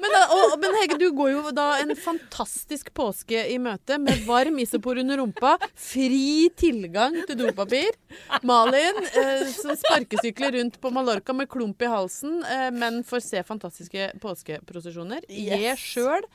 Men, 0.01 0.11
da- 0.11 0.25
og, 0.35 0.57
men 0.59 0.75
Hege, 0.81 0.97
du 0.99 1.05
går 1.15 1.29
jo 1.31 1.51
da 1.55 1.67
en 1.79 1.93
fantastisk 1.95 2.89
påske 2.97 3.45
i 3.53 3.55
møte 3.61 3.95
med 4.03 4.25
varm 4.27 4.59
isopor 4.59 4.99
under 4.99 5.21
rumpa, 5.21 5.53
fri 5.79 6.49
tilgang 6.59 7.15
til 7.29 7.39
dopapir. 7.39 7.95
Malin 8.47 8.99
eh, 9.07 9.45
som 9.55 9.77
sparkesykler 9.79 10.57
rundt 10.59 10.79
på 10.83 10.91
Mallorca 10.91 11.35
med 11.37 11.47
klump 11.51 11.81
i 11.87 11.91
halsen, 11.91 12.41
eh, 12.43 12.67
men 12.75 12.99
får 13.07 13.23
se 13.29 13.43
fantastiske 13.47 14.11
påskeprosesjoner. 14.23 15.23
Jeg 15.31 15.79
sjøl 15.79 16.27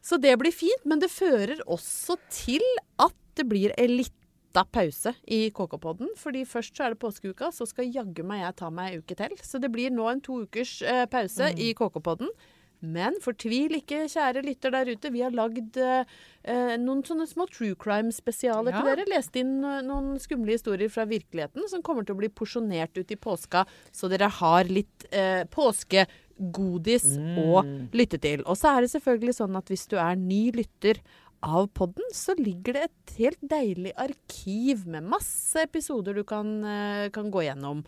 Så 0.00 0.16
det 0.16 0.32
blir 0.40 0.54
fint, 0.54 0.86
men 0.88 1.02
det 1.02 1.10
fører 1.12 1.60
også 1.68 2.16
til 2.32 2.64
at 3.00 3.16
det 3.36 3.44
blir 3.48 3.74
en 3.76 3.92
lita 3.98 4.64
pause 4.72 5.12
i 5.28 5.50
KK-podden. 5.54 6.14
Fordi 6.18 6.46
først 6.48 6.76
så 6.76 6.86
er 6.86 6.94
det 6.94 7.02
påskeuka, 7.02 7.50
så 7.52 7.68
skal 7.68 7.92
jaggu 7.92 8.24
meg 8.26 8.40
jeg 8.46 8.56
ta 8.62 8.70
meg 8.72 8.94
ei 8.94 9.02
uke 9.02 9.18
til. 9.18 9.36
Så 9.44 9.60
det 9.60 9.70
blir 9.74 9.92
nå 9.92 10.08
en 10.10 10.24
to 10.24 10.40
ukers 10.46 10.80
eh, 10.82 11.04
pause 11.12 11.52
i 11.60 11.74
KK-podden. 11.76 12.32
Men 12.80 13.18
fortvil 13.20 13.76
ikke, 13.76 14.06
kjære 14.08 14.42
lytter 14.46 14.72
der 14.72 14.88
ute. 14.88 15.12
Vi 15.12 15.20
har 15.20 15.34
lagd 15.36 15.76
eh, 15.76 16.76
noen 16.80 17.02
sånne 17.04 17.26
små 17.28 17.44
true 17.52 17.76
crime-spesialer 17.80 18.72
til 18.72 18.88
dere. 18.88 19.06
Lest 19.10 19.36
inn 19.36 19.58
eh, 19.60 19.82
noen 19.84 20.14
skumle 20.22 20.56
historier 20.56 20.92
fra 20.92 21.04
virkeligheten 21.10 21.68
som 21.68 21.84
kommer 21.84 22.06
til 22.08 22.16
å 22.16 22.20
bli 22.22 22.32
porsjonert 22.32 22.96
ut 22.96 23.12
i 23.12 23.18
påska, 23.20 23.66
så 23.92 24.08
dere 24.12 24.30
har 24.40 24.70
litt 24.72 25.04
eh, 25.12 25.44
påskegodis 25.52 27.10
å 27.44 27.64
lytte 27.92 28.20
til. 28.22 28.46
Og 28.48 28.56
så 28.56 28.72
er 28.72 28.86
det 28.86 28.94
selvfølgelig 28.94 29.36
sånn 29.42 29.60
at 29.60 29.72
hvis 29.72 29.88
du 29.92 29.98
er 30.00 30.16
ny 30.16 30.46
lytter 30.56 31.02
av 31.44 31.68
podden, 31.76 32.04
så 32.16 32.34
ligger 32.36 32.76
det 32.76 32.88
et 32.88 33.14
helt 33.20 33.44
deilig 33.48 33.92
arkiv 34.00 34.86
med 34.88 35.08
masse 35.08 35.60
episoder 35.68 36.16
du 36.16 36.24
kan, 36.24 36.62
eh, 36.64 37.08
kan 37.12 37.30
gå 37.32 37.44
gjennom 37.44 37.84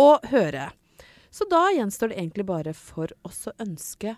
og 0.00 0.26
høre. 0.32 0.70
Så 1.30 1.46
da 1.48 1.68
gjenstår 1.70 2.10
det 2.10 2.18
egentlig 2.18 2.46
bare 2.48 2.74
for 2.74 3.12
oss 3.24 3.46
å 3.46 3.54
ønske 3.62 4.16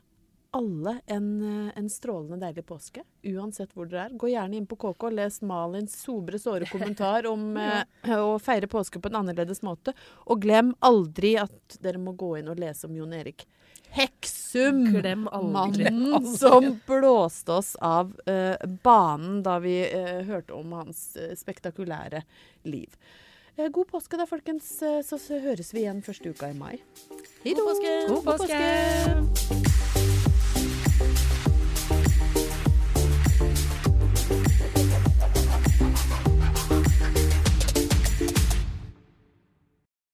alle 0.53 0.99
en, 1.07 1.29
eh, 1.43 1.73
en 1.79 1.89
strålende 1.91 2.41
deilig 2.43 2.67
påske, 2.69 3.05
uansett 3.33 3.73
hvor 3.75 3.89
dere 3.89 4.07
er. 4.07 4.17
Gå 4.21 4.31
gjerne 4.33 4.59
inn 4.59 4.69
på 4.69 4.77
KK 4.77 5.09
og 5.09 5.17
les 5.17 5.41
Malins 5.49 5.97
sobre 6.05 6.41
såre 6.43 6.69
kommentar 6.71 7.27
om 7.31 7.57
eh, 7.57 8.13
å 8.17 8.37
feire 8.43 8.69
påske 8.71 9.01
på 9.01 9.13
en 9.13 9.23
annerledes 9.23 9.65
måte. 9.67 9.97
Og 10.29 10.45
glem 10.45 10.75
aldri 10.85 11.35
at 11.41 11.79
dere 11.83 12.01
må 12.03 12.17
gå 12.19 12.37
inn 12.41 12.53
og 12.53 12.61
lese 12.61 12.89
om 12.89 12.97
Jon 13.01 13.17
Erik 13.17 13.47
Heksum. 13.93 14.85
Glem 15.01 15.29
aldri. 15.29 15.53
Mannen 15.53 16.27
som 16.37 16.81
blåste 16.87 17.53
oss 17.53 17.75
av 17.81 18.21
eh, 18.27 18.57
banen 18.83 19.43
da 19.43 19.59
vi 19.59 19.77
eh, 19.91 20.23
hørte 20.29 20.57
om 20.57 20.73
hans 20.73 21.17
eh, 21.17 21.37
spektakulære 21.37 22.25
liv. 22.63 22.97
God 23.57 23.91
påske 23.91 24.17
da, 24.17 24.25
folkens. 24.25 24.79
Så, 24.81 25.19
så 25.21 25.41
høres 25.45 25.75
vi 25.75 25.85
igjen 25.85 26.01
første 26.05 26.33
uka 26.33 26.49
i 26.49 26.57
mai. 26.57 26.81
Hei 27.45 27.53
God 27.53 27.69
påske. 27.69 27.95
God 28.09 28.25
påske! 28.33 29.72